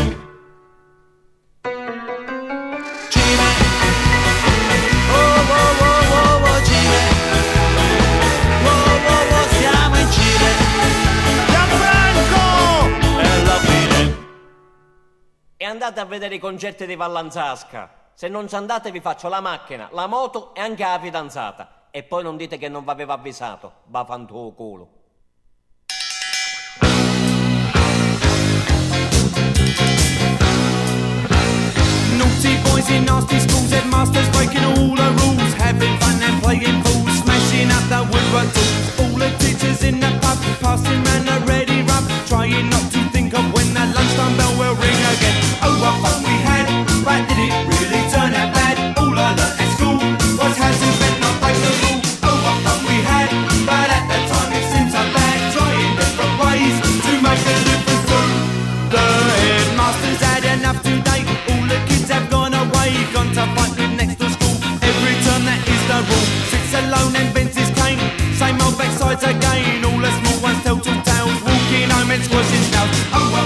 Andate 15.84 16.00
a 16.00 16.04
vedere 16.06 16.36
i 16.36 16.38
concerti 16.38 16.86
di 16.86 16.96
Vallanzasca. 16.96 17.90
Se 18.14 18.28
non 18.28 18.48
ci 18.48 18.54
andate 18.54 18.90
vi 18.90 19.00
faccio 19.00 19.28
la 19.28 19.40
macchina, 19.40 19.88
la 19.92 20.06
moto 20.06 20.54
e 20.54 20.60
anche 20.62 20.82
la 20.82 20.98
fidanzata. 20.98 21.88
E 21.90 22.02
poi 22.02 22.22
non 22.22 22.38
dite 22.38 22.56
che 22.56 22.70
non 22.70 22.84
vi 22.84 22.90
avevo 22.90 23.12
avvisato. 23.12 23.72
Va 23.88 24.02
fanto 24.06 24.52
culo. 24.56 24.88
Naughty 32.16 32.62
boys 32.62 32.88
in 32.88 33.04
nasty 33.04 33.38
schools, 33.40 33.70
headmasters 33.70 34.28
breaking 34.30 34.64
all 34.64 34.94
the 34.96 35.10
rules, 35.20 35.52
having 35.58 35.98
fun 35.98 36.22
and 36.22 36.40
playing 36.42 36.82
fools, 36.82 37.20
smashing 37.20 37.70
up 37.70 37.84
the 37.90 38.00
woodwork 38.10 38.50
tools. 38.54 38.98
All 39.00 39.18
the 39.18 39.28
teachers 39.36 39.82
in 39.82 40.00
the 40.00 40.08
pub, 40.22 40.38
passing 40.62 41.04
round 41.04 41.28
a 41.28 41.44
ready 41.44 41.82
rub, 41.82 42.08
trying 42.26 42.70
not 42.70 42.90
to 42.92 43.13
of 43.36 43.52
when 43.52 43.74
that 43.74 43.90
lunchtime 43.94 44.36
bell 44.36 44.54
will 44.58 44.76
ring 44.78 45.00
again. 45.14 45.36
Oh, 45.62 45.74
what 45.82 45.94
fun 46.02 46.22
we 46.22 46.34
had, 46.46 46.66
but 47.04 47.20
did 47.28 47.38
it 47.46 47.54
really 47.66 48.02
turn 48.10 48.34
out 48.34 48.54
bad? 48.54 48.98
All 48.98 49.18
I 49.18 49.43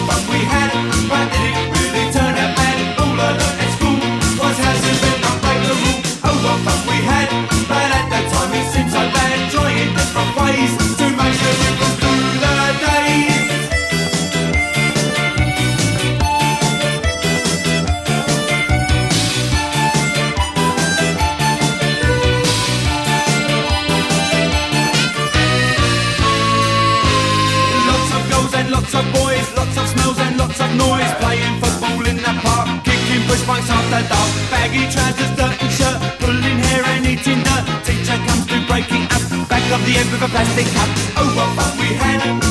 but 0.06 0.28
we 0.28 0.38
had 0.44 0.67
with 40.10 40.22
a 40.22 40.28
plastic 40.28 40.66
cup. 40.66 40.88
Oh, 41.16 41.34
what 41.36 41.56
fun 41.56 41.78
we 41.78 41.94
had! 41.94 42.47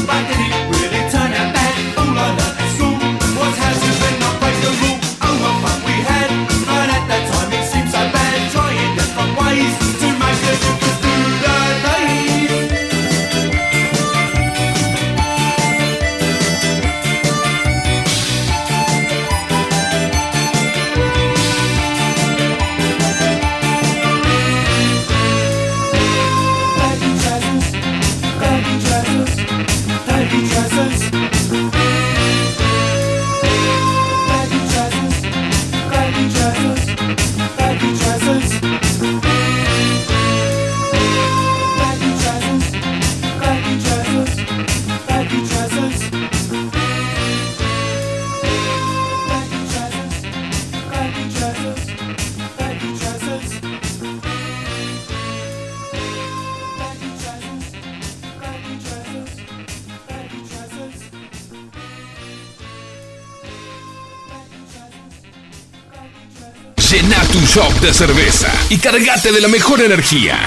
cerveza 67.94 68.52
y 68.70 68.78
cargate 68.78 69.32
de 69.32 69.42
la 69.42 69.48
mejor 69.48 69.82
energía. 69.82 70.38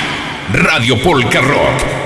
Radio 0.52 1.00
Polka 1.02 1.40
Rock 1.40 1.99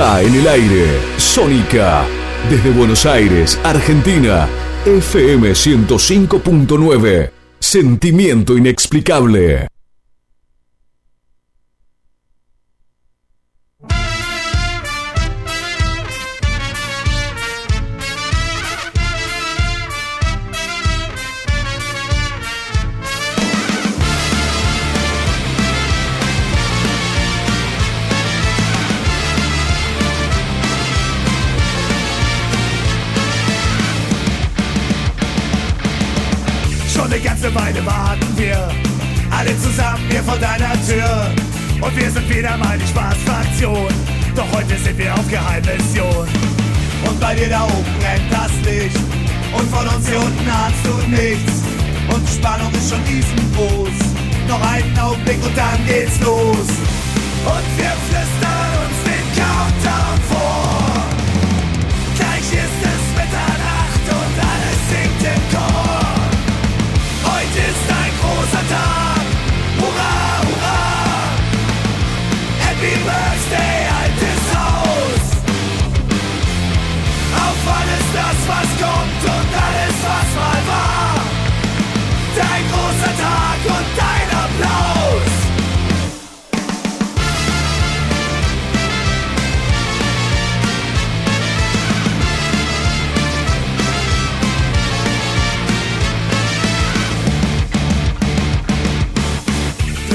en 0.00 0.34
el 0.34 0.48
aire. 0.48 0.98
Sónica. 1.18 2.06
Desde 2.48 2.70
Buenos 2.70 3.04
Aires, 3.04 3.58
Argentina. 3.62 4.48
FM 4.86 5.50
105.9. 5.50 7.30
Sentimiento 7.58 8.56
inexplicable. 8.56 9.69
Geheimmission. 45.28 46.28
Und 47.06 47.20
bei 47.20 47.34
dir 47.34 47.48
da 47.48 47.64
oben 47.64 47.92
brennt 47.98 48.30
das 48.30 48.52
Licht. 48.64 48.96
Und 49.52 49.68
von 49.70 49.86
uns 49.88 50.08
hier 50.08 50.20
unten 50.20 50.48
ahnst 50.48 50.84
du 50.84 50.94
nichts. 51.08 51.52
Und 52.12 52.28
die 52.28 52.34
Spannung 52.38 52.72
ist 52.72 52.90
schon 52.90 53.02
riesengroß. 53.02 53.98
Noch 54.48 54.62
einen 54.72 54.98
Augenblick 54.98 55.42
und 55.44 55.56
dann 55.56 55.84
geht's 55.86 56.20
los. 56.20 56.68
Und 57.46 57.66
wir 57.78 57.92
flüstern 58.08 58.59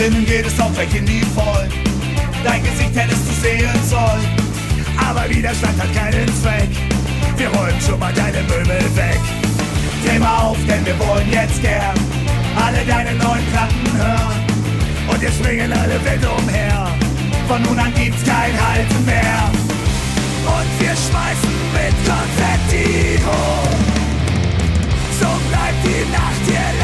Drinnen 0.05 0.25
geht 0.27 0.45
es 0.45 0.59
auf 0.59 0.69
in 0.93 1.03
die 1.03 1.21
voll. 1.33 1.67
Dein 2.43 2.61
Gesicht 2.61 2.93
hättest 2.93 3.27
du 3.27 3.33
sehen 3.41 3.83
sollen. 3.89 4.27
Aber 4.97 5.27
Widerstand 5.27 5.81
hat 5.81 5.91
keinen 5.95 6.27
Zweck. 6.43 6.69
Wir 7.37 7.47
räumen 7.47 7.81
schon 7.81 7.97
mal 7.97 8.13
deine 8.13 8.43
Möbel 8.43 8.85
weg. 8.95 9.19
Dreh 10.05 10.19
mal 10.19 10.43
auf, 10.43 10.57
denn 10.67 10.85
wir 10.85 10.93
wollen 10.99 11.27
jetzt 11.31 11.59
gern 11.59 11.97
alle 12.55 12.85
deine 12.85 13.17
neuen 13.17 13.45
Platten 13.51 13.97
hören. 13.97 14.45
Und 15.07 15.21
wir 15.21 15.31
springen 15.31 15.73
alle 15.73 15.95
wild 16.05 16.23
umher. 16.37 16.87
Von 17.47 17.63
nun 17.63 17.79
an 17.79 17.91
gibt's 17.95 18.23
kein 18.23 18.53
Halten 18.61 19.05
mehr. 19.05 19.49
Und 20.45 20.69
wir 20.81 20.93
schmeißen 20.93 21.55
mit 21.73 21.95
Konfetti 22.05 23.17
hoch. 23.25 23.75
So 25.19 25.29
bleibt 25.49 25.81
die 25.83 26.11
Nacht 26.11 26.45
hier 26.45 26.74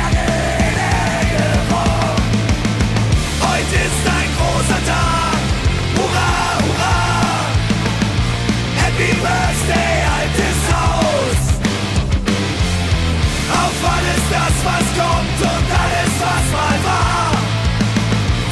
großer 4.62 4.86
Tag. 4.86 5.42
Hurra, 5.96 6.32
hurra. 6.64 6.98
Happy 8.78 9.12
Birthday, 9.24 9.94
altes 10.18 10.62
Haus. 10.72 11.42
Auf 13.62 13.78
alles 13.96 14.24
das, 14.30 14.56
was 14.68 14.86
kommt 15.00 15.40
und 15.54 15.68
alles, 15.82 16.14
was 16.24 16.46
mal 16.56 16.78
war. 16.90 17.32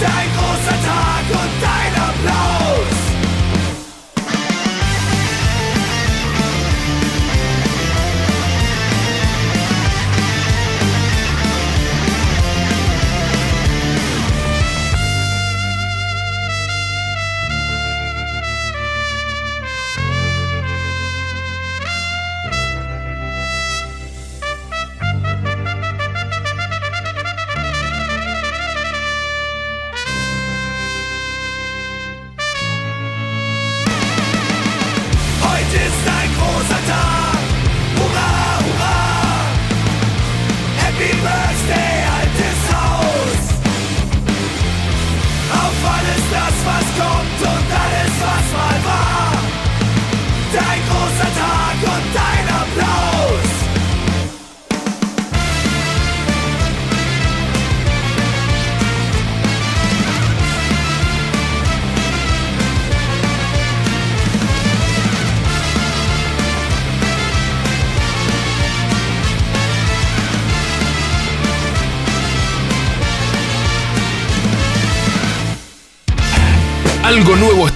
Dein 0.02 0.30
großer 0.38 0.78
Tag 0.88 1.26
und 1.42 1.54
dein 1.62 1.94
Applaus. 2.02 2.59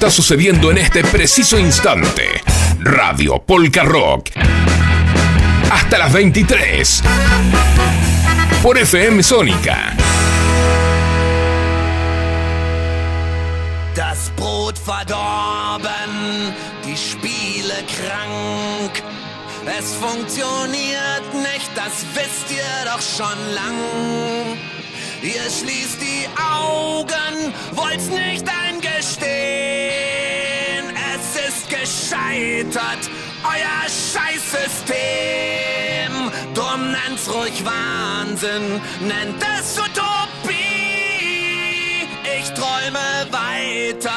Está 0.04 0.12
sucediendo 0.12 0.70
en 0.70 0.80
este 0.80 1.02
preciso 1.02 1.58
instante. 1.58 2.42
Radio 2.82 3.42
Polka 3.42 3.84
Rock. 3.84 4.32
Hasta 5.72 5.98
las 5.98 6.12
23. 6.12 7.02
Por 8.62 8.78
FM 8.78 9.24
Sónica. 9.24 9.96
Das 13.96 14.30
Brot 14.36 14.78
verdorben, 14.78 16.54
die 16.86 16.98
Spiele 16.98 17.76
krank. 17.96 19.02
Es 19.80 19.94
funktioniert 19.94 21.34
nicht, 21.34 21.72
das 21.76 22.06
wisst 22.14 22.52
ihr 22.52 22.92
doch 22.92 23.02
schon 23.02 23.54
lang. 23.54 24.58
Ihr 25.22 25.50
schließt 25.50 26.02
die 26.02 26.28
Augen, 26.38 27.54
wollt's 27.72 28.08
nicht 28.08 28.46
eingestehen. 28.94 30.86
Es 31.16 31.36
ist 31.48 31.70
gescheitert, 31.70 33.10
euer 33.44 33.84
Scheißsystem. 33.88 34.94
Drum 36.54 36.92
nennt's 36.92 37.28
ruhig 37.34 37.64
Wahnsinn, 37.66 38.82
nennt 39.02 39.44
es 39.60 39.78
Utopie. 39.78 40.54
Ich 42.38 42.52
träume 42.52 43.28
weiter 43.32 44.12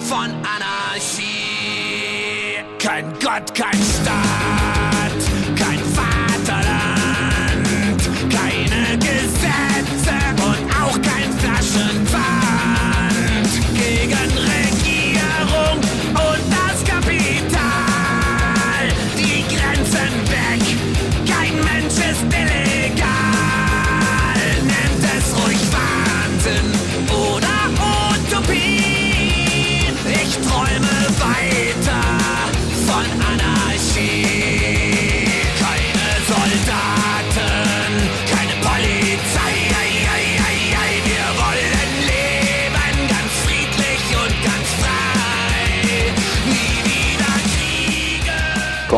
von 0.00 0.34
Anarchie. 0.44 1.24
Kein 2.78 3.12
Gott, 3.18 3.54
kein 3.54 3.74
Staat, 3.74 4.55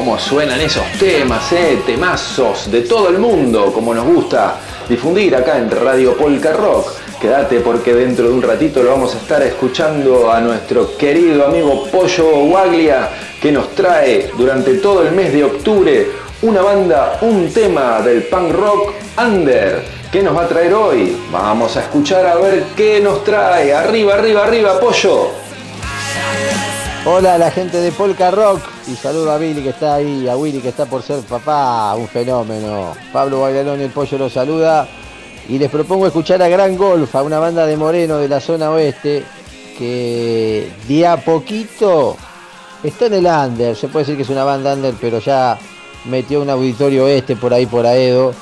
cómo 0.09 0.19
suenan 0.19 0.59
esos 0.59 0.91
temas, 0.99 1.53
eh, 1.53 1.83
temazos 1.85 2.71
de 2.71 2.81
todo 2.81 3.11
el 3.11 3.19
mundo, 3.19 3.71
como 3.75 3.93
nos 3.93 4.07
gusta 4.07 4.57
difundir 4.89 5.37
acá 5.37 5.59
en 5.59 5.71
Radio 5.71 6.17
Polka 6.17 6.55
Rock. 6.55 6.93
Quédate 7.21 7.61
porque 7.61 7.93
dentro 7.93 8.27
de 8.27 8.33
un 8.33 8.41
ratito 8.41 8.83
lo 8.83 8.93
vamos 8.93 9.15
a 9.15 9.19
estar 9.19 9.43
escuchando 9.43 10.33
a 10.33 10.41
nuestro 10.41 10.97
querido 10.97 11.45
amigo 11.45 11.87
Pollo 11.93 12.47
Guaglia, 12.47 13.11
que 13.39 13.53
nos 13.53 13.75
trae 13.75 14.31
durante 14.35 14.79
todo 14.79 15.03
el 15.03 15.13
mes 15.13 15.31
de 15.31 15.45
octubre 15.45 16.07
una 16.41 16.63
banda, 16.63 17.19
un 17.21 17.53
tema 17.53 18.01
del 18.01 18.23
punk 18.23 18.53
rock 18.53 18.95
under. 19.19 19.85
¿Qué 20.11 20.23
nos 20.23 20.35
va 20.35 20.45
a 20.45 20.49
traer 20.49 20.73
hoy? 20.73 21.19
Vamos 21.31 21.77
a 21.77 21.81
escuchar 21.81 22.25
a 22.25 22.37
ver 22.37 22.63
qué 22.75 22.99
nos 23.01 23.25
trae. 23.25 23.75
Arriba, 23.75 24.15
arriba, 24.15 24.45
arriba, 24.45 24.81
Pollo. 24.81 25.48
Hola 27.05 27.35
a 27.35 27.39
la 27.39 27.51
gente 27.51 27.81
de 27.81 27.93
Polka 27.93 28.31
Rock. 28.31 28.61
Y 28.87 28.97
saludo 28.97 29.31
a 29.31 29.39
Billy 29.39 29.63
que 29.63 29.71
está 29.71 29.95
ahí, 29.95 30.29
a 30.29 30.37
Willy 30.37 30.61
que 30.61 30.69
está 30.69 30.87
por 30.87 31.03
ser 31.03 31.21
papá, 31.21 31.95
un 31.95 32.09
fenómeno. 32.09 32.95
Pablo 33.13 33.43
Bailalón 33.43 33.81
el 33.81 33.91
pollo 33.91 34.19
lo 34.19 34.29
saluda. 34.29 34.89
Y 35.49 35.59
les 35.59 35.71
propongo 35.71 36.07
escuchar 36.07 36.43
a 36.43 36.49
Gran 36.49 36.77
Golfa, 36.77 37.23
una 37.23 37.39
banda 37.39 37.65
de 37.67 37.77
Moreno 37.77 38.19
de 38.19 38.29
la 38.29 38.41
zona 38.41 38.71
oeste 38.71 39.25
que 39.79 40.71
de 40.87 41.07
a 41.07 41.17
poquito 41.25 42.17
está 42.83 43.07
en 43.07 43.15
el 43.15 43.27
under, 43.27 43.77
se 43.77 43.89
puede 43.89 44.05
decir 44.05 44.17
que 44.17 44.25
es 44.25 44.29
una 44.29 44.45
banda 44.45 44.75
under, 44.75 44.93
pero 45.01 45.21
ya 45.21 45.57
metió 46.05 46.43
un 46.43 46.51
auditorio 46.51 47.07
este 47.07 47.37
por 47.37 47.55
ahí 47.55 47.65
por 47.67 47.87
Aedo. 47.87 48.35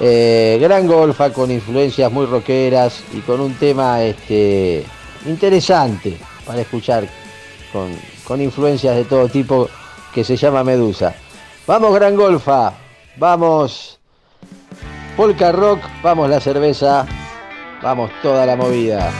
Eh, 0.00 0.58
gran 0.60 0.86
golfa 0.86 1.32
con 1.32 1.50
influencias 1.50 2.10
muy 2.12 2.26
rockeras 2.26 3.02
y 3.12 3.20
con 3.20 3.40
un 3.40 3.54
tema 3.54 4.02
este, 4.02 4.84
interesante 5.26 6.16
para 6.46 6.60
escuchar 6.60 7.08
con, 7.72 7.96
con 8.24 8.40
influencias 8.40 8.96
de 8.96 9.04
todo 9.04 9.28
tipo 9.28 9.68
que 10.14 10.24
se 10.24 10.36
llama 10.36 10.64
Medusa. 10.64 11.14
Vamos 11.66 11.94
Gran 11.94 12.16
Golfa, 12.16 12.72
vamos 13.16 13.98
Polka 15.16 15.52
Rock, 15.52 15.80
vamos 16.02 16.28
la 16.28 16.40
cerveza, 16.40 17.06
vamos 17.82 18.10
toda 18.22 18.46
la 18.46 18.56
movida. 18.56 19.10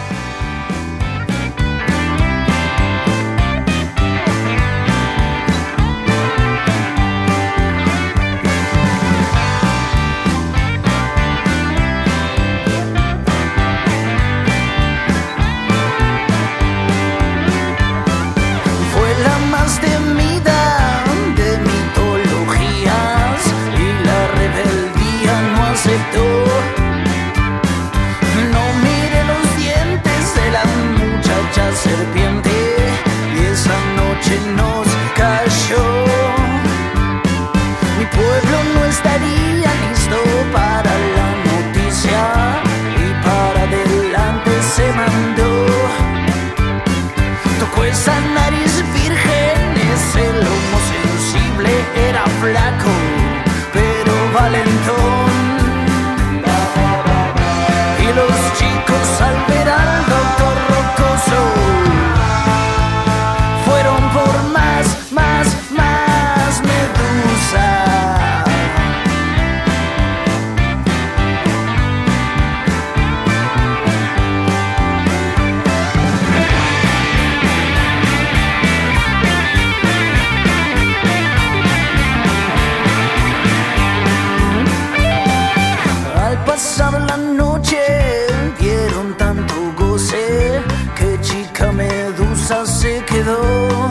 Medusa 92.46 92.64
se 92.66 93.04
quedó. 93.06 93.85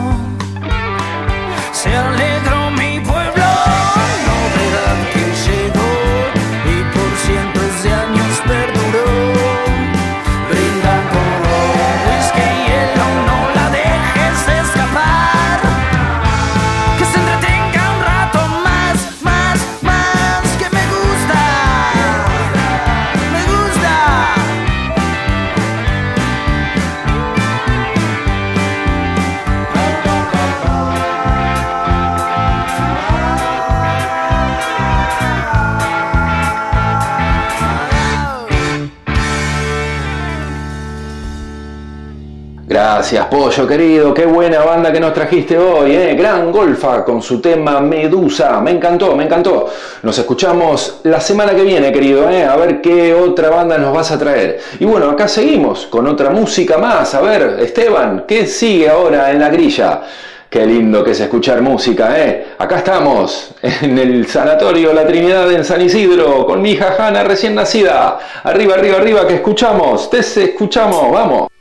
Querido. 43.64 44.12
Qué 44.12 44.26
buena 44.26 44.64
banda 44.64 44.92
que 44.92 45.00
nos 45.00 45.14
trajiste 45.14 45.56
hoy, 45.56 45.92
¿eh? 45.92 46.14
Gran 46.14 46.52
Golfa 46.52 47.02
con 47.02 47.22
su 47.22 47.40
tema 47.40 47.80
Medusa. 47.80 48.60
Me 48.60 48.72
encantó, 48.72 49.16
me 49.16 49.24
encantó. 49.24 49.70
Nos 50.02 50.18
escuchamos 50.18 51.00
la 51.04 51.20
semana 51.20 51.54
que 51.54 51.62
viene, 51.62 51.90
querido, 51.90 52.28
¿eh? 52.28 52.44
A 52.44 52.54
ver 52.56 52.82
qué 52.82 53.14
otra 53.14 53.48
banda 53.48 53.78
nos 53.78 53.94
vas 53.94 54.10
a 54.10 54.18
traer. 54.18 54.60
Y 54.78 54.84
bueno, 54.84 55.08
acá 55.08 55.26
seguimos 55.26 55.86
con 55.86 56.06
otra 56.06 56.30
música 56.30 56.76
más. 56.76 57.14
A 57.14 57.22
ver, 57.22 57.58
Esteban, 57.60 58.24
¿qué 58.28 58.46
sigue 58.46 58.90
ahora 58.90 59.30
en 59.30 59.40
la 59.40 59.48
grilla? 59.48 60.02
Qué 60.50 60.66
lindo 60.66 61.02
que 61.02 61.12
es 61.12 61.20
escuchar 61.20 61.62
música, 61.62 62.18
¿eh? 62.18 62.48
Acá 62.58 62.78
estamos, 62.78 63.52
en 63.62 63.98
el 63.98 64.26
Sanatorio 64.26 64.92
La 64.92 65.06
Trinidad 65.06 65.50
en 65.50 65.64
San 65.64 65.80
Isidro, 65.80 66.44
con 66.46 66.60
mi 66.60 66.72
hija 66.72 66.94
Hanna 66.98 67.24
recién 67.24 67.54
nacida. 67.54 68.18
Arriba, 68.42 68.74
arriba, 68.74 68.98
arriba, 68.98 69.26
que 69.26 69.36
escuchamos. 69.36 70.10
Te 70.10 70.18
escuchamos, 70.18 71.10
vamos 71.10 71.55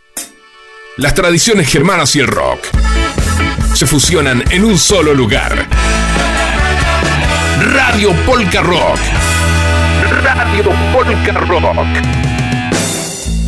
Las 0.97 1.15
tradiciones 1.15 1.69
germanas 1.69 2.15
y 2.17 2.21
el 2.21 2.27
rock 2.27 2.67
se 3.75 3.87
fusionan 3.87 4.45
en 4.51 4.65
un 4.65 4.79
solo 4.79 5.15
lugar. 5.15 5.67
Radio 7.73 8.13
Polka 8.27 8.61
Rock. 8.63 8.99
Radio 10.23 10.71
Polka 10.93 11.33
Rock. 11.33 11.87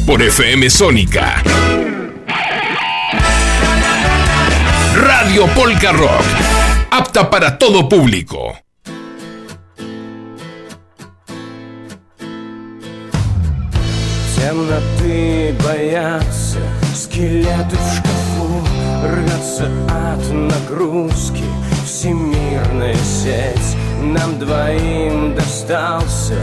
Por 0.07 0.23
FM 0.23 0.71
Sónica. 0.71 1.43
Radio 4.95 5.47
Polka 5.49 5.93
Rock. 5.93 6.25
Apta 6.91 7.29
para 7.29 7.59
todo 7.59 7.89
público. 7.89 8.57
Темноты 14.37 15.55
боятся 15.63 16.59
Скелеты 16.98 17.76
в 17.76 17.96
шкафу 17.96 18.64
Рвется 19.04 19.70
от 19.88 20.34
нагрузки. 20.34 21.44
Всемирная 21.86 22.96
сеть 22.96 23.78
Нам 24.02 24.40
двоим 24.40 25.36
достался. 25.36 26.40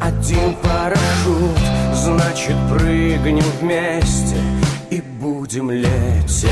Один 0.00 0.54
парашют 0.62 1.58
Значит 1.92 2.56
прыгнем 2.70 3.44
вместе 3.60 4.36
и 4.90 5.02
будем 5.02 5.70
лететь. 5.70 6.48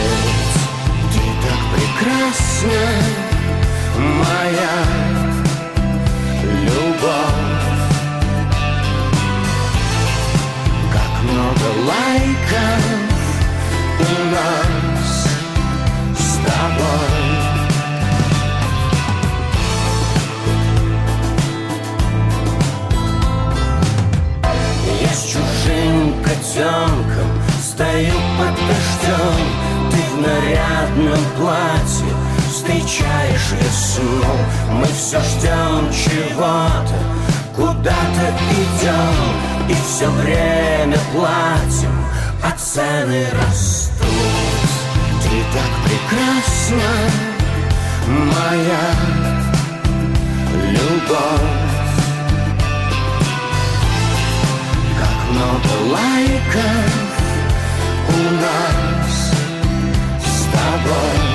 Ты 1.12 1.20
так 1.43 1.61
прекрасна, 1.73 2.70
моя 3.97 4.77
любовь. 6.65 7.77
Как 10.93 11.23
много 11.23 11.89
лайков 11.89 13.15
у 13.98 14.24
нас 14.31 15.27
с 16.18 16.36
тобой. 16.44 17.36
Я 25.01 25.12
с 25.14 25.24
чужим 25.24 26.23
котенком 26.23 27.31
стою 27.60 28.12
под 28.39 28.55
дождем 28.55 29.39
Ты 29.90 29.98
в 30.12 30.20
нарядном 30.23 31.24
платье 31.39 32.12
встречаешь 32.51 33.52
весну. 33.60 34.32
Мы 34.73 34.86
все 34.86 35.20
ждем 35.20 35.93
чего-то, 35.93 36.98
куда-то 37.55 38.35
идем 38.51 39.68
И 39.68 39.74
все 39.74 40.09
время 40.10 40.98
платим 41.12 42.06
а 42.42 42.50
цены 42.58 43.26
растут. 43.32 44.06
Ты 45.22 45.42
так 45.52 45.72
прекрасна 45.84 47.36
Моя 48.06 48.86
любовь. 50.70 51.56
Как 54.98 55.18
много 55.32 55.72
лайков 55.92 56.92
у 58.08 58.20
нас 58.40 59.32
с 60.24 60.44
тобой 60.52 61.26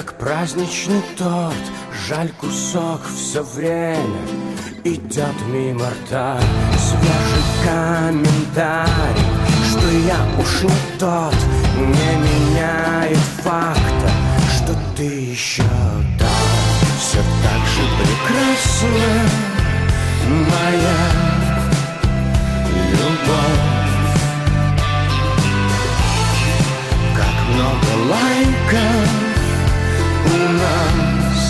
как 0.00 0.16
праздничный 0.16 1.02
торт. 1.16 1.64
Жаль, 2.06 2.30
кусок 2.40 3.00
все 3.16 3.42
время 3.42 4.20
идет 4.84 5.34
мимо 5.48 5.86
рта. 5.90 6.38
Свежий 6.78 7.44
комментарий, 7.64 9.26
что 9.68 9.90
я 9.90 10.20
уж 10.40 10.62
не 10.62 10.98
тот. 11.00 11.34
Не 11.74 12.10
меняет 12.26 13.18
факта, 13.42 14.10
что 14.56 14.76
ты 14.96 15.02
еще 15.02 15.64
там 16.16 16.28
Все 17.00 17.18
так 17.42 17.62
же 17.66 17.82
прекрасна 17.98 19.18
моя 20.28 21.00
любовь. 22.92 23.66
Как 27.16 27.36
много 27.52 28.12
лайков 28.12 29.27
у 30.30 30.52
нас 30.52 31.40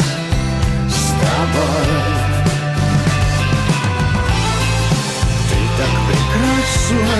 с 0.88 1.10
тобой. 1.20 1.90
Ты 5.48 5.59
так 5.78 5.94
прекрасна. 6.09 7.18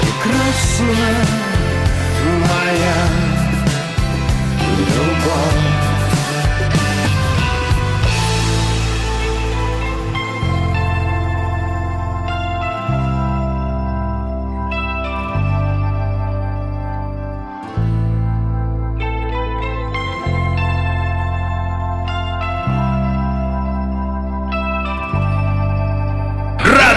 Прекрасна 0.00 1.08
моя 2.40 2.98
любовь 4.78 5.75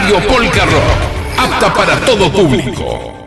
Radio 0.10 0.28
Polka 0.28 0.66
Rock, 0.66 1.38
apta 1.38 1.72
para 1.72 1.96
todo 1.98 2.32
público. 2.32 3.19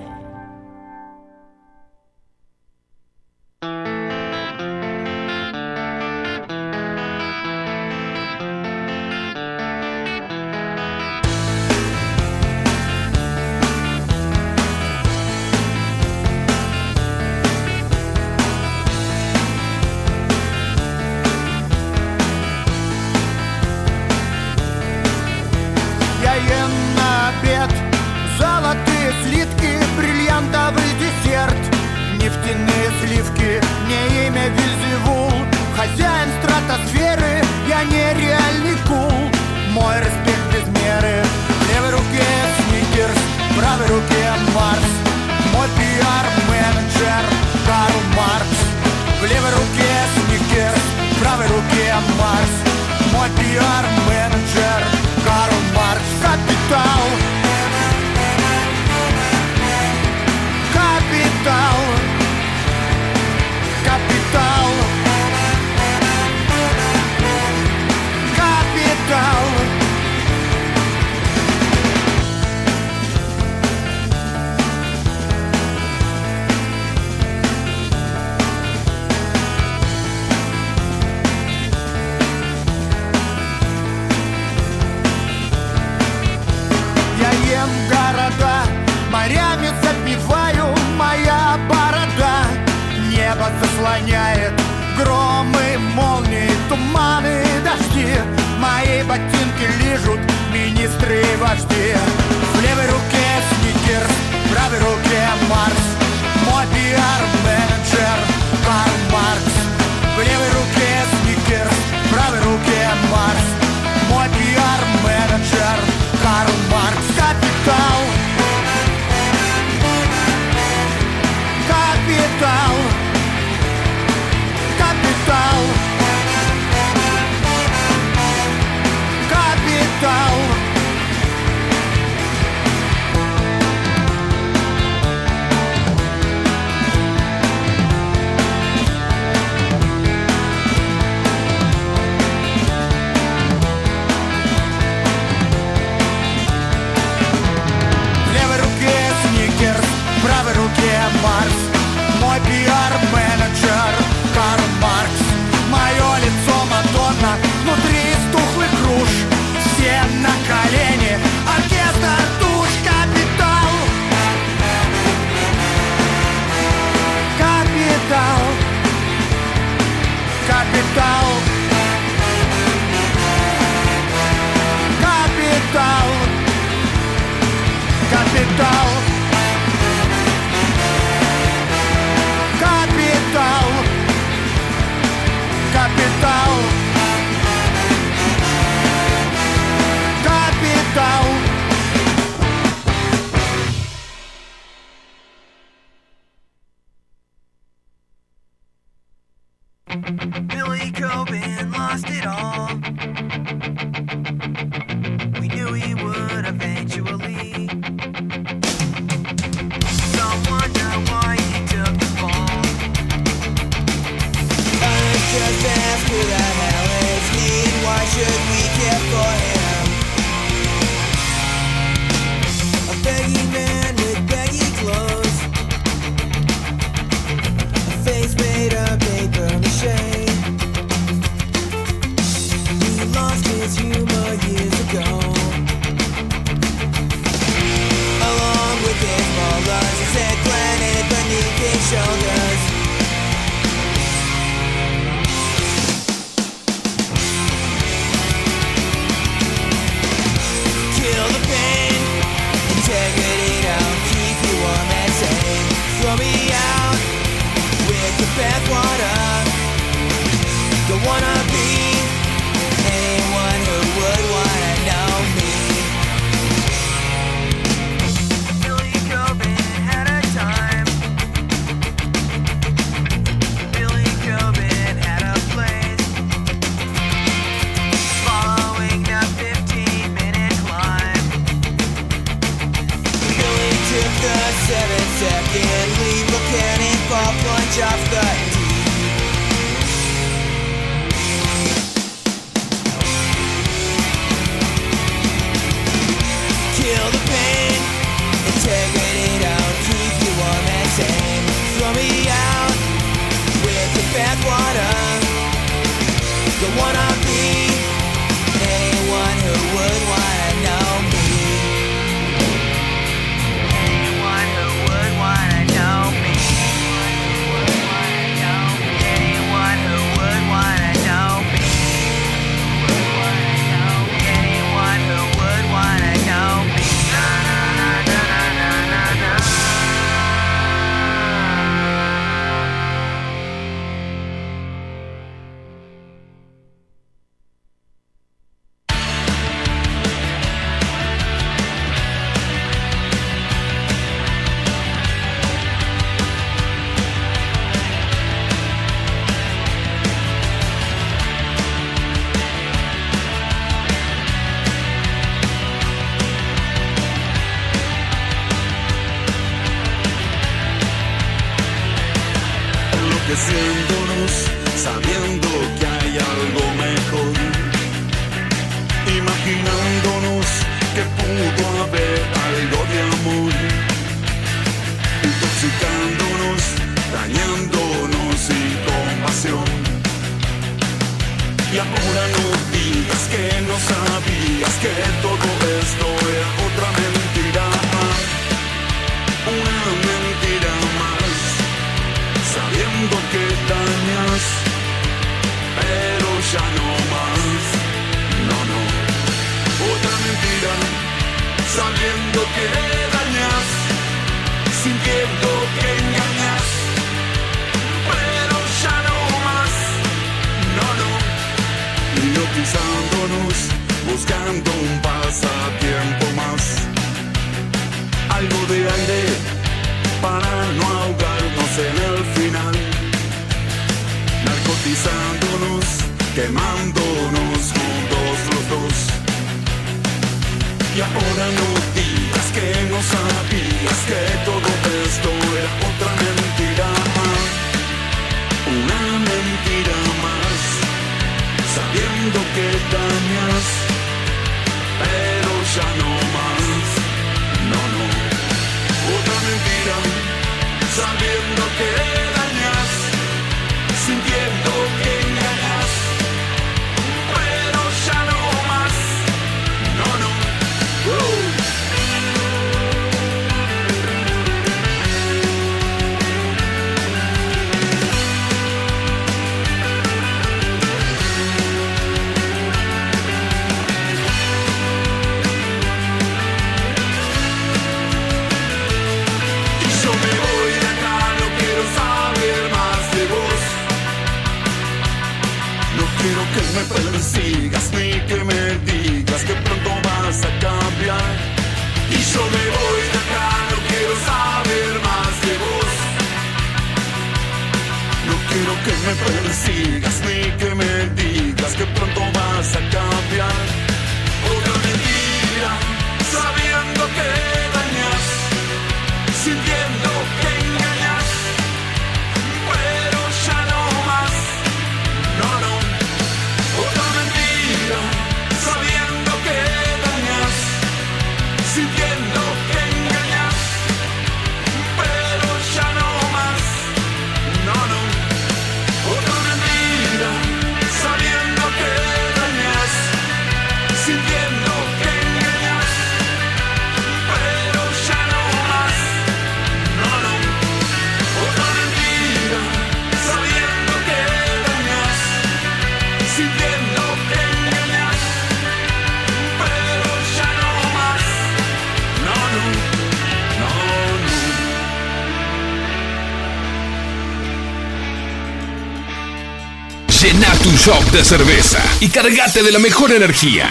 Llena 560.23 560.53
tu 560.63 560.71
shop 560.77 561.11
de 561.11 561.25
cerveza 561.25 561.83
y 561.99 562.09
cargate 562.09 562.63
de 562.63 562.71
la 562.71 562.79
mejor 562.79 563.11
energía. 563.11 563.69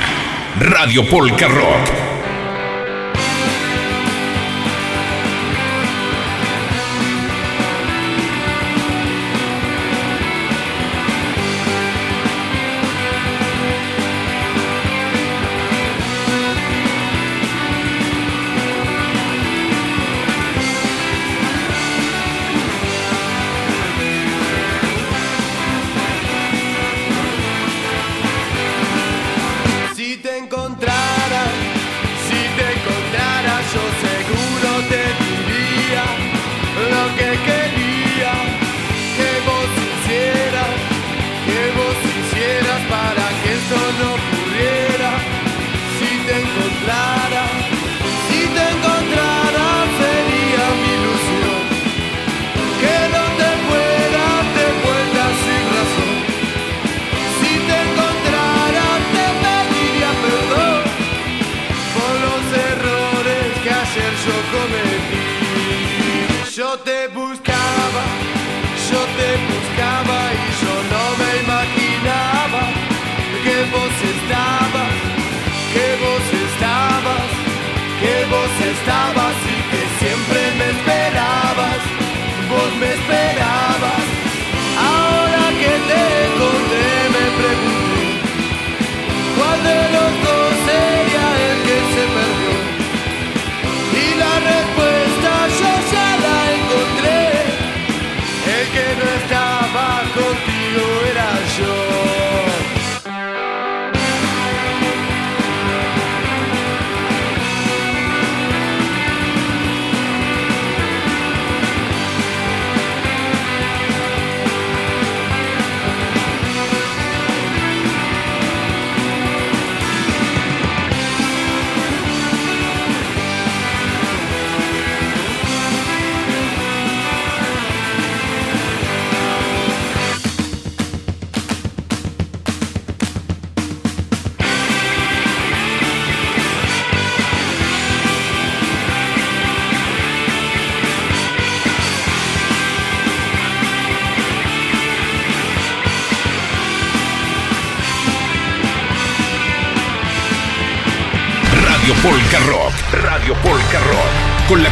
Radio 0.60 1.07
Polka 1.07 1.48
Rock 1.48 2.01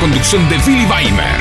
conducción 0.10 0.50
de 0.50 0.58
Billy 0.66 0.86
Weimer. 0.88 1.39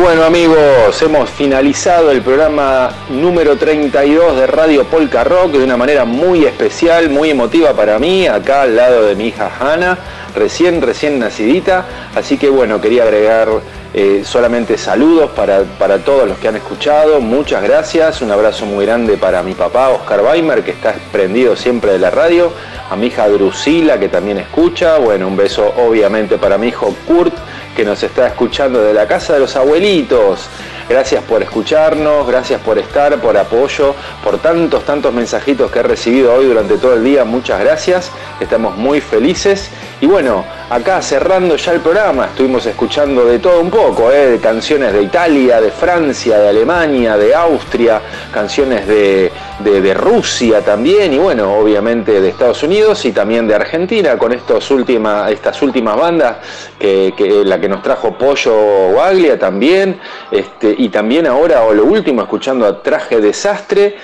Bueno 0.00 0.22
amigos, 0.22 1.02
hemos 1.02 1.28
finalizado 1.28 2.12
el 2.12 2.22
programa 2.22 2.90
número 3.08 3.56
32 3.56 4.36
de 4.36 4.46
Radio 4.46 4.84
Polka 4.84 5.24
Rock 5.24 5.52
de 5.52 5.64
una 5.64 5.76
manera 5.76 6.04
muy 6.04 6.44
especial, 6.44 7.10
muy 7.10 7.30
emotiva 7.30 7.72
para 7.72 7.98
mí, 7.98 8.26
acá 8.28 8.62
al 8.62 8.76
lado 8.76 9.06
de 9.06 9.16
mi 9.16 9.28
hija 9.28 9.50
Hanna, 9.58 9.98
recién, 10.36 10.82
recién 10.82 11.18
nacidita. 11.18 11.84
Así 12.14 12.38
que 12.38 12.48
bueno, 12.48 12.80
quería 12.80 13.02
agregar 13.02 13.48
eh, 13.92 14.22
solamente 14.24 14.78
saludos 14.78 15.30
para, 15.30 15.62
para 15.64 15.98
todos 15.98 16.28
los 16.28 16.38
que 16.38 16.46
han 16.46 16.56
escuchado, 16.56 17.20
muchas 17.20 17.62
gracias, 17.62 18.22
un 18.22 18.30
abrazo 18.30 18.66
muy 18.66 18.86
grande 18.86 19.16
para 19.16 19.42
mi 19.42 19.54
papá 19.54 19.88
Oscar 19.88 20.20
Weimer, 20.20 20.62
que 20.62 20.70
está 20.70 20.94
prendido 21.10 21.56
siempre 21.56 21.92
de 21.92 21.98
la 21.98 22.10
radio, 22.10 22.52
a 22.88 22.94
mi 22.94 23.06
hija 23.06 23.28
Drusila, 23.28 23.98
que 23.98 24.08
también 24.08 24.38
escucha, 24.38 24.98
bueno, 24.98 25.26
un 25.26 25.36
beso 25.36 25.72
obviamente 25.76 26.38
para 26.38 26.56
mi 26.56 26.68
hijo 26.68 26.94
Kurt, 27.06 27.34
que 27.78 27.84
nos 27.84 28.02
está 28.02 28.26
escuchando 28.26 28.82
de 28.82 28.92
la 28.92 29.06
casa 29.06 29.34
de 29.34 29.38
los 29.38 29.54
abuelitos. 29.54 30.48
Gracias 30.88 31.22
por 31.22 31.44
escucharnos, 31.44 32.26
gracias 32.26 32.60
por 32.60 32.76
estar, 32.76 33.20
por 33.20 33.36
apoyo, 33.36 33.94
por 34.24 34.38
tantos, 34.38 34.84
tantos 34.84 35.14
mensajitos 35.14 35.70
que 35.70 35.78
he 35.78 35.82
recibido 35.84 36.34
hoy 36.34 36.46
durante 36.46 36.76
todo 36.76 36.94
el 36.94 37.04
día. 37.04 37.24
Muchas 37.24 37.60
gracias, 37.60 38.10
estamos 38.40 38.76
muy 38.76 39.00
felices. 39.00 39.70
Y 40.00 40.06
bueno, 40.06 40.44
acá 40.70 41.02
cerrando 41.02 41.56
ya 41.56 41.72
el 41.72 41.80
programa, 41.80 42.26
estuvimos 42.26 42.64
escuchando 42.66 43.24
de 43.24 43.40
todo 43.40 43.60
un 43.60 43.68
poco, 43.68 44.12
¿eh? 44.12 44.28
de 44.30 44.38
canciones 44.38 44.92
de 44.92 45.02
Italia, 45.02 45.60
de 45.60 45.72
Francia, 45.72 46.38
de 46.38 46.48
Alemania, 46.50 47.16
de 47.16 47.34
Austria, 47.34 48.00
canciones 48.32 48.86
de, 48.86 49.32
de- 49.58 49.80
de 49.80 49.94
Rusia 49.94 50.60
también, 50.64 51.12
y 51.12 51.18
bueno, 51.18 51.52
obviamente 51.52 52.20
de 52.20 52.28
Estados 52.28 52.62
Unidos 52.62 53.04
y 53.06 53.10
también 53.12 53.48
de 53.48 53.56
Argentina, 53.56 54.16
con 54.16 54.32
estos 54.32 54.70
última, 54.70 55.28
estas 55.32 55.60
últimas 55.62 55.96
bandas, 55.96 56.36
que, 56.78 57.42
la 57.44 57.60
que 57.60 57.68
nos 57.68 57.82
trajo 57.82 58.16
Pollo 58.16 58.92
Baglia 58.94 59.36
también, 59.36 59.98
este, 60.30 60.76
y 60.78 60.90
también 60.90 61.26
ahora, 61.26 61.64
o 61.64 61.74
lo 61.74 61.84
último, 61.86 62.22
escuchando 62.22 62.66
a 62.66 62.80
Traje 62.84 63.20
Desastre 63.20 63.96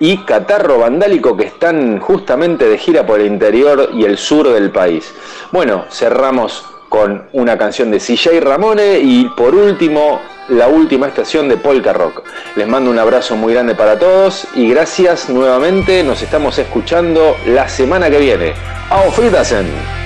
y 0.00 0.18
Catarro 0.24 0.78
Vandálico 0.78 1.36
que 1.36 1.44
están 1.44 2.00
justamente 2.00 2.68
de 2.68 2.78
gira 2.78 3.06
por 3.06 3.20
el 3.20 3.26
interior 3.26 3.90
y 3.94 4.04
el 4.04 4.18
sur 4.18 4.48
del 4.48 4.70
país. 4.70 5.14
Bueno, 5.52 5.84
cerramos 5.90 6.64
con 6.88 7.28
una 7.32 7.56
canción 7.56 7.90
de 7.92 7.98
CJ 7.98 8.40
Ramone 8.40 8.98
y 8.98 9.26
por 9.36 9.54
último 9.54 10.20
la 10.48 10.66
última 10.66 11.06
estación 11.06 11.48
de 11.48 11.56
Polka 11.56 11.92
Rock. 11.92 12.24
Les 12.56 12.66
mando 12.66 12.90
un 12.90 12.98
abrazo 12.98 13.36
muy 13.36 13.54
grande 13.54 13.76
para 13.76 13.98
todos 13.98 14.48
y 14.54 14.68
gracias 14.70 15.28
nuevamente. 15.28 16.02
Nos 16.02 16.22
estamos 16.22 16.58
escuchando 16.58 17.36
la 17.46 17.68
semana 17.68 18.10
que 18.10 18.18
viene. 18.18 18.54
Auf 18.90 19.18
Wiedersehen. 19.18 19.99